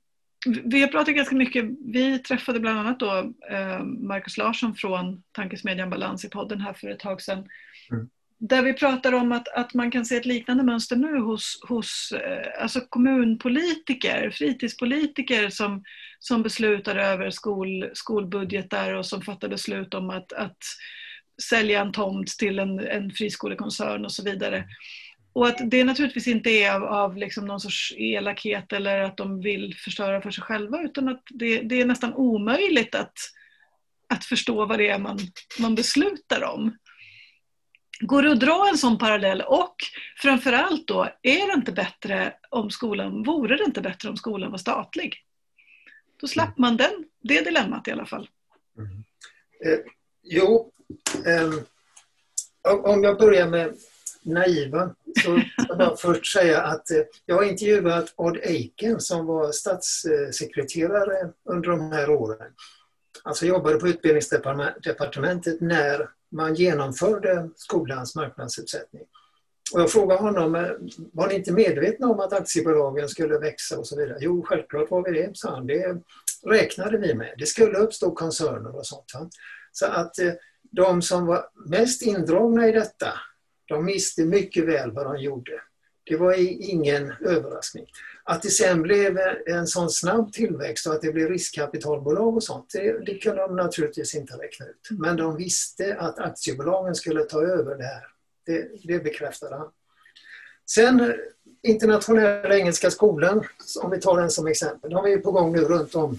vi 0.47 0.81
har 0.81 0.89
pratat 0.89 1.15
ganska 1.15 1.37
mycket, 1.37 1.65
vi 1.81 2.19
träffade 2.19 2.61
bland 2.61 2.79
annat 2.79 3.01
då 3.01 3.33
eh, 3.51 3.85
Markus 3.85 4.37
Larsson 4.37 4.75
från 4.75 5.23
Tankesmedjan 5.33 5.91
Balans 5.91 6.25
i 6.25 6.29
podden 6.29 6.61
här 6.61 6.73
för 6.73 6.91
ett 6.91 6.99
tag 6.99 7.23
sedan. 7.23 7.49
Mm. 7.91 8.09
Där 8.39 8.63
vi 8.63 8.73
pratar 8.73 9.13
om 9.13 9.33
att, 9.33 9.49
att 9.49 9.75
man 9.75 9.91
kan 9.91 10.05
se 10.05 10.17
ett 10.17 10.27
liknande 10.27 10.65
mönster 10.65 10.97
nu 10.97 11.19
hos, 11.19 11.61
hos 11.69 12.13
eh, 12.13 12.63
alltså 12.63 12.81
kommunpolitiker, 12.81 14.31
fritidspolitiker 14.31 15.51
som, 15.51 15.85
som 16.19 16.43
beslutar 16.43 16.97
över 16.97 17.31
skol, 17.31 17.91
skolbudgetar 17.93 18.95
och 18.95 19.07
som 19.07 19.23
fattar 19.23 19.49
beslut 19.49 19.95
om 19.95 20.11
att, 20.11 20.33
att 20.33 20.59
sälja 21.43 21.81
en 21.81 21.93
tomt 21.93 22.29
till 22.29 22.59
en, 22.59 22.79
en 22.79 23.11
friskolekoncern 23.11 24.05
och 24.05 24.13
så 24.13 24.25
vidare. 24.25 24.65
Och 25.33 25.49
att 25.49 25.71
det 25.71 25.85
naturligtvis 25.85 26.27
inte 26.27 26.51
är 26.51 26.75
av, 26.75 26.85
av 26.85 27.17
liksom 27.17 27.47
någon 27.47 27.61
sorts 27.61 27.95
elakhet 27.97 28.73
eller 28.73 29.01
att 29.01 29.17
de 29.17 29.41
vill 29.41 29.77
förstöra 29.77 30.23
för 30.23 30.31
sig 30.31 30.45
själva 30.45 30.83
utan 30.83 31.09
att 31.09 31.23
det, 31.31 31.61
det 31.61 31.81
är 31.81 31.85
nästan 31.85 32.15
omöjligt 32.15 32.95
att, 32.95 33.15
att 34.09 34.25
förstå 34.25 34.67
vad 34.67 34.79
det 34.79 34.89
är 34.89 34.99
man, 34.99 35.19
man 35.59 35.75
beslutar 35.75 36.45
om. 36.45 36.77
Går 38.01 38.23
det 38.23 38.33
att 38.33 38.41
dra 38.41 38.69
en 38.69 38.79
sån 38.79 38.99
parallell 38.99 39.41
och 39.41 39.77
framförallt 40.23 40.87
då, 40.87 41.09
är 41.23 41.47
det 41.47 41.55
inte 41.55 41.73
bättre 41.73 42.35
om 42.49 42.71
skolan, 42.71 43.23
vore 43.23 43.57
det 43.57 43.65
inte 43.65 43.81
bättre 43.81 44.09
om 44.09 44.17
skolan 44.17 44.51
var 44.51 44.59
statlig? 44.59 45.25
Då 46.21 46.27
slapp 46.27 46.59
man 46.59 46.77
den, 46.77 47.05
det 47.23 47.45
dilemmat 47.45 47.89
i 47.89 47.91
alla 47.91 48.07
fall. 48.07 48.29
Mm. 48.79 49.05
Eh, 49.67 49.79
jo, 50.23 50.73
eh, 51.27 51.51
om 52.85 53.05
jag 53.05 53.19
börjar 53.19 53.49
med 53.49 53.75
naiva. 54.23 54.95
Så 55.25 55.43
jag 55.69 55.79
bara 55.79 55.97
först 55.97 56.33
säga 56.33 56.63
att 56.63 56.91
eh, 56.91 57.03
jag 57.27 57.37
har 57.37 57.43
intervjuat 57.43 58.13
Odd 58.17 58.37
Eiken 58.37 59.01
som 59.01 59.27
var 59.27 59.53
statssekreterare 59.53 61.31
under 61.45 61.69
de 61.71 61.93
här 61.93 62.11
åren. 62.11 62.53
Alltså 63.25 63.47
jobbade 63.47 63.77
på 63.77 63.89
utbildningsdepartementet 63.89 65.61
när 65.61 66.09
man 66.33 66.55
genomförde 66.55 67.51
skolans 67.57 68.15
marknadsutsättning. 68.15 69.03
Och 69.75 69.81
jag 69.81 69.91
frågade 69.91 70.21
honom, 70.21 70.55
eh, 70.55 70.71
var 71.13 71.29
ni 71.29 71.35
inte 71.35 71.53
medvetna 71.53 72.09
om 72.09 72.21
att 72.21 72.33
aktiebolagen 72.33 73.09
skulle 73.09 73.39
växa 73.39 73.79
och 73.79 73.87
så 73.87 73.97
vidare? 73.97 74.19
Jo, 74.21 74.43
självklart 74.43 74.91
var 74.91 75.05
vi 75.05 75.21
det, 75.21 75.37
sa 75.37 75.51
han. 75.51 75.67
Det 75.67 75.97
räknade 76.47 76.99
vi 76.99 77.15
med. 77.15 77.35
Det 77.39 77.47
skulle 77.47 77.79
uppstå 77.79 78.11
koncerner 78.11 78.77
och 78.77 78.87
sånt. 78.87 79.13
Så 79.73 79.87
att 79.87 80.19
eh, 80.19 80.33
de 80.71 81.03
som 81.03 81.27
var 81.27 81.47
mest 81.67 82.03
indragna 82.03 82.69
i 82.69 82.73
detta, 82.73 83.13
de 83.71 83.87
visste 83.87 84.25
mycket 84.25 84.65
väl 84.65 84.91
vad 84.91 85.07
de 85.07 85.23
gjorde. 85.23 85.53
Det 86.05 86.17
var 86.17 86.35
ingen 86.71 87.13
överraskning. 87.21 87.87
Att 88.25 88.43
det 88.43 88.51
sen 88.51 88.83
blev 88.83 89.19
en 89.47 89.67
sån 89.67 89.91
snabb 89.91 90.33
tillväxt 90.33 90.87
och 90.87 90.93
att 90.93 91.03
det 91.03 91.13
blev 91.13 91.29
riskkapitalbolag 91.29 92.37
och 92.37 92.43
sånt, 92.43 92.71
det, 92.73 93.05
det 93.07 93.19
kunde 93.19 93.43
de 93.43 93.57
naturligtvis 93.57 94.15
inte 94.15 94.35
räkna 94.35 94.67
ut. 94.67 94.89
Men 94.91 95.17
de 95.17 95.37
visste 95.37 95.97
att 95.97 96.19
aktiebolagen 96.19 96.95
skulle 96.95 97.23
ta 97.23 97.43
över 97.43 97.77
det 97.77 97.85
här. 97.85 98.07
Det, 98.47 98.69
det 98.85 98.99
bekräftade 99.05 99.57
han. 99.57 99.69
Sen 100.71 101.15
Internationella 101.63 102.57
Engelska 102.57 102.91
Skolan, 102.91 103.45
om 103.83 103.91
vi 103.91 104.01
tar 104.01 104.21
den 104.21 104.31
som 104.31 104.47
exempel, 104.47 104.91
de 104.91 105.05
är 105.05 105.19
på 105.19 105.33
gång 105.33 105.53
nu 105.53 105.61
runt 105.61 105.95
om 105.95 106.19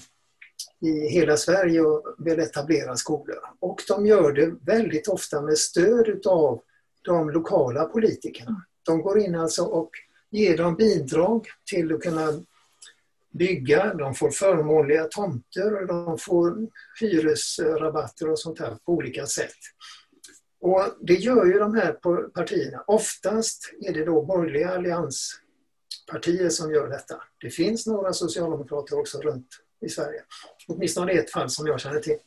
i 0.82 1.08
hela 1.08 1.38
Sverige 1.38 1.82
och 1.82 2.16
vill 2.18 2.40
etablera 2.40 2.96
skolor. 2.96 3.40
Och 3.60 3.82
de 3.88 4.06
gör 4.06 4.32
det 4.32 4.54
väldigt 4.66 5.08
ofta 5.08 5.42
med 5.42 5.58
stöd 5.58 6.08
utav 6.08 6.62
de 7.02 7.30
lokala 7.30 7.86
politikerna. 7.86 8.66
De 8.86 9.02
går 9.02 9.20
in 9.20 9.36
alltså 9.36 9.64
och 9.64 9.92
ger 10.30 10.58
dem 10.58 10.76
bidrag 10.76 11.48
till 11.66 11.96
att 11.96 12.02
kunna 12.02 12.44
bygga, 13.32 13.94
de 13.94 14.16
får 14.16 14.30
förmånliga 14.30 15.04
tomter 15.04 15.82
och 15.82 15.88
de 15.88 16.18
får 16.18 16.68
hyresrabatter 17.00 18.30
och 18.30 18.40
sånt 18.40 18.60
här 18.60 18.78
på 18.86 18.92
olika 18.92 19.26
sätt. 19.26 19.56
Och 20.62 20.84
Det 21.02 21.14
gör 21.14 21.46
ju 21.46 21.60
de 21.60 21.76
här 21.76 21.94
partierna. 22.30 22.84
Oftast 22.88 23.74
är 23.82 23.94
det 23.94 24.06
då 24.06 24.26
borgerliga 24.26 24.70
allianspartier 24.70 26.50
som 26.50 26.74
gör 26.74 26.88
detta. 26.88 27.24
Det 27.42 27.50
finns 27.50 27.88
några 27.88 28.14
socialdemokrater 28.14 29.00
också 29.00 29.22
runt 29.22 29.48
i 29.86 29.90
Sverige. 29.90 30.24
Åtminstone 30.68 31.12
ett 31.12 31.32
fall 31.32 31.50
som 31.50 31.68
jag 31.68 31.80
känner 31.80 32.00
till. 32.00 32.18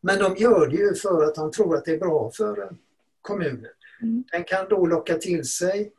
Men 0.00 0.18
de 0.18 0.36
gör 0.36 0.66
det 0.66 0.76
ju 0.76 0.94
för 0.94 1.24
att 1.24 1.34
de 1.34 1.50
tror 1.50 1.76
att 1.76 1.84
det 1.84 1.92
är 1.92 1.98
bra 1.98 2.30
för 2.36 2.70
kommunen. 3.22 3.70
Mm. 4.02 4.24
Den 4.32 4.44
kan 4.44 4.68
då 4.68 4.86
locka 4.86 5.18
till 5.18 5.44
sig 5.44 5.92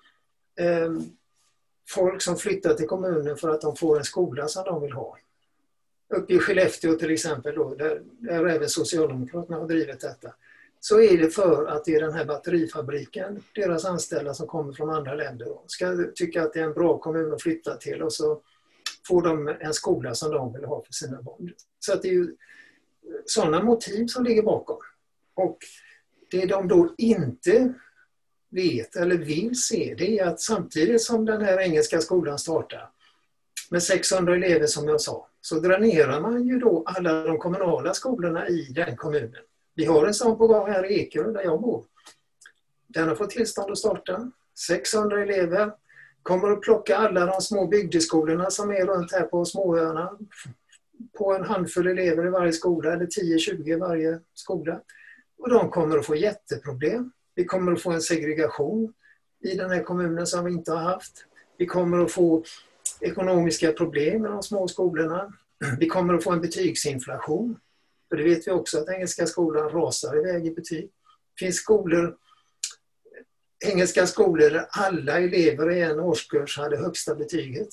eh, 0.60 0.94
folk 1.90 2.22
som 2.22 2.38
flyttar 2.38 2.74
till 2.74 2.88
kommunen 2.88 3.38
för 3.38 3.50
att 3.50 3.62
de 3.62 3.76
får 3.76 3.98
en 3.98 4.04
skola 4.04 4.48
som 4.48 4.64
de 4.64 4.82
vill 4.82 4.92
ha. 4.92 5.18
Uppe 6.10 6.34
i 6.34 6.40
Skellefteå 6.40 6.96
till 6.96 7.12
exempel, 7.12 7.56
då, 7.56 7.76
där, 7.76 8.02
där 8.06 8.48
även 8.48 8.70
Socialdemokraterna 8.70 9.58
har 9.58 9.68
drivit 9.68 10.00
detta, 10.00 10.34
så 10.80 11.02
är 11.02 11.18
det 11.18 11.30
för 11.30 11.66
att 11.66 11.86
det 11.86 11.96
är 11.96 12.02
den 12.02 12.14
här 12.14 12.26
batterifabriken, 12.26 13.44
deras 13.56 13.86
anställda 13.86 14.34
som 14.34 14.48
kommer 14.48 14.74
från 14.74 14.90
andra 14.90 15.16
länder, 15.16 15.46
då, 15.46 15.64
ska 15.68 15.98
tycka 16.16 16.44
att 16.44 16.54
det 16.54 16.60
är 16.60 16.64
en 16.64 16.74
bra 16.74 16.98
kommun 16.98 17.34
att 17.34 17.42
flytta 17.42 17.78
till 17.78 18.02
och 18.02 18.14
så 18.14 18.42
får 19.08 19.22
de 19.22 19.48
en 19.60 19.74
skola 19.74 20.16
som 20.16 20.32
de 20.32 20.54
vill 20.54 20.66
ha 20.66 20.84
för 20.84 20.94
sina 20.94 21.22
barn. 21.22 21.54
Så 21.80 21.94
att 21.94 22.02
det 22.02 22.08
är 22.08 22.14
ju 22.14 22.36
sådana 23.26 23.64
motiv 23.64 24.08
som 24.08 24.24
ligger 24.24 24.44
bakom. 24.44 24.78
Och 25.34 25.58
det 26.34 26.46
de 26.46 26.68
då 26.68 26.94
inte 26.98 27.74
vet 28.50 28.96
eller 28.96 29.18
vill 29.18 29.62
se 29.62 29.96
det 29.98 30.20
är 30.20 30.26
att 30.26 30.42
samtidigt 30.42 31.02
som 31.02 31.26
den 31.26 31.42
här 31.42 31.60
engelska 31.60 32.02
skolan 32.02 32.40
startar 32.40 32.90
med 33.72 33.84
600 33.84 34.36
elever 34.36 34.68
som 34.68 34.88
jag 34.88 35.02
sa, 35.02 35.28
så 35.42 35.60
dränerar 35.60 36.22
man 36.22 36.48
ju 36.48 36.60
då 36.60 36.84
alla 36.86 37.24
de 37.24 37.38
kommunala 37.38 37.94
skolorna 37.94 38.48
i 38.48 38.74
den 38.76 38.96
kommunen. 38.96 39.42
Vi 39.76 39.86
har 39.86 40.06
en 40.06 40.14
sån 40.14 40.38
på 40.38 40.48
gång 40.48 40.68
här 40.68 40.92
i 40.92 41.00
Ekerö 41.00 41.32
där 41.32 41.44
jag 41.44 41.62
bor. 41.62 41.86
Den 42.88 43.08
har 43.08 43.16
fått 43.16 43.30
tillstånd 43.30 43.72
att 43.72 43.78
starta. 43.78 44.32
600 44.68 45.22
elever 45.22 45.72
kommer 46.24 46.52
att 46.52 46.62
plocka 46.62 46.98
alla 46.98 47.26
de 47.26 47.42
små 47.42 47.68
bygdeskolorna 47.68 48.50
som 48.50 48.72
är 48.72 48.86
runt 48.86 49.12
här 49.12 49.24
på 49.24 49.46
småöarna 49.46 50.18
på 51.18 51.34
en 51.34 51.44
handfull 51.44 51.88
elever 51.88 52.26
i 52.28 52.30
varje 52.30 52.54
skola, 52.54 52.94
eller 52.94 53.06
10-20 53.06 53.68
i 53.68 53.76
varje 53.76 54.20
skola. 54.34 54.82
Och 55.44 55.50
de 55.50 55.70
kommer 55.70 55.98
att 55.98 56.06
få 56.06 56.16
jätteproblem. 56.16 57.12
Vi 57.36 57.46
kommer 57.46 57.72
att 57.72 57.82
få 57.82 57.92
en 57.92 58.02
segregation 58.02 58.94
i 59.44 59.56
den 59.56 59.70
här 59.70 59.84
kommunen 59.84 60.28
som 60.28 60.46
vi 60.46 60.52
inte 60.52 60.72
har 60.72 60.82
haft. 60.82 61.26
Vi 61.58 61.66
kommer 61.66 62.00
att 62.00 62.12
få 62.12 62.44
ekonomiska 63.02 63.72
problem 63.72 64.22
med 64.22 64.32
de 64.32 64.44
små 64.44 64.68
skolorna. 64.68 65.34
Vi 65.80 65.88
kommer 65.88 66.14
att 66.14 66.24
få 66.24 66.32
en 66.32 66.42
betygsinflation. 66.42 67.60
För 68.10 68.18
det 68.18 68.24
vet 68.24 68.48
vi 68.48 68.52
också 68.52 68.80
att 68.80 68.90
Engelska 68.90 69.28
skolan 69.28 69.70
rasar 69.70 70.18
iväg 70.18 70.46
i 70.46 70.52
betyg. 70.52 70.84
Det 70.84 71.46
finns 71.46 71.56
skolor, 71.56 72.18
engelska 73.66 74.08
skolor 74.08 74.50
där 74.50 74.68
alla 74.70 75.20
elever 75.20 75.72
i 75.72 75.82
en 75.82 76.00
årskurs 76.00 76.58
hade 76.58 76.78
högsta 76.78 77.16
betyget. 77.16 77.70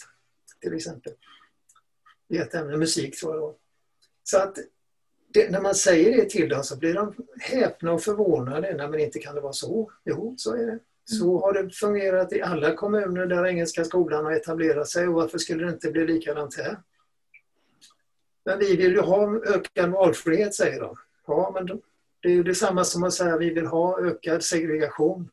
Till 0.61 0.75
exempel. 0.75 1.13
I 2.29 2.39
ett 2.39 2.55
ämne, 2.55 2.77
musik 2.77 3.21
tror 3.21 3.37
jag 3.37 3.55
Så 4.25 4.39
att 4.39 4.59
det, 5.33 5.51
när 5.51 5.61
man 5.61 5.75
säger 5.75 6.17
det 6.17 6.31
till 6.31 6.49
dem 6.49 6.65
så 6.65 6.77
blir 6.77 6.95
de 6.95 7.15
häpna 7.41 7.93
och 7.93 8.03
förvånade. 8.03 8.75
Nej, 8.77 8.89
men 8.89 9.01
inte 9.01 9.19
kan 9.19 9.35
det 9.35 9.41
vara 9.41 9.53
så. 9.53 9.93
Jo, 10.05 10.35
så 10.39 10.55
är 10.55 10.67
det. 10.67 10.79
Så 11.05 11.31
mm. 11.31 11.43
har 11.43 11.53
det 11.53 11.71
fungerat 11.71 12.33
i 12.33 12.43
alla 12.43 12.75
kommuner 12.75 13.27
där 13.27 13.47
Engelska 13.47 13.85
skolan 13.85 14.25
har 14.25 14.33
etablerat 14.33 14.89
sig 14.89 15.09
och 15.09 15.15
varför 15.15 15.39
skulle 15.39 15.65
det 15.65 15.73
inte 15.73 15.91
bli 15.91 16.07
likadant 16.07 16.57
här? 16.57 16.79
Men 18.45 18.59
vi 18.59 18.77
vill 18.77 18.93
ju 18.93 19.01
ha 19.01 19.37
ökad 19.47 19.91
valfrihet, 19.91 20.55
säger 20.55 20.81
de. 20.81 20.97
Ja, 21.27 21.51
men 21.55 21.81
Det 22.23 22.29
är 22.29 22.33
ju 22.33 22.43
detsamma 22.43 22.85
som 22.85 23.03
att 23.03 23.13
säga 23.13 23.35
att 23.35 23.41
vi 23.41 23.55
vill 23.55 23.67
ha 23.67 24.01
ökad 24.01 24.43
segregation, 24.43 25.31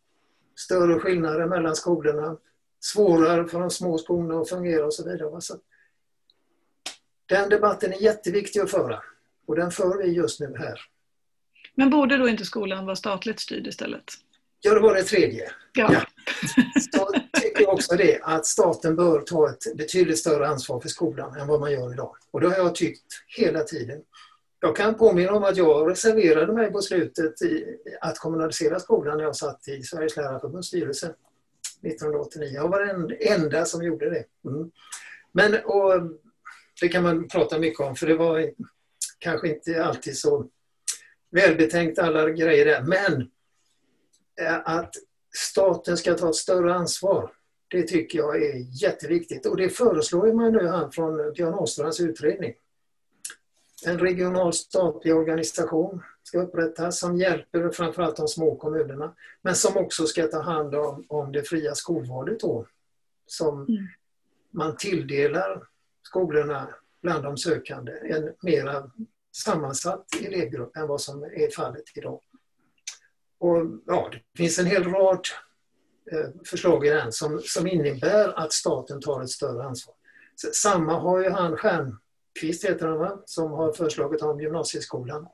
större 0.56 1.00
skillnader 1.00 1.46
mellan 1.46 1.76
skolorna, 1.76 2.38
svårare 2.80 3.48
för 3.48 3.60
de 3.60 3.70
små 3.70 3.98
skolorna 3.98 4.42
att 4.42 4.50
fungera 4.50 4.86
och 4.86 4.94
så 4.94 5.10
vidare. 5.10 5.42
Så 5.42 5.56
den 7.26 7.50
debatten 7.50 7.94
är 7.94 8.02
jätteviktig 8.02 8.60
att 8.60 8.72
föra 8.72 9.04
och 9.48 9.56
den 9.56 9.72
för 9.72 9.98
vi 9.98 10.12
just 10.12 10.40
nu 10.40 10.56
här. 10.58 10.80
Men 11.76 11.90
borde 11.90 12.18
då 12.18 12.30
inte 12.30 12.46
skolan 12.46 12.86
vara 12.86 12.96
statligt 12.96 13.40
styrd 13.40 13.68
istället? 13.68 14.04
Ja, 14.62 14.74
det 14.74 14.80
var 14.80 14.94
det 14.94 15.04
tredje. 15.04 15.52
Ja. 15.74 15.94
ja. 15.94 16.02
Så 16.92 17.12
tycker 17.42 17.62
jag 17.62 17.74
också 17.74 17.96
det, 17.96 18.20
att 18.22 18.46
staten 18.46 18.96
bör 18.96 19.22
ta 19.22 19.50
ett 19.50 19.78
betydligt 19.78 20.18
större 20.18 20.48
ansvar 20.48 20.80
för 20.80 20.90
skolan 20.90 21.40
än 21.40 21.48
vad 21.48 21.60
man 21.60 21.72
gör 21.72 21.94
idag. 21.94 22.16
Och 22.32 22.42
det 22.42 22.48
har 22.48 22.58
jag 22.58 22.76
tyckt 22.76 23.24
hela 23.38 23.64
tiden. 23.64 24.02
Jag 24.60 24.76
kan 24.76 24.96
påminna 24.96 25.32
om 25.32 25.44
att 25.44 25.58
jag 25.58 25.92
reserverade 25.92 26.54
mig 26.54 26.72
på 26.72 26.82
slutet 26.82 27.42
i 27.42 27.66
att 28.02 28.20
kommunalisera 28.20 28.80
skolan 28.80 29.18
när 29.18 29.24
jag 29.24 29.36
satt 29.36 29.68
i 29.68 29.84
Sveriges 29.84 30.16
lärarförbunds 30.16 30.68
styrelse 30.68 31.06
1989. 31.84 32.52
Jag 32.54 32.70
var 32.70 32.86
den 32.86 33.18
enda 33.20 33.66
som 33.66 33.84
gjorde 33.84 34.10
det. 34.10 34.50
Mm. 34.50 34.72
Men 35.32 35.56
och, 35.66 35.94
det 36.82 36.88
kan 36.88 37.04
man 37.04 37.28
prata 37.28 37.60
mycket 37.60 37.80
om 37.80 37.96
för 37.96 38.08
det 38.08 38.16
var 38.16 38.52
kanske 39.20 39.48
inte 39.48 39.84
alltid 39.84 40.18
så 40.18 40.48
välbetänkt 41.32 42.00
alla 42.00 42.30
grejer 42.30 42.66
där. 42.66 42.82
Men 42.82 43.22
eh, 44.42 44.60
att 44.66 44.96
staten 45.36 45.98
ska 45.98 46.14
ta 46.14 46.30
ett 46.30 46.36
större 46.36 46.74
ansvar, 46.74 47.32
det 47.68 47.84
tycker 47.84 48.20
jag 48.20 48.44
är 48.44 48.84
jätteviktigt. 48.84 49.46
Och 49.46 49.58
det 49.58 49.70
föreslår 49.70 50.34
man 50.34 50.52
nu 50.52 50.68
här 50.68 50.90
från 50.90 51.34
Björn 51.34 51.54
Åstrands 51.54 52.00
utredning. 52.00 52.54
En 53.86 54.00
regional 54.00 54.54
statlig 54.54 55.16
organisation 55.16 56.04
ska 56.24 56.40
upprättas 56.42 57.00
som 57.00 57.18
hjälper 57.18 57.70
framförallt 57.70 58.18
de 58.18 58.28
små 58.28 58.56
kommunerna. 58.56 59.16
Men 59.42 59.56
som 59.56 59.78
också 59.78 60.06
ska 60.06 60.28
ta 60.28 60.42
hand 60.42 60.76
om, 60.76 61.06
om 61.08 61.32
det 61.32 61.44
fria 61.44 61.76
skolvalet 61.76 62.40
då. 62.40 62.68
Som 63.26 63.66
mm. 63.66 63.88
man 64.52 64.78
tilldelar 64.78 65.64
skolorna 66.04 66.68
bland 67.02 67.24
de 67.24 67.38
sökande 67.38 67.92
en 67.92 68.34
mera 68.42 68.92
sammansatt 69.36 70.06
elevgrupp 70.26 70.78
än 70.78 70.88
vad 70.88 71.02
som 71.02 71.24
är 71.24 71.56
fallet 71.56 71.84
idag. 71.96 72.22
Och, 73.40 73.58
ja, 73.86 74.10
det 74.12 74.38
finns 74.38 74.60
en 74.60 74.66
hel 74.66 74.84
rad 74.84 75.20
eh, 76.12 76.30
förslag 76.46 76.86
i 76.86 76.90
den 76.90 77.12
som, 77.12 77.42
som 77.44 77.68
innebär 77.68 78.40
att 78.40 78.54
staten 78.54 79.02
tar 79.02 79.22
ett 79.22 79.30
större 79.30 79.64
ansvar. 79.64 79.96
Samma 80.54 81.00
har 81.00 81.24
ju 81.24 81.30
han 81.30 81.58
Stjernqvist, 81.58 82.66
heter 82.66 82.88
han 82.88 82.98
va? 82.98 83.22
som 83.26 83.52
har 83.52 83.74
föreslagit 83.74 84.22
om 84.22 84.42
gymnasieskolan. 84.42 85.28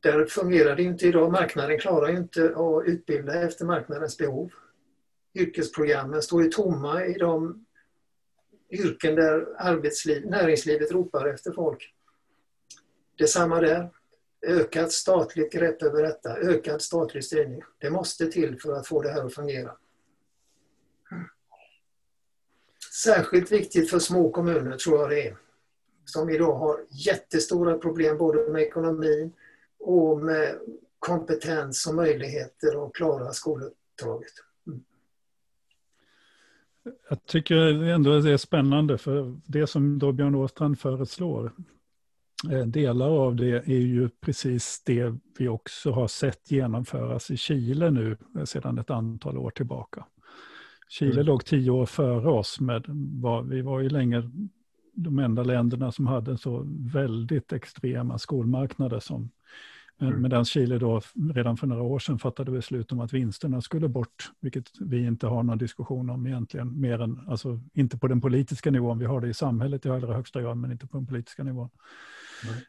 Där 0.00 0.26
fungerar 0.26 0.76
det 0.76 0.82
inte 0.82 1.06
idag. 1.06 1.32
Marknaden 1.32 1.78
klarar 1.78 2.08
ju 2.08 2.16
inte 2.16 2.44
att 2.44 2.86
utbilda 2.86 3.42
efter 3.42 3.64
marknadens 3.64 4.18
behov. 4.18 4.50
Yrkesprogrammen 5.34 6.22
står 6.22 6.42
ju 6.42 6.50
tomma 6.50 7.04
i 7.04 7.12
de 7.12 7.64
yrken 8.72 9.14
där 9.14 9.46
arbetsliv, 9.58 10.26
näringslivet 10.26 10.92
ropar 10.92 11.26
efter 11.26 11.52
folk. 11.52 11.94
Detsamma 13.18 13.60
där. 13.60 13.90
Ökat 14.46 14.92
statligt 14.92 15.52
grepp 15.52 15.82
över 15.82 16.02
detta, 16.02 16.36
ökad 16.36 16.82
statlig 16.82 17.24
styrning. 17.24 17.62
Det 17.78 17.90
måste 17.90 18.26
till 18.26 18.60
för 18.60 18.72
att 18.72 18.86
få 18.86 19.02
det 19.02 19.10
här 19.10 19.24
att 19.24 19.34
fungera. 19.34 19.76
Särskilt 23.02 23.52
viktigt 23.52 23.90
för 23.90 23.98
små 23.98 24.30
kommuner 24.30 24.76
tror 24.76 25.00
jag 25.00 25.10
det 25.10 25.28
är. 25.28 25.36
Som 26.04 26.30
idag 26.30 26.54
har 26.54 26.84
jättestora 26.90 27.78
problem 27.78 28.18
både 28.18 28.48
med 28.52 28.62
ekonomin 28.62 29.32
och 29.78 30.18
med 30.18 30.58
kompetens 30.98 31.86
och 31.86 31.94
möjligheter 31.94 32.86
att 32.86 32.94
klara 32.94 33.32
skoluppdraget. 33.32 34.32
Jag 37.08 37.26
tycker 37.26 37.82
ändå 37.82 38.20
det 38.20 38.32
är 38.32 38.36
spännande 38.36 38.98
för 38.98 39.40
det 39.46 39.66
som 39.66 39.98
då 39.98 40.12
Björn 40.12 40.34
Åstrand 40.34 40.78
föreslår 40.78 41.52
Eh, 42.50 42.66
delar 42.66 43.08
av 43.08 43.36
det 43.36 43.68
är 43.68 43.80
ju 43.80 44.08
precis 44.08 44.82
det 44.86 45.14
vi 45.38 45.48
också 45.48 45.90
har 45.90 46.08
sett 46.08 46.50
genomföras 46.50 47.30
i 47.30 47.36
Chile 47.36 47.90
nu 47.90 48.16
eh, 48.36 48.44
sedan 48.44 48.78
ett 48.78 48.90
antal 48.90 49.38
år 49.38 49.50
tillbaka. 49.50 50.06
Chile 50.88 51.12
mm. 51.12 51.26
låg 51.26 51.44
tio 51.44 51.70
år 51.70 51.86
före 51.86 52.28
oss. 52.28 52.60
Med, 52.60 52.84
vi 53.44 53.62
var 53.62 53.80
ju 53.80 53.88
länge 53.88 54.30
de 54.94 55.18
enda 55.18 55.42
länderna 55.42 55.92
som 55.92 56.06
hade 56.06 56.38
så 56.38 56.64
väldigt 56.92 57.52
extrema 57.52 58.18
skolmarknader 58.18 59.00
som 59.00 59.30
Mm. 60.08 60.22
Medan 60.22 60.44
Chile 60.44 60.78
då 60.78 61.00
redan 61.34 61.56
för 61.56 61.66
några 61.66 61.82
år 61.82 61.98
sedan 61.98 62.18
fattade 62.18 62.50
beslut 62.50 62.92
om 62.92 63.00
att 63.00 63.12
vinsterna 63.12 63.60
skulle 63.60 63.88
bort, 63.88 64.30
vilket 64.40 64.70
vi 64.80 65.06
inte 65.06 65.26
har 65.26 65.42
någon 65.42 65.58
diskussion 65.58 66.10
om 66.10 66.26
egentligen, 66.26 66.80
mer 66.80 67.00
än, 67.00 67.20
alltså 67.28 67.60
inte 67.74 67.98
på 67.98 68.08
den 68.08 68.20
politiska 68.20 68.70
nivån, 68.70 68.98
vi 68.98 69.04
har 69.04 69.20
det 69.20 69.28
i 69.28 69.34
samhället 69.34 69.86
i 69.86 69.88
allra 69.88 70.14
högsta 70.14 70.42
grad, 70.42 70.56
men 70.56 70.72
inte 70.72 70.86
på 70.86 70.96
den 70.96 71.06
politiska 71.06 71.44
nivån. 71.44 71.70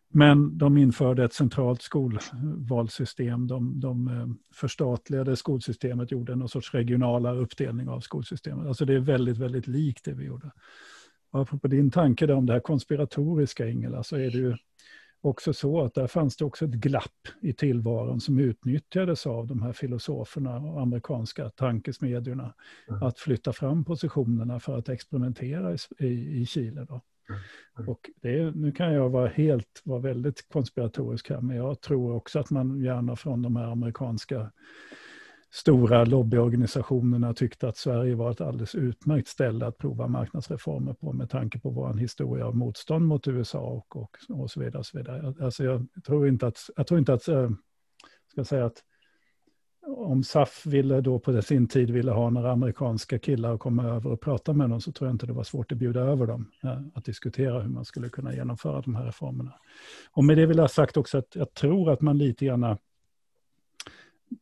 Men 0.10 0.58
de 0.58 0.78
införde 0.78 1.24
ett 1.24 1.34
centralt 1.34 1.82
skolvalssystem. 1.82 3.48
De, 3.48 3.80
de 3.80 4.08
eh, 4.08 4.28
förstatligade 4.54 5.36
skolsystemet, 5.36 6.12
gjorde 6.12 6.36
någon 6.36 6.50
sorts 6.50 6.74
regionala 6.74 7.32
uppdelning 7.34 7.90
av 7.90 8.00
skolsystemet. 8.00 8.68
Alltså 8.68 8.86
det 8.86 8.94
är 8.94 9.00
väldigt, 9.00 9.38
väldigt 9.38 9.68
likt 9.68 10.06
det 10.06 10.14
vi 10.14 10.26
gjorde. 10.26 10.52
Och 11.32 11.42
apropå 11.42 11.68
din 11.68 11.92
tanke 11.92 12.34
om 12.34 12.46
det 12.46 12.54
här 12.54 12.60
konspiratoriska, 12.60 13.70
Ingela, 13.70 14.04
så 14.04 14.16
är 14.16 14.32
det 14.32 14.38
ju 14.38 14.58
också 15.24 15.53
så 15.53 15.82
att 15.82 15.93
där 15.93 16.07
fanns 16.07 16.38
det 16.38 16.45
också 16.45 16.65
ett 16.65 16.71
glapp 16.71 17.28
i 17.41 17.53
tillvaron 17.53 18.21
som 18.21 18.39
utnyttjades 18.39 19.28
av 19.28 19.47
de 19.47 19.61
här 19.61 19.74
filosoferna 19.74 20.57
och 20.57 20.82
amerikanska 20.82 21.49
tankesmedjorna. 21.49 22.53
Mm. 22.89 23.03
Att 23.03 23.19
flytta 23.19 23.53
fram 23.53 23.86
positionerna 23.86 24.59
för 24.59 24.78
att 24.78 24.89
experimentera 24.89 25.78
i, 25.99 26.05
i, 26.41 26.45
Chile. 26.45 26.86
Då. 26.89 27.01
Mm. 27.78 27.89
Och 27.89 28.09
det, 28.21 28.55
nu 28.55 28.71
kan 28.71 28.93
jag 28.93 29.09
vara 29.09 29.28
helt, 29.28 29.82
vara 29.84 29.99
väldigt 29.99 30.49
konspiratorisk 30.49 31.30
här, 31.30 31.41
men 31.41 31.55
jag 31.57 31.82
tror 31.82 32.15
också 32.15 32.39
att 32.39 32.49
man 32.49 32.82
gärna 32.82 33.15
från 33.15 33.41
de 33.41 33.55
här 33.55 33.71
amerikanska 33.71 34.51
stora 35.54 36.06
lobbyorganisationerna 36.06 37.34
tyckte 37.34 37.68
att 37.68 37.78
Sverige 37.78 38.16
var 38.16 38.32
ett 38.32 38.41
alldeles 38.41 38.76
utmärkt 38.76 39.28
ställe 39.28 39.66
att 39.66 39.78
prova 39.78 40.08
marknadsreformer 40.08 40.93
på 40.93 41.14
med 41.14 41.30
tanke 41.30 41.60
på 41.60 41.70
vår 41.70 41.93
historia 41.93 42.45
av 42.45 42.56
motstånd 42.56 43.08
mot 43.08 43.28
USA 43.28 43.60
och, 43.60 43.95
och, 43.95 44.18
och 44.30 44.51
så 44.51 44.60
vidare. 44.60 44.80
Och 44.80 44.86
så 44.86 44.97
vidare. 44.97 45.34
Alltså 45.41 45.64
jag 45.64 45.88
tror 46.06 46.28
inte 46.28 46.47
att, 46.47 46.58
jag 46.76 46.88
tror 46.88 46.99
inte 46.99 47.14
att, 47.14 47.28
eh, 47.28 47.49
ska 48.32 48.43
säga 48.43 48.66
att 48.66 48.84
om 49.88 50.24
SAF 50.24 50.66
ville 50.66 51.01
då 51.01 51.20
på 51.20 51.41
sin 51.41 51.68
tid 51.68 51.89
ville 51.89 52.12
ha 52.12 52.30
några 52.30 52.51
amerikanska 52.51 53.20
killar 53.20 53.51
och 53.51 53.60
komma 53.60 53.84
över 53.84 54.12
och 54.12 54.22
prata 54.22 54.54
med 54.54 54.70
dem 54.70 54.82
så 54.82 54.91
tror 54.91 55.08
jag 55.08 55.16
inte 55.16 55.26
det 55.26 55.34
var 55.34 55.43
svårt 55.43 55.72
att 55.72 55.78
bjuda 55.78 55.99
över 56.01 56.28
dem. 56.28 56.51
Eh, 56.64 56.80
att 56.93 57.06
diskutera 57.06 57.62
hur 57.62 57.70
man 57.70 57.86
skulle 57.86 58.10
kunna 58.10 58.34
genomföra 58.34 58.82
de 58.82 58.95
här 58.95 59.06
reformerna. 59.06 59.54
Och 60.12 60.24
med 60.24 60.38
det 60.38 60.45
vill 60.45 60.58
jag 60.58 60.64
ha 60.64 60.70
sagt 60.70 60.97
också 60.97 61.18
att 61.18 61.36
jag 61.36 61.54
tror 61.54 61.91
att 61.91 62.01
man 62.01 62.18
lite 62.18 62.45
grann 62.45 62.78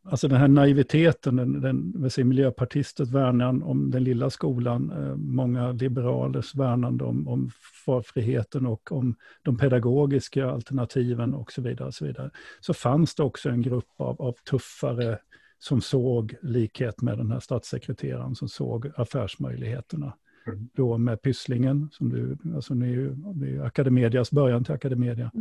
Alltså 0.03 0.27
den 0.27 0.37
här 0.37 0.47
naiviteten, 0.47 1.35
den, 1.35 1.91
den 2.01 2.09
säga, 2.09 2.25
miljöpartistet 2.25 3.09
värnan 3.09 3.63
om 3.63 3.91
den 3.91 4.03
lilla 4.03 4.29
skolan, 4.29 4.91
eh, 4.91 5.15
många 5.15 5.71
liberalers 5.71 6.55
värnande 6.55 7.03
om, 7.03 7.27
om 7.27 7.51
valfriheten 7.87 8.65
och 8.65 8.91
om 8.91 9.15
de 9.43 9.57
pedagogiska 9.57 10.49
alternativen 10.51 11.33
och 11.33 11.51
så 11.51 11.61
vidare. 11.61 11.87
Och 11.87 11.93
så, 11.93 12.05
vidare. 12.05 12.29
så 12.59 12.73
fanns 12.73 13.15
det 13.15 13.23
också 13.23 13.49
en 13.49 13.61
grupp 13.61 13.89
av, 13.97 14.21
av 14.21 14.33
tuffare 14.49 15.19
som 15.59 15.81
såg 15.81 16.35
likhet 16.41 17.01
med 17.01 17.17
den 17.17 17.31
här 17.31 17.39
statssekreteraren 17.39 18.35
som 18.35 18.49
såg 18.49 18.91
affärsmöjligheterna. 18.95 20.13
Mm. 20.47 20.69
Då 20.73 20.97
med 20.97 21.21
Pysslingen, 21.21 21.89
som 21.91 22.09
du, 22.09 22.37
alltså 22.55 22.73
det 22.73 22.85
är 22.85 22.89
ju 22.89 23.15
det 23.15 23.49
är 23.49 23.61
Academedias 23.61 24.31
början 24.31 24.63
till 24.63 24.73
Academedia. 24.73 25.31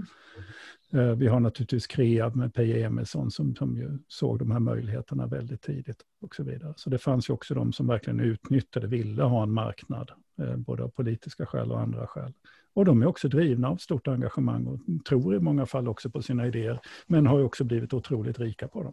Eh, 0.95 1.15
vi 1.15 1.27
har 1.27 1.41
naturligtvis 1.41 1.87
Kreab 1.87 2.37
med 2.37 2.55
Peje 2.55 2.87
Emilsson 2.87 3.31
som, 3.31 3.57
som 3.57 3.77
ju 3.77 3.99
såg 4.09 4.39
de 4.39 4.51
här 4.51 4.59
möjligheterna 4.59 5.27
väldigt 5.27 5.63
tidigt 5.63 6.03
och 6.21 6.35
så 6.35 6.43
vidare. 6.43 6.75
Så 6.77 6.91
det 6.91 6.99
fanns 6.99 7.29
ju 7.29 7.35
också 7.35 7.55
de 7.55 7.73
som 7.73 7.87
verkligen 7.87 8.21
utnyttjade, 8.21 8.87
ville 8.87 9.23
ha 9.23 9.43
en 9.43 9.53
marknad, 9.53 10.11
eh, 10.43 10.57
både 10.57 10.83
av 10.83 10.89
politiska 10.89 11.47
skäl 11.47 11.73
och 11.73 11.81
andra 11.81 12.07
skäl. 12.07 12.33
Och 12.75 12.85
de 12.85 13.03
är 13.03 13.07
också 13.07 13.29
drivna 13.29 13.69
av 13.69 13.77
stort 13.77 14.09
engagemang 14.09 14.67
och 14.67 15.05
tror 15.05 15.35
i 15.35 15.39
många 15.39 15.67
fall 15.67 15.89
också 15.89 16.11
på 16.11 16.23
sina 16.23 16.47
idéer, 16.47 16.81
men 17.07 17.27
har 17.27 17.39
ju 17.39 17.45
också 17.45 17.65
blivit 17.65 17.93
otroligt 17.93 18.39
rika 18.39 18.69
på 18.69 18.83
dem. 18.83 18.93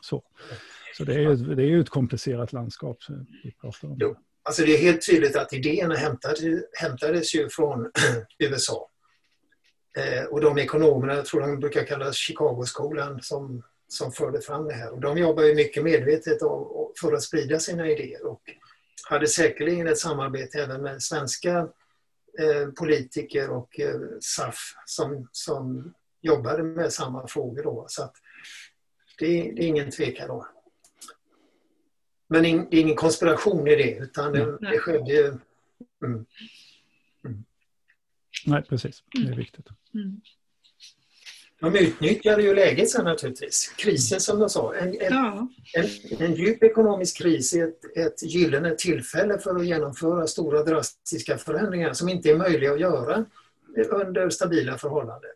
Så, 0.00 0.22
så 0.96 1.04
det, 1.04 1.24
är, 1.24 1.56
det 1.56 1.64
är 1.64 1.78
ett 1.78 1.90
komplicerat 1.90 2.52
landskap 2.52 2.96
eh, 3.08 3.16
vi 3.44 3.52
pratar 3.52 3.88
om. 3.88 3.96
Jo. 4.00 4.16
Alltså 4.44 4.62
det 4.62 4.74
är 4.74 4.82
helt 4.82 5.06
tydligt 5.06 5.36
att 5.36 5.52
idéerna 5.52 5.94
hämtades, 5.94 6.40
hämtades 6.80 7.34
ju 7.34 7.48
från 7.48 7.90
USA. 8.38 8.88
Eh, 9.98 10.24
och 10.24 10.40
de 10.40 10.58
ekonomerna, 10.58 11.14
jag 11.14 11.24
tror 11.26 11.40
de 11.40 11.60
brukar 11.60 11.84
kallas 11.84 12.16
Chicagoskolan, 12.16 13.22
som, 13.22 13.62
som 13.88 14.12
förde 14.12 14.40
fram 14.40 14.68
det 14.68 14.74
här. 14.74 14.90
Och 14.92 15.00
de 15.00 15.18
jobbar 15.18 15.42
ju 15.42 15.54
mycket 15.54 15.84
medvetet 15.84 16.38
för 17.00 17.12
att 17.12 17.22
sprida 17.22 17.58
sina 17.58 17.90
idéer 17.90 18.26
och 18.26 18.42
hade 19.08 19.26
säkerligen 19.26 19.86
ett 19.86 19.98
samarbete 19.98 20.62
även 20.62 20.82
med 20.82 21.02
svenska 21.02 21.68
eh, 22.38 22.68
politiker 22.78 23.50
och 23.50 23.80
eh, 23.80 24.00
SAF 24.20 24.74
som, 24.86 25.28
som 25.32 25.94
jobbade 26.20 26.62
med 26.62 26.92
samma 26.92 27.26
frågor 27.26 27.62
då. 27.62 27.84
Så 27.88 28.02
att 28.02 28.14
det, 29.18 29.26
det 29.26 29.62
är 29.62 29.66
ingen 29.66 29.90
tvekan 29.90 30.28
då. 30.28 30.46
Men 32.28 32.42
det 32.42 32.48
är 32.48 32.80
ingen 32.80 32.96
konspiration 32.96 33.68
i 33.68 33.76
det 33.76 33.96
utan 33.96 34.32
det, 34.32 34.58
det 34.58 34.78
skedde 34.78 35.12
ju... 35.12 35.26
Mm. 35.26 35.40
Mm. 36.04 36.26
Nej, 38.46 38.62
precis. 38.62 39.02
Det 39.12 39.32
är 39.32 39.36
viktigt. 39.36 39.66
Mm. 39.94 40.20
De 41.60 41.76
utnyttjade 41.76 42.42
ju 42.42 42.54
läget 42.54 42.90
sen 42.90 43.04
naturligtvis. 43.04 43.74
Krisen 43.76 44.20
som 44.20 44.38
de 44.38 44.48
sa. 44.48 44.74
En, 44.74 44.88
en, 44.88 44.96
ja. 45.00 45.48
en, 45.74 45.86
en 46.18 46.34
djup 46.34 46.62
ekonomisk 46.62 47.18
kris 47.18 47.54
är 47.54 47.68
ett, 47.68 47.96
ett 47.96 48.22
gyllene 48.22 48.76
tillfälle 48.76 49.38
för 49.38 49.56
att 49.56 49.66
genomföra 49.66 50.26
stora 50.26 50.62
drastiska 50.62 51.38
förändringar 51.38 51.92
som 51.92 52.08
inte 52.08 52.30
är 52.30 52.36
möjliga 52.36 52.72
att 52.72 52.80
göra 52.80 53.24
under 53.90 54.30
stabila 54.30 54.78
förhållanden. 54.78 55.30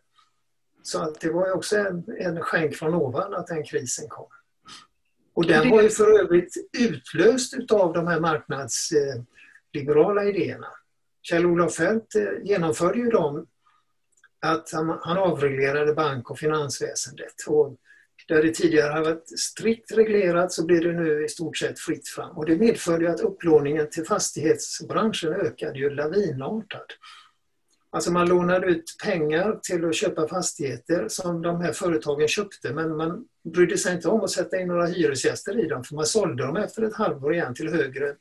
Så 0.83 1.01
att 1.01 1.21
det 1.21 1.31
var 1.31 1.47
ju 1.47 1.53
också 1.53 1.77
en, 1.77 2.03
en 2.19 2.41
skänk 2.41 2.75
från 2.75 2.93
ovan 2.93 3.33
att 3.33 3.47
den 3.47 3.63
krisen 3.63 4.09
kom. 4.09 4.27
Och 5.33 5.45
den 5.45 5.69
var 5.69 5.81
ju 5.81 5.89
för 5.89 6.19
övrigt 6.19 6.53
utlöst 6.77 7.53
utav 7.53 7.93
de 7.93 8.07
här 8.07 8.19
marknadsliberala 8.19 10.23
idéerna. 10.23 10.67
Kjell-Olof 11.29 11.75
Feldt 11.75 12.15
eh, 12.15 12.23
genomförde 12.43 12.99
ju 12.99 13.09
dem 13.09 13.47
att 14.41 14.71
han 15.01 15.17
avreglerade 15.17 15.93
bank 15.93 16.31
och 16.31 16.39
finansväsendet. 16.39 17.33
Och 17.47 17.77
där 18.27 18.43
det 18.43 18.53
tidigare 18.53 18.91
har 18.91 19.03
varit 19.03 19.39
strikt 19.39 19.91
reglerat 19.91 20.51
så 20.51 20.65
blir 20.65 20.81
det 20.81 20.93
nu 20.93 21.25
i 21.25 21.29
stort 21.29 21.57
sett 21.57 21.79
fritt 21.79 22.07
fram. 22.07 22.37
Och 22.37 22.45
det 22.45 22.57
medförde 22.57 23.11
att 23.11 23.19
upplåningen 23.19 23.89
till 23.89 24.05
fastighetsbranschen 24.05 25.33
ökade 25.33 25.79
ju 25.79 25.89
lavinartat. 25.89 26.85
Alltså 27.89 28.11
man 28.11 28.29
lånade 28.29 28.67
ut 28.67 28.95
pengar 29.03 29.59
till 29.63 29.85
att 29.85 29.95
köpa 29.95 30.27
fastigheter 30.27 31.07
som 31.07 31.41
de 31.41 31.61
här 31.61 31.73
företagen 31.73 32.27
köpte 32.27 32.73
men 32.73 32.97
man 32.97 33.25
brydde 33.53 33.77
sig 33.77 33.95
inte 33.95 34.09
om 34.09 34.21
att 34.21 34.29
sätta 34.29 34.59
in 34.59 34.67
några 34.67 34.85
hyresgäster 34.85 35.65
i 35.65 35.67
dem 35.67 35.83
för 35.83 35.95
man 35.95 36.05
sålde 36.05 36.45
dem 36.45 36.57
efter 36.57 36.83
ett 36.83 36.95
halvår 36.95 37.33
igen 37.33 37.53
till 37.53 37.69
högre 37.69 38.15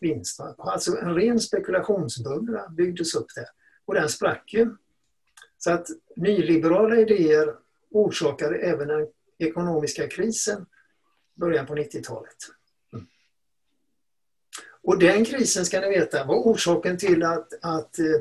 vinst. 0.00 0.40
Alltså 0.58 0.98
en 0.98 1.14
ren 1.14 1.40
spekulationsbubbla 1.40 2.68
byggdes 2.68 3.14
upp 3.14 3.26
där 3.34 3.46
och 3.84 3.94
den 3.94 4.08
sprack 4.08 4.52
ju. 4.54 4.76
Så 5.58 5.70
att 5.70 5.86
nyliberala 6.16 6.96
idéer 6.96 7.54
orsakade 7.90 8.56
även 8.58 8.88
den 8.88 9.06
ekonomiska 9.38 10.08
krisen 10.08 10.66
i 11.36 11.40
början 11.40 11.66
på 11.66 11.74
90-talet. 11.74 12.36
Mm. 12.92 13.06
Och 14.82 14.98
den 14.98 15.24
krisen 15.24 15.66
ska 15.66 15.80
ni 15.80 15.88
veta 15.88 16.24
var 16.24 16.36
orsaken 16.36 16.98
till 16.98 17.22
att, 17.22 17.48
att 17.62 17.98
eh, 17.98 18.20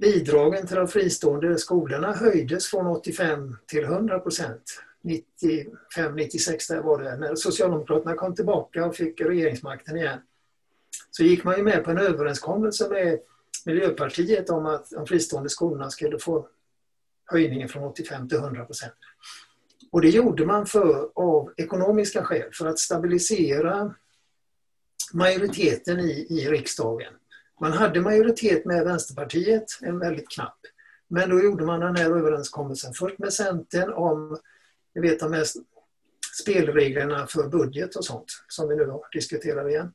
bidragen 0.00 0.66
till 0.66 0.76
de 0.76 0.88
fristående 0.88 1.58
skolorna 1.58 2.12
höjdes 2.12 2.66
från 2.66 2.86
85 2.86 3.56
till 3.66 3.84
100 3.84 4.18
procent. 4.18 4.82
95-96 5.02 6.82
var 6.82 7.02
det, 7.02 7.16
när 7.16 7.34
Socialdemokraterna 7.34 8.14
kom 8.14 8.34
tillbaka 8.34 8.86
och 8.86 8.96
fick 8.96 9.20
regeringsmakten 9.20 9.96
igen. 9.96 10.18
Så 11.10 11.22
gick 11.22 11.44
man 11.44 11.56
ju 11.56 11.62
med 11.62 11.84
på 11.84 11.90
en 11.90 11.98
överenskommelse 11.98 12.88
med 12.88 13.18
Miljöpartiet 13.66 14.50
om 14.50 14.66
att 14.66 14.90
de 14.90 15.06
fristående 15.06 15.48
skolorna 15.48 15.90
skulle 15.90 16.18
få 16.18 16.48
höjningen 17.26 17.68
från 17.68 17.84
85 17.84 18.28
till 18.28 18.38
100 18.38 18.64
procent. 18.64 18.94
Och 19.90 20.02
det 20.02 20.08
gjorde 20.08 20.46
man 20.46 20.66
för, 20.66 21.08
av 21.14 21.52
ekonomiska 21.56 22.24
skäl, 22.24 22.50
för 22.52 22.66
att 22.66 22.78
stabilisera 22.78 23.94
majoriteten 25.12 26.00
i, 26.00 26.26
i 26.30 26.48
riksdagen. 26.50 27.12
Man 27.60 27.72
hade 27.72 28.00
majoritet 28.00 28.64
med 28.64 28.84
Vänsterpartiet, 28.84 29.64
en 29.82 29.98
väldigt 29.98 30.30
knapp. 30.30 30.58
Men 31.08 31.30
då 31.30 31.42
gjorde 31.42 31.64
man 31.64 31.80
den 31.80 31.96
här 31.96 32.10
överenskommelsen 32.10 32.94
först 32.94 33.18
med 33.18 33.32
Centern 33.32 33.92
om 33.92 34.38
vet, 34.94 35.20
de 35.20 35.32
här 35.32 35.46
spelreglerna 36.40 37.26
för 37.26 37.48
budget 37.48 37.96
och 37.96 38.04
sånt 38.04 38.44
som 38.48 38.68
vi 38.68 38.76
nu 38.76 38.92
diskuterar 39.12 39.68
igen. 39.68 39.92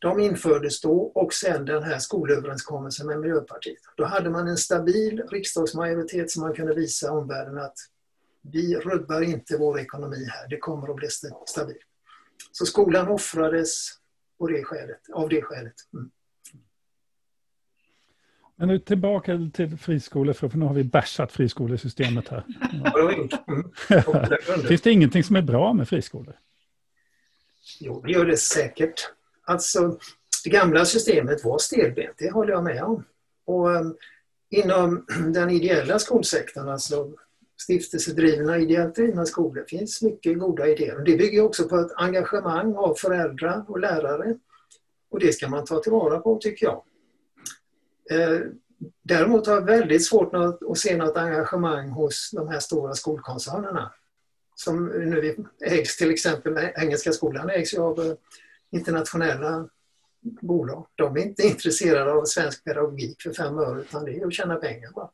De 0.00 0.20
infördes 0.20 0.80
då 0.80 1.00
och 1.00 1.32
sen 1.34 1.64
den 1.64 1.82
här 1.82 1.98
skolöverenskommelsen 1.98 3.06
med 3.06 3.20
Miljöpartiet. 3.20 3.78
Då 3.96 4.04
hade 4.04 4.30
man 4.30 4.48
en 4.48 4.56
stabil 4.56 5.22
riksdagsmajoritet 5.30 6.30
som 6.30 6.42
man 6.42 6.54
kunde 6.54 6.74
visa 6.74 7.12
omvärlden 7.12 7.58
att 7.58 7.76
vi 8.42 8.76
rubbar 8.76 9.22
inte 9.22 9.56
vår 9.58 9.80
ekonomi 9.80 10.26
här, 10.28 10.48
det 10.48 10.56
kommer 10.56 10.88
att 10.90 10.96
bli 10.96 11.08
stabilt. 11.46 11.78
Så 12.52 12.66
skolan 12.66 13.08
offrades 13.08 13.88
på 14.38 14.46
det 14.46 14.64
skälet, 14.64 15.00
av 15.12 15.28
det 15.28 15.42
skälet. 15.42 15.74
Mm. 15.94 16.10
Men 18.56 18.68
nu 18.68 18.78
tillbaka 18.78 19.50
till 19.54 19.76
friskolor, 19.76 20.32
för 20.32 20.56
nu 20.56 20.64
har 20.64 20.74
vi 20.74 20.84
bärsat 20.84 21.32
friskolesystemet 21.32 22.28
här. 22.28 22.44
Ja. 23.88 24.58
Finns 24.68 24.82
det 24.82 24.90
ingenting 24.90 25.24
som 25.24 25.36
är 25.36 25.42
bra 25.42 25.72
med 25.72 25.88
friskolor? 25.88 26.36
Jo, 27.80 28.02
det 28.06 28.12
gör 28.12 28.26
det 28.26 28.36
säkert. 28.36 29.12
Alltså, 29.50 29.98
det 30.44 30.50
gamla 30.50 30.84
systemet 30.84 31.44
var 31.44 31.58
stelbent, 31.58 32.14
det 32.18 32.30
håller 32.30 32.52
jag 32.52 32.64
med 32.64 32.82
om. 32.82 33.04
Och 33.44 33.68
um, 33.68 33.96
inom 34.50 35.06
den 35.32 35.50
ideella 35.50 35.98
skolsektorn, 35.98 36.68
alltså 36.68 37.10
stiftelsedrivna, 37.62 38.58
ideellt 38.58 38.94
drivna 38.94 39.26
skolor, 39.26 39.64
finns 39.68 40.02
mycket 40.02 40.38
goda 40.38 40.68
idéer. 40.68 40.98
Det 40.98 41.16
bygger 41.16 41.42
också 41.42 41.68
på 41.68 41.76
ett 41.76 41.92
engagemang 41.96 42.74
av 42.74 42.94
föräldrar 42.94 43.64
och 43.68 43.80
lärare. 43.80 44.38
Och 45.10 45.20
det 45.20 45.32
ska 45.32 45.48
man 45.48 45.64
ta 45.64 45.80
tillvara 45.80 46.18
på, 46.18 46.38
tycker 46.38 46.66
jag. 46.66 46.82
Eh, 48.10 48.40
däremot 49.02 49.46
har 49.46 49.54
jag 49.54 49.66
väldigt 49.66 50.06
svårt 50.06 50.34
att 50.34 50.78
se 50.78 50.96
något 50.96 51.16
engagemang 51.16 51.88
hos 51.88 52.30
de 52.32 52.48
här 52.48 52.60
stora 52.60 52.94
skolkoncernerna. 52.94 53.92
Som 54.54 54.86
nu 54.86 55.36
ägs 55.64 55.96
till 55.96 56.10
exempel, 56.10 56.58
Engelska 56.76 57.12
skolan 57.12 57.50
ägs 57.50 57.74
ju 57.74 57.78
av 57.78 58.00
eh, 58.00 58.12
internationella 58.72 59.68
bolag. 60.22 60.86
De 60.94 61.16
är 61.16 61.20
inte 61.20 61.42
intresserade 61.42 62.12
av 62.12 62.24
svensk 62.24 62.64
pedagogik 62.64 63.22
för 63.22 63.32
fem 63.32 63.58
öre 63.58 63.80
utan 63.80 64.04
det 64.04 64.18
är 64.18 64.26
att 64.26 64.32
tjäna 64.32 64.56
pengar. 64.56 64.90
Bara. 64.94 65.10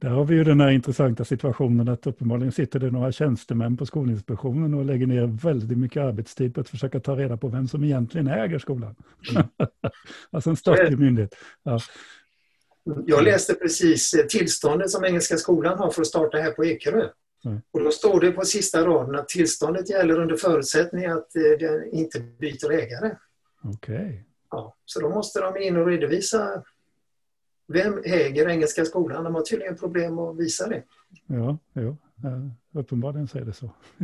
Där 0.00 0.08
har 0.08 0.24
vi 0.24 0.34
ju 0.34 0.44
den 0.44 0.60
här 0.60 0.70
intressanta 0.70 1.24
situationen 1.24 1.88
att 1.88 2.06
uppenbarligen 2.06 2.52
sitter 2.52 2.78
det 2.78 2.90
några 2.90 3.12
tjänstemän 3.12 3.76
på 3.76 3.86
Skolinspektionen 3.86 4.74
och 4.74 4.84
lägger 4.84 5.06
ner 5.06 5.26
väldigt 5.26 5.78
mycket 5.78 6.02
arbetstid 6.02 6.54
på 6.54 6.60
att 6.60 6.68
försöka 6.68 7.00
ta 7.00 7.16
reda 7.16 7.36
på 7.36 7.48
vem 7.48 7.68
som 7.68 7.84
egentligen 7.84 8.28
äger 8.28 8.58
skolan. 8.58 8.94
Mm. 9.30 9.46
alltså 10.30 10.50
en 10.50 10.56
statlig 10.56 10.98
myndighet. 10.98 11.34
Ja. 11.62 11.80
Jag 13.06 13.24
läste 13.24 13.54
precis 13.54 14.14
tillståndet 14.28 14.90
som 14.90 15.04
Engelska 15.04 15.36
skolan 15.36 15.78
har 15.78 15.90
för 15.90 16.00
att 16.00 16.06
starta 16.06 16.38
här 16.38 16.50
på 16.50 16.64
Ekerö. 16.64 17.08
Mm. 17.44 17.60
Och 17.70 17.80
då 17.80 17.90
står 17.90 18.20
det 18.20 18.32
på 18.32 18.44
sista 18.44 18.86
raden 18.86 19.14
att 19.14 19.28
tillståndet 19.28 19.90
gäller 19.90 20.18
under 20.18 20.36
förutsättning 20.36 21.06
att 21.06 21.36
eh, 21.36 21.58
den 21.58 21.90
inte 21.92 22.20
byter 22.20 22.72
ägare. 22.72 23.16
Okej. 23.64 23.96
Okay. 23.96 24.20
Ja, 24.50 24.76
så 24.84 25.00
då 25.00 25.08
måste 25.08 25.40
de 25.40 25.56
in 25.56 25.76
och 25.76 25.86
redovisa 25.86 26.62
vem 27.66 28.02
äger 28.04 28.48
Engelska 28.48 28.84
skolan? 28.84 29.24
De 29.24 29.34
har 29.34 29.42
tydligen 29.42 29.76
problem 29.76 30.18
att 30.18 30.36
visa 30.36 30.68
det. 30.68 30.82
Ja, 31.26 31.58
jo, 31.72 31.96
uppenbarligen 32.72 33.28
så 33.28 33.38
är 33.38 33.44
det 33.44 33.52
så. 33.52 33.70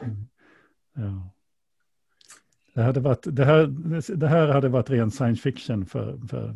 mm. 0.00 0.16
ja. 0.92 1.30
Det, 2.74 2.82
hade 2.82 3.00
varit, 3.00 3.20
det, 3.22 3.44
här, 3.44 3.66
det 4.16 4.28
här 4.28 4.48
hade 4.48 4.68
varit 4.68 4.90
ren 4.90 5.10
science 5.10 5.42
fiction 5.42 5.86
för, 5.86 6.18
för 6.30 6.52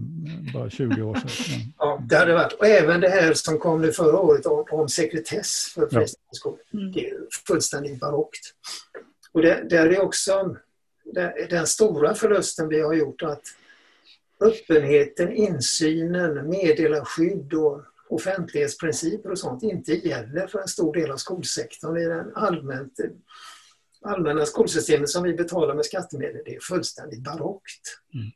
bara 0.54 0.70
20 0.70 1.02
år 1.02 1.14
sedan. 1.14 1.28
Ja, 1.78 2.02
det 2.08 2.16
hade 2.16 2.34
varit. 2.34 2.52
Och 2.52 2.66
även 2.66 3.00
det 3.00 3.08
här 3.08 3.34
som 3.34 3.58
kom 3.58 3.82
nu 3.82 3.92
förra 3.92 4.18
året 4.18 4.46
om, 4.46 4.64
om 4.70 4.88
sekretess 4.88 5.72
för 5.74 5.80
fristående 5.80 6.32
skolor. 6.32 6.58
Mm. 6.74 6.92
Det 6.92 7.08
är 7.08 7.14
fullständigt 7.46 8.00
barockt. 8.00 8.54
Och 9.32 9.42
det, 9.42 9.66
det 9.70 9.76
är 9.76 10.00
också 10.00 10.56
det, 11.04 11.46
den 11.50 11.66
stora 11.66 12.14
förlusten 12.14 12.68
vi 12.68 12.80
har 12.80 12.94
gjort 12.94 13.22
att 13.22 13.42
öppenheten, 14.40 15.32
insynen, 15.32 16.50
meddelarskydd 16.50 17.54
och 17.54 17.82
offentlighetsprinciper 18.08 19.30
och 19.30 19.38
sånt 19.38 19.62
inte 19.62 20.08
gäller 20.08 20.46
för 20.46 20.58
en 20.58 20.68
stor 20.68 20.94
del 20.94 21.10
av 21.10 21.16
skolsektorn 21.16 21.96
i 21.96 22.04
den 22.04 22.32
allmänt 22.34 23.00
allmänna 24.04 24.46
skolsystemet 24.46 25.08
som 25.08 25.22
vi 25.22 25.34
betalar 25.34 25.74
med 25.74 25.84
skattemedel, 25.84 26.42
det 26.44 26.56
är 26.56 26.60
fullständigt 26.60 27.20
barockt. 27.20 28.00
Mm. 28.14 28.32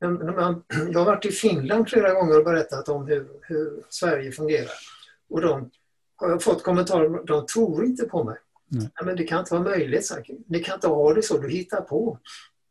Jag 0.92 0.98
har 0.98 1.04
varit 1.04 1.24
i 1.24 1.32
Finland 1.32 1.88
flera 1.88 2.12
gånger 2.12 2.38
och 2.38 2.44
berättat 2.44 2.88
om 2.88 3.06
hur, 3.06 3.28
hur 3.42 3.82
Sverige 3.88 4.32
fungerar. 4.32 4.70
Och 5.28 5.40
de 5.40 5.70
har 6.16 6.38
fått 6.38 6.62
kommentarer, 6.62 7.24
de 7.24 7.46
tror 7.46 7.84
inte 7.84 8.04
på 8.04 8.24
mig. 8.24 8.36
Mm. 8.72 8.88
men 9.04 9.16
det 9.16 9.24
kan 9.24 9.38
inte 9.38 9.54
vara 9.54 9.64
möjligt, 9.64 10.06
så 10.06 10.14
ni 10.46 10.60
kan 10.60 10.74
inte 10.74 10.88
ha 10.88 11.14
det 11.14 11.22
så, 11.22 11.38
du 11.38 11.48
hittar 11.48 11.80
på. 11.80 12.18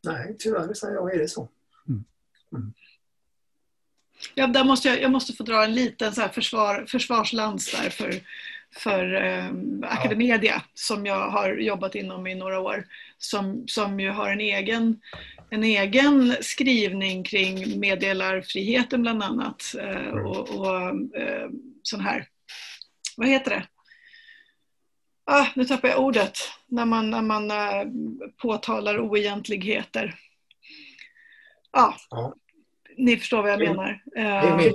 Nej, 0.04 0.36
tyvärr 0.38 0.74
säger 0.74 0.94
jag, 0.94 1.14
är 1.14 1.18
det 1.18 1.28
så. 1.28 1.48
Mm. 1.88 2.04
mm. 2.52 2.72
Ja, 4.34 4.46
där 4.46 4.64
måste 4.64 4.88
jag, 4.88 5.02
jag 5.02 5.10
måste 5.10 5.32
få 5.32 5.42
dra 5.42 5.64
en 5.64 5.74
liten 5.74 6.14
så 6.14 6.20
här 6.20 6.28
försvar, 6.28 6.86
försvarslans 6.88 7.72
där 7.72 7.90
för 7.90 8.20
för 8.76 9.14
eh, 9.14 9.50
Academedia 9.82 10.62
som 10.74 11.06
jag 11.06 11.30
har 11.30 11.56
jobbat 11.56 11.94
inom 11.94 12.26
i 12.26 12.34
några 12.34 12.60
år. 12.60 12.86
Som, 13.18 13.64
som 13.66 14.00
ju 14.00 14.10
har 14.10 14.30
en 14.30 14.40
egen, 14.40 15.00
en 15.50 15.64
egen 15.64 16.36
skrivning 16.40 17.24
kring 17.24 17.80
meddelarfriheten 17.80 19.02
bland 19.02 19.22
annat. 19.22 19.74
Eh, 19.80 20.10
och, 20.10 20.60
och 20.60 20.76
eh, 21.20 21.48
sån 21.82 22.00
här 22.00 22.28
vad 23.18 23.28
heter 23.28 23.50
det? 23.50 23.66
Ah, 25.24 25.46
nu 25.56 25.64
tappar 25.64 25.88
jag 25.88 26.00
ordet. 26.00 26.38
När 26.66 26.84
man, 26.84 27.10
när 27.10 27.22
man 27.22 27.50
äh, 27.50 27.84
påtalar 28.36 29.00
oegentligheter. 29.00 30.14
Ah, 31.70 31.92
ja. 32.10 32.34
Ni 32.98 33.16
förstår 33.16 33.42
vad 33.42 33.52
jag 33.52 33.58
menar. 33.58 34.02
Uh, 34.18 34.72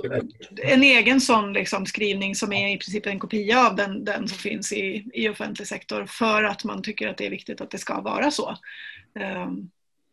en 0.62 0.82
egen 0.82 1.20
sån 1.20 1.52
liksom, 1.52 1.86
skrivning 1.86 2.34
som 2.34 2.52
är 2.52 2.74
i 2.74 2.78
princip 2.78 3.06
en 3.06 3.18
kopia 3.18 3.66
av 3.66 3.76
den, 3.76 4.04
den 4.04 4.28
som 4.28 4.38
finns 4.38 4.72
i, 4.72 5.10
i 5.14 5.28
offentlig 5.28 5.68
sektor 5.68 6.06
för 6.06 6.44
att 6.44 6.64
man 6.64 6.82
tycker 6.82 7.08
att 7.08 7.16
det 7.16 7.26
är 7.26 7.30
viktigt 7.30 7.60
att 7.60 7.70
det 7.70 7.78
ska 7.78 8.00
vara 8.00 8.30
så. 8.30 8.50
Uh, 9.20 9.50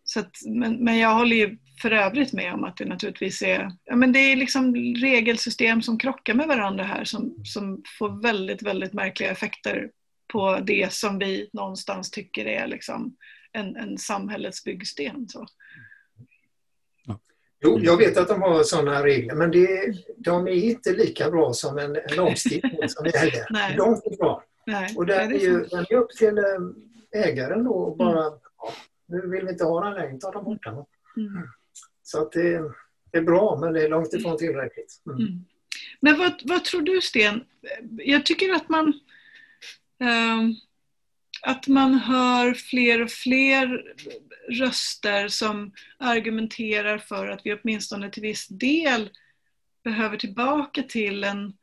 så 0.03 0.20
att, 0.20 0.36
men, 0.45 0.76
men 0.76 0.97
jag 0.97 1.14
håller 1.14 1.36
ju 1.36 1.57
för 1.82 1.91
övrigt 1.91 2.34
med 2.34 2.53
om 2.53 2.64
att 2.64 2.78
det 2.78 2.86
naturligtvis 2.86 3.41
är, 3.41 3.72
ja, 3.86 3.95
men 3.95 4.12
det 4.12 4.20
är 4.20 4.36
liksom 4.36 4.76
regelsystem 4.76 5.82
som 5.82 5.97
krockar 5.97 6.34
med 6.34 6.47
varandra 6.47 6.84
här 6.84 7.03
som, 7.03 7.36
som 7.43 7.84
får 7.99 8.22
väldigt, 8.22 8.62
väldigt 8.62 8.93
märkliga 8.93 9.32
effekter 9.32 9.89
på 10.32 10.59
det 10.64 10.93
som 10.93 11.20
vi 11.20 11.49
någonstans 11.53 12.12
tycker 12.12 12.45
är 12.45 12.68
liksom 12.68 13.16
en, 13.51 13.76
en 13.76 13.97
samhällets 13.97 14.64
byggsten. 14.64 15.30
Så. 15.30 15.45
Jo, 17.64 17.80
jag 17.82 17.97
vet 17.97 18.18
att 18.18 18.28
de 18.28 18.41
har 18.41 18.64
sådana 18.64 19.03
regler 19.03 19.36
men 19.36 19.51
det, 19.51 19.95
de 20.18 20.47
är 20.47 20.51
inte 20.51 20.93
lika 20.93 21.32
bra 21.32 21.53
som 21.53 21.78
en, 21.78 21.95
en 21.95 22.16
lagstiftning 22.16 22.89
som 22.89 23.03
det 23.12 23.18
här 23.18 23.28
är. 23.28 23.78
Långt 23.78 24.05
ifrån. 24.05 24.41
Och 24.95 25.05
där 25.05 25.34
är, 25.34 25.39
ju, 25.39 25.64
den 25.64 25.86
är 25.89 25.95
upp 25.95 26.09
till 26.09 26.38
eh, 26.38 27.24
ägaren 27.26 27.64
då 27.64 27.72
och 27.72 27.97
bara 27.97 28.28
mm. 28.28 28.39
ja, 28.57 28.74
nu 29.07 29.22
vill 29.28 29.45
vi 29.45 29.51
inte 29.51 29.64
ha 29.64 29.84
den 29.84 29.93
längre, 29.93 30.18
ta 30.18 30.32
den 30.32 30.43
bort 30.43 30.64
den. 30.64 30.74
Mm. 30.74 31.47
Så 32.03 32.22
att 32.22 32.32
det, 32.32 32.62
det, 33.12 33.18
är 33.18 33.22
bra 33.22 33.57
men 33.62 33.74
det 33.74 33.84
är 33.84 33.89
långt 33.89 34.14
ifrån 34.14 34.38
tillräckligt. 34.38 35.01
Mm. 35.05 35.20
Mm. 35.20 35.45
Men 35.99 36.20
vad, 36.20 36.41
vad 36.43 36.66
tror 36.66 36.82
du 36.82 37.01
Sten? 37.01 37.43
Jag 37.97 38.26
tycker 38.26 38.53
att 38.53 38.70
man 38.70 38.93
um 39.99 40.55
att 41.41 41.68
man 41.68 41.93
hör 41.93 42.53
fler 42.53 43.01
och 43.01 43.12
fler 43.12 43.84
röster 44.50 45.28
som 45.28 45.72
argumenterar 45.98 46.98
för 46.98 47.28
att 47.28 47.42
vi 47.44 47.54
åtminstone 47.54 48.10
till 48.10 48.22
viss 48.22 48.48
del 48.48 49.10
behöver 49.84 50.18
tillbaka 50.18 50.84
till 50.84 51.24
en, 51.24 51.54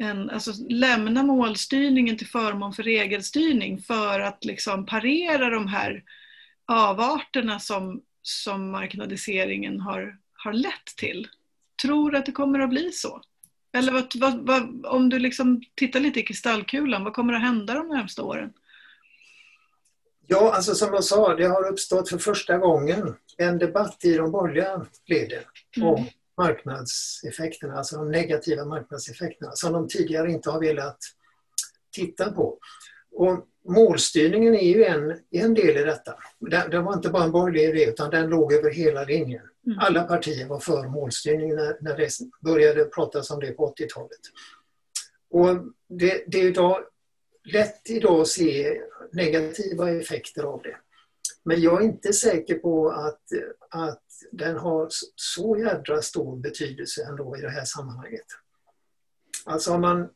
en 0.00 0.30
alltså 0.30 0.52
lämna 0.68 1.22
målstyrningen 1.22 2.16
till 2.16 2.26
förmån 2.26 2.72
för 2.72 2.82
regelstyrning 2.82 3.78
för 3.78 4.20
att 4.20 4.44
liksom 4.44 4.86
parera 4.86 5.50
de 5.50 5.66
här 5.68 6.04
avarterna 6.66 7.60
som, 7.60 8.02
som 8.22 8.70
marknadiseringen 8.70 9.80
har, 9.80 10.18
har 10.32 10.52
lett 10.52 10.86
till. 10.96 11.28
Tror 11.82 12.10
du 12.10 12.18
att 12.18 12.26
det 12.26 12.32
kommer 12.32 12.58
att 12.58 12.70
bli 12.70 12.92
så? 12.92 13.22
Eller 13.72 13.92
vad, 13.92 14.16
vad, 14.16 14.46
vad, 14.46 14.86
om 14.86 15.08
du 15.08 15.18
liksom 15.18 15.62
tittar 15.74 16.00
lite 16.00 16.20
i 16.20 16.22
kristallkulan, 16.22 17.04
vad 17.04 17.12
kommer 17.12 17.32
att 17.32 17.42
hända 17.42 17.74
de 17.74 17.88
närmsta 17.88 18.22
åren? 18.22 18.52
Ja, 20.30 20.52
alltså 20.54 20.74
som 20.74 20.94
jag 20.94 21.04
sa, 21.04 21.34
det 21.34 21.46
har 21.46 21.68
uppstått 21.68 22.08
för 22.08 22.18
första 22.18 22.58
gången 22.58 23.14
en 23.36 23.58
debatt 23.58 24.04
i 24.04 24.16
de 24.16 24.30
borgerliga 24.30 24.86
leden 25.06 25.42
mm. 25.76 25.88
om 25.88 26.06
marknadseffekterna, 26.36 27.74
alltså 27.74 27.96
de 27.96 28.10
negativa 28.10 28.64
marknadseffekterna 28.64 29.52
som 29.54 29.72
de 29.72 29.88
tidigare 29.88 30.32
inte 30.32 30.50
har 30.50 30.60
velat 30.60 30.98
titta 31.92 32.32
på. 32.32 32.58
Och 33.12 33.46
målstyrningen 33.68 34.54
är 34.54 34.74
ju 34.74 34.84
en, 34.84 35.18
en 35.30 35.54
del 35.54 35.76
i 35.76 35.84
detta. 35.84 36.14
Det, 36.38 36.68
det 36.70 36.80
var 36.80 36.94
inte 36.94 37.08
bara 37.08 37.24
en 37.24 37.32
borgerlig 37.32 37.62
idé 37.62 37.90
utan 37.90 38.10
den 38.10 38.28
låg 38.28 38.52
över 38.52 38.70
hela 38.70 39.04
linjen. 39.04 39.42
Mm. 39.66 39.78
Alla 39.78 40.02
partier 40.02 40.46
var 40.46 40.60
för 40.60 40.88
målstyrning 40.88 41.54
när, 41.54 41.76
när 41.80 41.96
det 41.96 42.10
började 42.40 42.84
pratas 42.84 43.30
om 43.30 43.40
det 43.40 43.52
på 43.52 43.74
80-talet. 43.78 44.20
Och 45.30 45.56
det, 45.88 46.24
det 46.26 46.40
är 46.40 46.46
idag 46.46 46.82
lätt 47.52 47.90
idag 47.90 48.20
att 48.20 48.28
se 48.28 48.80
negativa 49.12 49.90
effekter 49.90 50.42
av 50.42 50.62
det. 50.62 50.76
Men 51.42 51.60
jag 51.60 51.82
är 51.82 51.84
inte 51.84 52.12
säker 52.12 52.54
på 52.54 52.90
att, 52.90 53.22
att 53.70 54.02
den 54.32 54.56
har 54.56 54.88
så 55.14 55.58
jädra 55.58 56.02
stor 56.02 56.36
betydelse 56.36 57.04
ändå 57.04 57.36
i 57.36 57.40
det 57.40 57.50
här 57.50 57.64
sammanhanget. 57.64 58.26
Alltså 59.44 59.74
om 59.74 59.80
man 59.80 60.08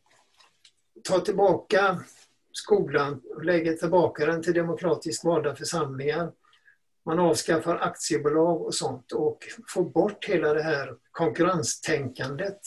tar 1.05 1.21
tillbaka 1.21 2.05
skolan 2.53 3.23
och 3.35 3.45
lägger 3.45 3.77
tillbaka 3.77 4.27
den 4.27 4.43
till 4.43 4.55
demokratiskt 4.55 5.25
valda 5.25 5.57
församlingar. 5.57 6.33
Man 7.07 7.19
avskaffar 7.19 7.77
aktiebolag 7.77 8.63
och 8.63 8.75
sånt 8.75 9.13
och 9.13 9.39
får 9.69 9.85
bort 9.85 10.25
hela 10.25 10.55
det 10.55 10.63
här 10.63 10.97
konkurrenstänkandet 11.11 12.61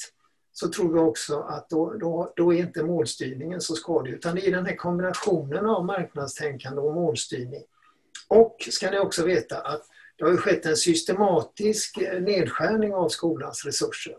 så 0.58 0.68
tror 0.68 0.98
jag 0.98 1.08
också 1.08 1.40
att 1.40 1.70
då, 1.70 1.94
då, 1.94 2.34
då 2.36 2.54
är 2.54 2.58
inte 2.58 2.84
målstyrningen 2.84 3.62
så 3.62 3.76
skadlig 3.76 4.14
utan 4.14 4.36
det 4.36 4.48
är 4.48 4.52
den 4.52 4.66
här 4.66 4.76
kombinationen 4.76 5.66
av 5.66 5.86
marknadstänkande 5.86 6.82
och 6.82 6.94
målstyrning. 6.94 7.64
Och 8.28 8.68
ska 8.72 8.92
ni 8.92 9.00
också 9.00 9.26
veta 9.26 9.62
att 9.62 9.82
det 10.18 10.26
har 10.26 10.38
skett 10.38 10.66
en 10.66 10.76
systematisk 10.76 11.98
nedskärning 12.22 12.94
av 12.94 13.10
skolans 13.10 13.66
resurser. 13.66 14.18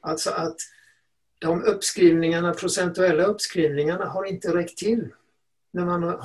Alltså 0.00 0.30
att 0.30 0.56
de 1.38 1.64
uppskrivningarna, 1.64 2.54
procentuella 2.54 3.24
uppskrivningarna 3.24 4.04
har 4.04 4.24
inte 4.24 4.54
räckt 4.54 4.78
till 4.78 5.08
när 5.72 5.84
man 5.84 6.20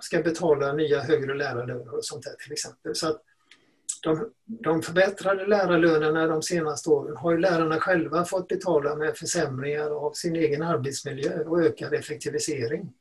ska 0.00 0.22
betala 0.22 0.72
nya 0.72 1.00
högre 1.00 1.34
lärarlöner 1.34 1.94
och 1.94 2.04
sånt 2.04 2.24
där 2.24 2.34
till 2.44 2.52
exempel. 2.52 2.94
Så 2.94 3.08
att 3.08 3.22
de, 4.02 4.30
de 4.44 4.82
förbättrade 4.82 5.46
lärarlönerna 5.46 6.26
de 6.26 6.42
senaste 6.42 6.90
åren 6.90 7.16
har 7.16 7.32
ju 7.32 7.38
lärarna 7.38 7.80
själva 7.80 8.24
fått 8.24 8.48
betala 8.48 8.96
med 8.96 9.16
försämringar 9.16 9.90
av 9.90 10.12
sin 10.12 10.36
egen 10.36 10.62
arbetsmiljö 10.62 11.44
och 11.44 11.62
ökad 11.62 11.94
effektivisering. 11.94 12.92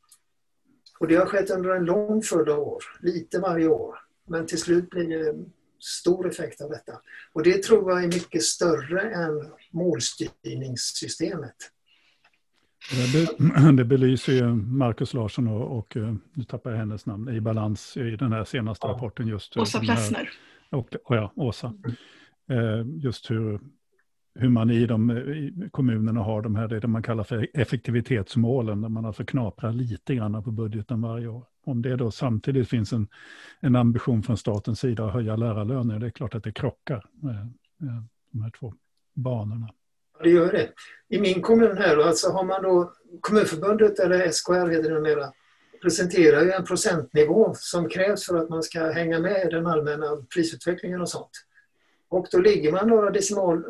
Och 0.99 1.07
det 1.07 1.15
har 1.15 1.25
skett 1.25 1.49
under 1.49 1.69
en 1.69 1.85
lång 1.85 2.21
följd 2.21 2.49
av 2.49 2.59
år, 2.59 2.83
lite 3.01 3.39
varje 3.39 3.67
år. 3.67 3.95
Men 4.27 4.45
till 4.45 4.61
slut 4.61 4.89
blir 4.89 5.09
det 5.09 5.45
stor 5.79 6.27
effekt 6.27 6.61
av 6.61 6.69
detta. 6.69 6.93
Och 7.33 7.43
det 7.43 7.63
tror 7.63 7.91
jag 7.91 8.03
är 8.03 8.07
mycket 8.07 8.43
större 8.43 9.01
än 9.01 9.51
målstyrningssystemet. 9.71 11.55
Det, 13.77 13.85
belyser 13.85 14.33
ju 14.33 14.43
Markus 14.55 15.13
Larsson 15.13 15.47
och, 15.47 15.77
och 15.77 15.97
eh, 15.97 16.13
nu 16.33 16.43
tappar 16.43 16.71
jag 16.71 16.77
hennes 16.77 17.05
namn, 17.05 17.29
i 17.29 17.41
balans 17.41 17.97
i 17.97 18.15
den 18.15 18.31
här 18.31 18.45
senaste 18.45 18.87
ja. 18.87 18.93
rapporten. 18.93 19.27
just 19.27 19.57
Åsa 19.57 19.79
Plessner 19.79 20.29
och, 20.71 20.95
och 21.03 21.15
ja, 21.15 21.31
Åsa. 21.35 21.73
Eh, 22.49 22.85
just 23.03 23.31
hur, 23.31 23.59
hur 24.35 24.49
man 24.49 24.69
i 24.69 24.85
de 24.85 25.11
i 25.11 25.69
kommunerna 25.71 26.21
har 26.21 26.41
de 26.41 26.55
här, 26.55 26.67
det 26.67 26.87
man 26.87 27.03
kallar 27.03 27.23
för 27.23 27.47
effektivitetsmålen, 27.53 28.81
där 28.81 28.89
man 28.89 29.05
alltså 29.05 29.25
knaprar 29.25 29.71
lite 29.71 30.15
grann 30.15 30.43
på 30.43 30.51
budgeten 30.51 31.01
varje 31.01 31.27
år. 31.27 31.45
Om 31.65 31.81
det 31.81 31.95
då 31.95 32.11
samtidigt 32.11 32.69
finns 32.69 32.93
en, 32.93 33.07
en 33.59 33.75
ambition 33.75 34.23
från 34.23 34.37
statens 34.37 34.79
sida 34.79 35.05
att 35.05 35.13
höja 35.13 35.35
lärarlöner, 35.35 35.99
det 35.99 36.05
är 36.05 36.11
klart 36.11 36.35
att 36.35 36.43
det 36.43 36.51
krockar 36.51 37.05
med, 37.13 37.53
med 37.77 38.03
de 38.31 38.41
här 38.41 38.51
två 38.59 38.73
banorna. 39.13 39.69
Det 40.23 40.29
gör 40.29 40.51
det. 40.51 40.69
I 41.09 41.19
min 41.19 41.41
kommun 41.41 41.77
här, 41.77 41.97
alltså 41.97 42.29
har 42.31 42.43
man 42.43 42.63
då 42.63 42.93
Kommunförbundet 43.21 43.99
eller 43.99 44.31
SKR 44.31 44.69
heter 44.69 44.89
det 44.89 44.95
numera, 44.95 45.31
presenterar 45.85 46.43
ju 46.43 46.51
en 46.51 46.65
procentnivå 46.65 47.53
som 47.55 47.89
krävs 47.89 48.25
för 48.25 48.37
att 48.37 48.49
man 48.49 48.63
ska 48.63 48.91
hänga 48.91 49.19
med 49.19 49.47
i 49.47 49.49
den 49.49 49.67
allmänna 49.67 50.25
prisutvecklingen 50.33 51.01
och 51.01 51.09
sånt. 51.09 51.31
Och 52.09 52.27
då 52.31 52.39
ligger 52.39 52.71
man 52.71 52.87
några 52.87 53.09
decimal, 53.09 53.65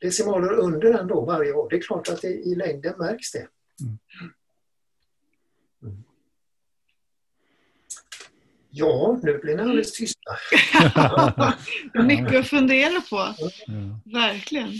decimaler 0.00 0.52
under 0.52 0.92
den 0.92 1.06
då 1.06 1.24
varje 1.24 1.52
år. 1.52 1.70
Det 1.70 1.76
är 1.76 1.80
klart 1.80 2.08
att 2.08 2.22
det, 2.22 2.28
i 2.28 2.54
längden 2.54 2.94
märks 2.98 3.32
det. 3.32 3.48
Mm. 3.80 3.98
Ja, 8.70 9.20
nu 9.22 9.38
blir 9.38 9.56
ni 9.56 9.62
alldeles 9.62 9.92
tysta. 9.92 10.30
Mycket 12.04 12.40
att 12.40 12.46
fundera 12.46 13.00
på. 13.10 13.34
Ja. 13.66 14.00
Verkligen. 14.04 14.72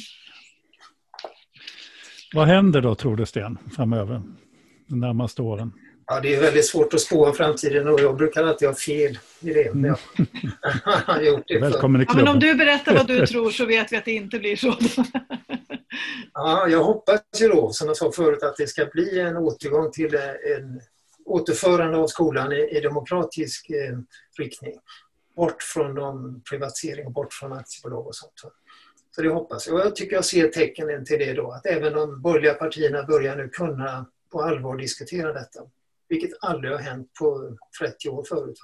Vad 2.34 2.48
händer 2.48 2.80
då, 2.80 2.94
tror 2.94 3.16
du, 3.16 3.26
Sten, 3.26 3.58
framöver? 3.76 4.22
De 4.86 5.00
närmaste 5.00 5.42
åren? 5.42 5.72
Ja, 6.12 6.20
det 6.20 6.34
är 6.34 6.40
väldigt 6.40 6.66
svårt 6.66 6.94
att 6.94 7.00
spå 7.00 7.26
om 7.26 7.34
framtiden 7.34 7.88
och 7.88 8.00
jag 8.00 8.16
brukar 8.16 8.44
alltid 8.44 8.68
ha 8.68 8.74
fel 8.74 9.18
i 9.40 9.52
det. 9.52 9.74
Men 9.74 9.84
jag 10.84 10.92
har 10.92 11.22
gjort 11.22 11.44
det 11.46 11.58
Välkommen 11.58 12.00
i 12.00 12.06
klubben. 12.06 12.24
Ja, 12.26 12.32
men 12.32 12.34
om 12.34 12.40
du 12.40 12.54
berättar 12.54 12.94
vad 12.94 13.06
du 13.06 13.26
tror 13.26 13.50
så 13.50 13.64
vet 13.64 13.92
vi 13.92 13.96
att 13.96 14.04
det 14.04 14.12
inte 14.12 14.38
blir 14.38 14.56
så. 14.56 14.78
ja, 16.34 16.68
jag 16.68 16.84
hoppas 16.84 17.20
ju 17.40 17.48
då, 17.48 17.72
som 17.72 17.86
jag 17.86 17.96
sa 17.96 18.12
förut, 18.12 18.42
att 18.42 18.56
det 18.56 18.66
ska 18.66 18.86
bli 18.86 19.20
en 19.20 19.36
återgång 19.36 19.90
till 19.90 20.14
en 20.14 20.80
återförande 21.24 21.98
av 21.98 22.06
skolan 22.06 22.52
i, 22.52 22.76
i 22.76 22.80
demokratisk 22.80 23.70
eh, 23.70 23.98
riktning. 24.38 24.74
Bort 25.36 25.62
från 25.62 25.94
de 25.94 26.42
privatisering 26.50 27.06
och 27.06 27.12
bort 27.12 27.32
från 27.32 27.52
aktiebolag 27.52 28.06
och 28.06 28.14
sånt. 28.14 28.32
Så 29.14 29.22
det 29.22 29.28
hoppas 29.28 29.66
jag. 29.66 29.74
Och 29.74 29.80
jag 29.80 29.96
tycker 29.96 30.16
jag 30.16 30.24
ser 30.24 30.48
tecken 30.48 31.04
till 31.04 31.18
det 31.18 31.32
då, 31.32 31.52
att 31.52 31.66
även 31.66 31.92
de 31.92 32.22
borgerliga 32.22 32.54
partierna 32.54 33.02
börjar 33.02 33.36
nu 33.36 33.48
kunna 33.48 34.06
på 34.32 34.42
allvar 34.42 34.76
diskutera 34.76 35.32
detta 35.32 35.61
vilket 36.11 36.30
aldrig 36.40 36.72
har 36.72 36.78
hänt 36.78 37.12
på 37.18 37.56
30 37.80 38.08
år 38.08 38.24
förut. 38.28 38.58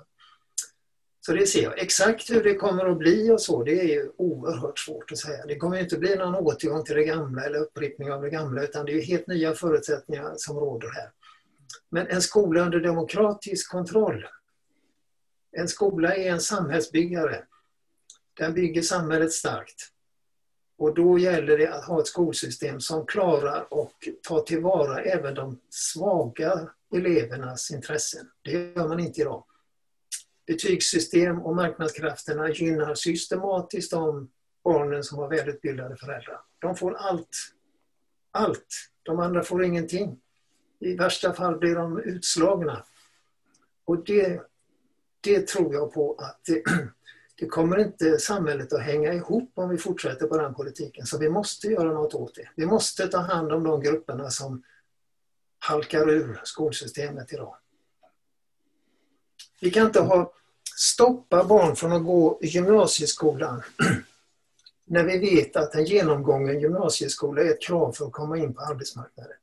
Så 1.27 1.33
det 1.33 1.47
ser 1.47 1.63
jag. 1.63 1.79
Exakt 1.79 2.31
hur 2.31 2.45
det 2.45 2.55
kommer 2.55 2.87
att 2.87 2.99
bli 2.99 3.31
och 3.31 3.41
så, 3.41 3.63
det 3.63 3.81
är 3.81 3.85
ju 3.85 4.11
oerhört 4.17 4.79
svårt 4.79 5.13
att 5.13 5.19
säga. 5.19 5.47
Det 5.47 5.57
kommer 5.57 5.77
inte 5.77 5.99
bli 5.99 6.17
någon 6.17 6.35
återgång 6.35 6.85
till 6.85 6.95
det 6.95 7.05
gamla 7.05 7.45
eller 7.45 7.59
upprepning 7.59 8.13
av 8.13 8.23
det 8.23 8.31
gamla 8.31 8.63
utan 8.63 8.87
det 8.87 8.93
är 8.93 9.03
helt 9.03 9.27
nya 9.27 9.55
förutsättningar 9.55 10.35
som 10.37 10.57
råder 10.57 10.91
här. 10.91 11.11
Men 11.91 12.07
en 12.07 12.23
skola 12.23 12.65
under 12.65 12.81
demokratisk 12.81 13.71
kontroll. 13.71 14.27
En 15.53 15.69
skola 15.69 16.17
är 16.17 16.31
en 16.31 16.41
samhällsbyggare. 16.41 17.45
Den 18.35 18.55
bygger 18.55 18.83
samhället 18.83 19.33
starkt. 19.33 19.93
Och 20.79 20.95
då 20.95 21.19
gäller 21.19 21.59
det 21.59 21.75
att 21.75 21.85
ha 21.85 22.01
ett 22.01 22.07
skolsystem 22.07 22.81
som 22.81 23.07
klarar 23.07 23.75
och 23.75 24.09
tar 24.29 24.41
tillvara 24.41 25.03
även 25.03 25.35
de 25.35 25.61
svaga 25.71 26.71
elevernas 26.95 27.71
intressen. 27.71 28.31
Det 28.43 28.51
gör 28.51 28.89
man 28.89 29.01
inte 29.01 29.21
idag. 29.21 29.45
Betygssystem 30.47 31.43
och 31.43 31.57
marknadskrafterna 31.57 32.51
gynnar 32.51 32.95
systematiskt 32.95 33.91
de 33.91 34.31
barnen 34.65 35.05
som 35.05 35.19
har 35.19 35.29
välutbildade 35.29 35.97
föräldrar. 35.97 36.41
De 36.59 36.77
får 36.77 36.95
allt. 36.95 37.37
Allt. 38.31 38.67
De 39.03 39.21
andra 39.21 39.43
får 39.43 39.65
ingenting. 39.65 40.21
I 40.81 40.97
värsta 40.97 41.33
fall 41.33 41.59
blir 41.59 41.75
de 41.75 41.99
utslagna. 41.99 42.85
Och 43.85 44.05
det, 44.05 44.41
det 45.21 45.47
tror 45.47 45.75
jag 45.75 45.93
på 45.93 46.15
att 46.15 46.41
det, 46.47 46.63
det 47.39 47.47
kommer 47.47 47.79
inte 47.79 48.19
samhället 48.19 48.73
att 48.73 48.83
hänga 48.83 49.13
ihop 49.13 49.53
om 49.55 49.69
vi 49.69 49.79
fortsätter 49.79 50.27
på 50.27 50.39
den 50.39 50.55
politiken. 50.55 51.07
Så 51.07 51.19
vi 51.19 51.29
måste 51.29 51.69
göra 51.69 51.93
något 51.93 52.15
åt 52.15 52.35
det. 52.35 52.49
Vi 52.57 52.67
måste 52.67 53.09
ta 53.09 53.19
hand 53.19 53.53
om 53.53 53.65
de 53.65 53.81
grupperna 53.83 54.31
som 54.31 54.63
halkar 55.67 56.11
ur 56.11 56.41
skolsystemet 56.45 57.33
idag. 57.33 57.57
Vi 59.61 59.71
kan 59.71 59.87
inte 59.87 60.01
ha 60.01 60.33
stoppa 60.77 61.45
barn 61.45 61.77
från 61.77 61.93
att 61.93 62.05
gå 62.05 62.39
i 62.43 62.47
gymnasieskolan 62.47 63.63
när 64.85 65.05
vi 65.05 65.19
vet 65.19 65.57
att 65.57 65.75
en 65.75 65.85
genomgången 65.85 66.61
gymnasieskola 66.61 67.43
är 67.43 67.51
ett 67.51 67.63
krav 67.63 67.93
för 67.93 68.07
att 68.07 68.13
komma 68.13 68.39
in 68.39 68.55
på 68.55 68.61
arbetsmarknaden. 68.61 69.37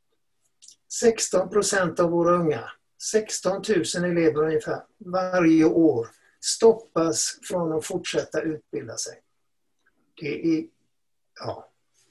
16 0.91 1.49
procent 1.49 1.99
av 1.99 2.09
våra 2.09 2.35
unga, 2.35 2.69
16 3.01 3.63
000 3.95 4.11
elever 4.11 4.43
ungefär, 4.43 4.83
varje 4.97 5.65
år 5.65 6.07
stoppas 6.41 7.39
från 7.43 7.73
att 7.73 7.85
fortsätta 7.85 8.41
utbilda 8.41 8.97
sig. 8.97 9.21
Det 10.21 10.57
är, 10.57 10.65
ja, 11.39 11.69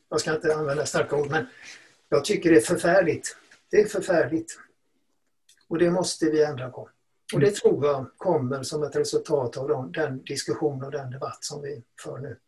jag 0.08 0.20
ska 0.20 0.34
inte 0.34 0.54
använda 0.54 0.86
starka 0.86 1.16
ord, 1.16 1.30
men 1.30 1.46
jag 2.08 2.24
tycker 2.24 2.50
det 2.50 2.56
är 2.56 2.60
förfärligt. 2.60 3.36
Det 3.72 3.80
är 3.80 3.86
förfärligt. 3.86 4.58
Och 5.68 5.78
det 5.78 5.90
måste 5.90 6.30
vi 6.30 6.44
ändra 6.44 6.70
på. 6.70 6.88
Och 7.34 7.40
det 7.40 7.50
tror 7.50 7.86
jag 7.86 8.06
kommer 8.16 8.62
som 8.62 8.82
ett 8.82 8.96
resultat 8.96 9.56
av 9.56 9.92
den 9.92 10.22
diskussion 10.24 10.84
och 10.84 10.90
den 10.90 11.10
debatt 11.10 11.44
som 11.44 11.62
vi 11.62 11.82
för 12.02 12.18
nu. 12.18 12.38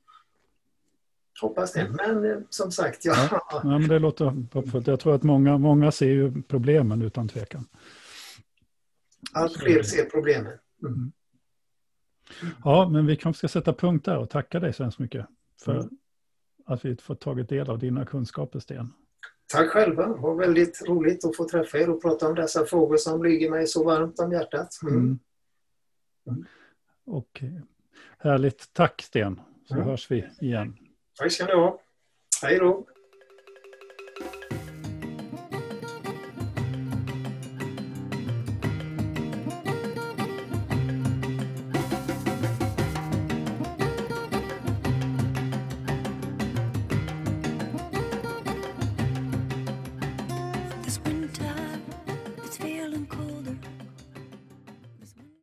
Hoppas 1.41 1.72
det. 1.72 1.89
Men 1.89 2.25
eh, 2.25 2.39
som 2.51 2.72
sagt, 2.72 3.05
ja. 3.05 3.29
ja, 3.31 3.41
ja 3.62 3.79
men 3.79 3.89
det 3.89 3.99
låter 3.99 4.25
hoppfullt. 4.53 4.87
Jag 4.87 5.01
tror 5.01 5.14
att 5.14 5.22
många, 5.22 5.59
många 5.59 5.93
ser 5.93 6.07
ju 6.07 6.43
problemen 6.43 7.03
utan 7.03 7.29
tvekan. 7.29 7.68
Allt 9.33 9.57
fler 9.57 9.83
ser 9.83 10.05
problemen. 10.05 10.53
Mm. 10.83 10.95
mm. 10.95 11.12
Ja, 12.64 12.89
men 12.89 13.07
vi 13.07 13.16
kanske 13.16 13.39
ska 13.39 13.49
sätta 13.49 13.72
punkt 13.72 14.05
där 14.05 14.18
och 14.18 14.31
tacka 14.31 14.61
dig 14.61 14.72
så 14.72 14.83
hemskt 14.83 14.99
mycket 14.99 15.27
för 15.64 15.75
mm. 15.75 15.89
att 16.66 16.85
vi 16.85 16.97
fått 16.97 17.20
tagit 17.20 17.49
del 17.49 17.70
av 17.70 17.79
dina 17.79 18.07
kunskaper, 18.07 18.59
Sten. 18.59 18.93
Tack 19.47 19.70
själva. 19.70 20.07
Det 20.07 20.20
var 20.20 20.34
väldigt 20.34 20.82
roligt 20.88 21.24
att 21.24 21.36
få 21.36 21.49
träffa 21.49 21.78
er 21.78 21.90
och 21.90 22.03
prata 22.03 22.28
om 22.28 22.34
dessa 22.34 22.66
frågor 22.66 22.97
som 22.97 23.22
ligger 23.22 23.51
mig 23.51 23.66
så 23.66 23.84
varmt 23.84 24.18
om 24.18 24.32
hjärtat. 24.32 24.68
Mm. 24.82 24.95
Mm. 24.97 25.18
mm. 26.26 26.47
Och 27.07 27.42
härligt. 28.18 28.72
Tack 28.72 29.03
Sten, 29.03 29.40
så 29.68 29.74
hörs 29.74 30.11
vi 30.11 30.28
igen. 30.40 30.76
Tack 31.18 31.32
ska 31.32 31.47
ni 31.47 31.53
ha. 31.53 31.80
Hej 32.42 32.59
då. 32.59 32.86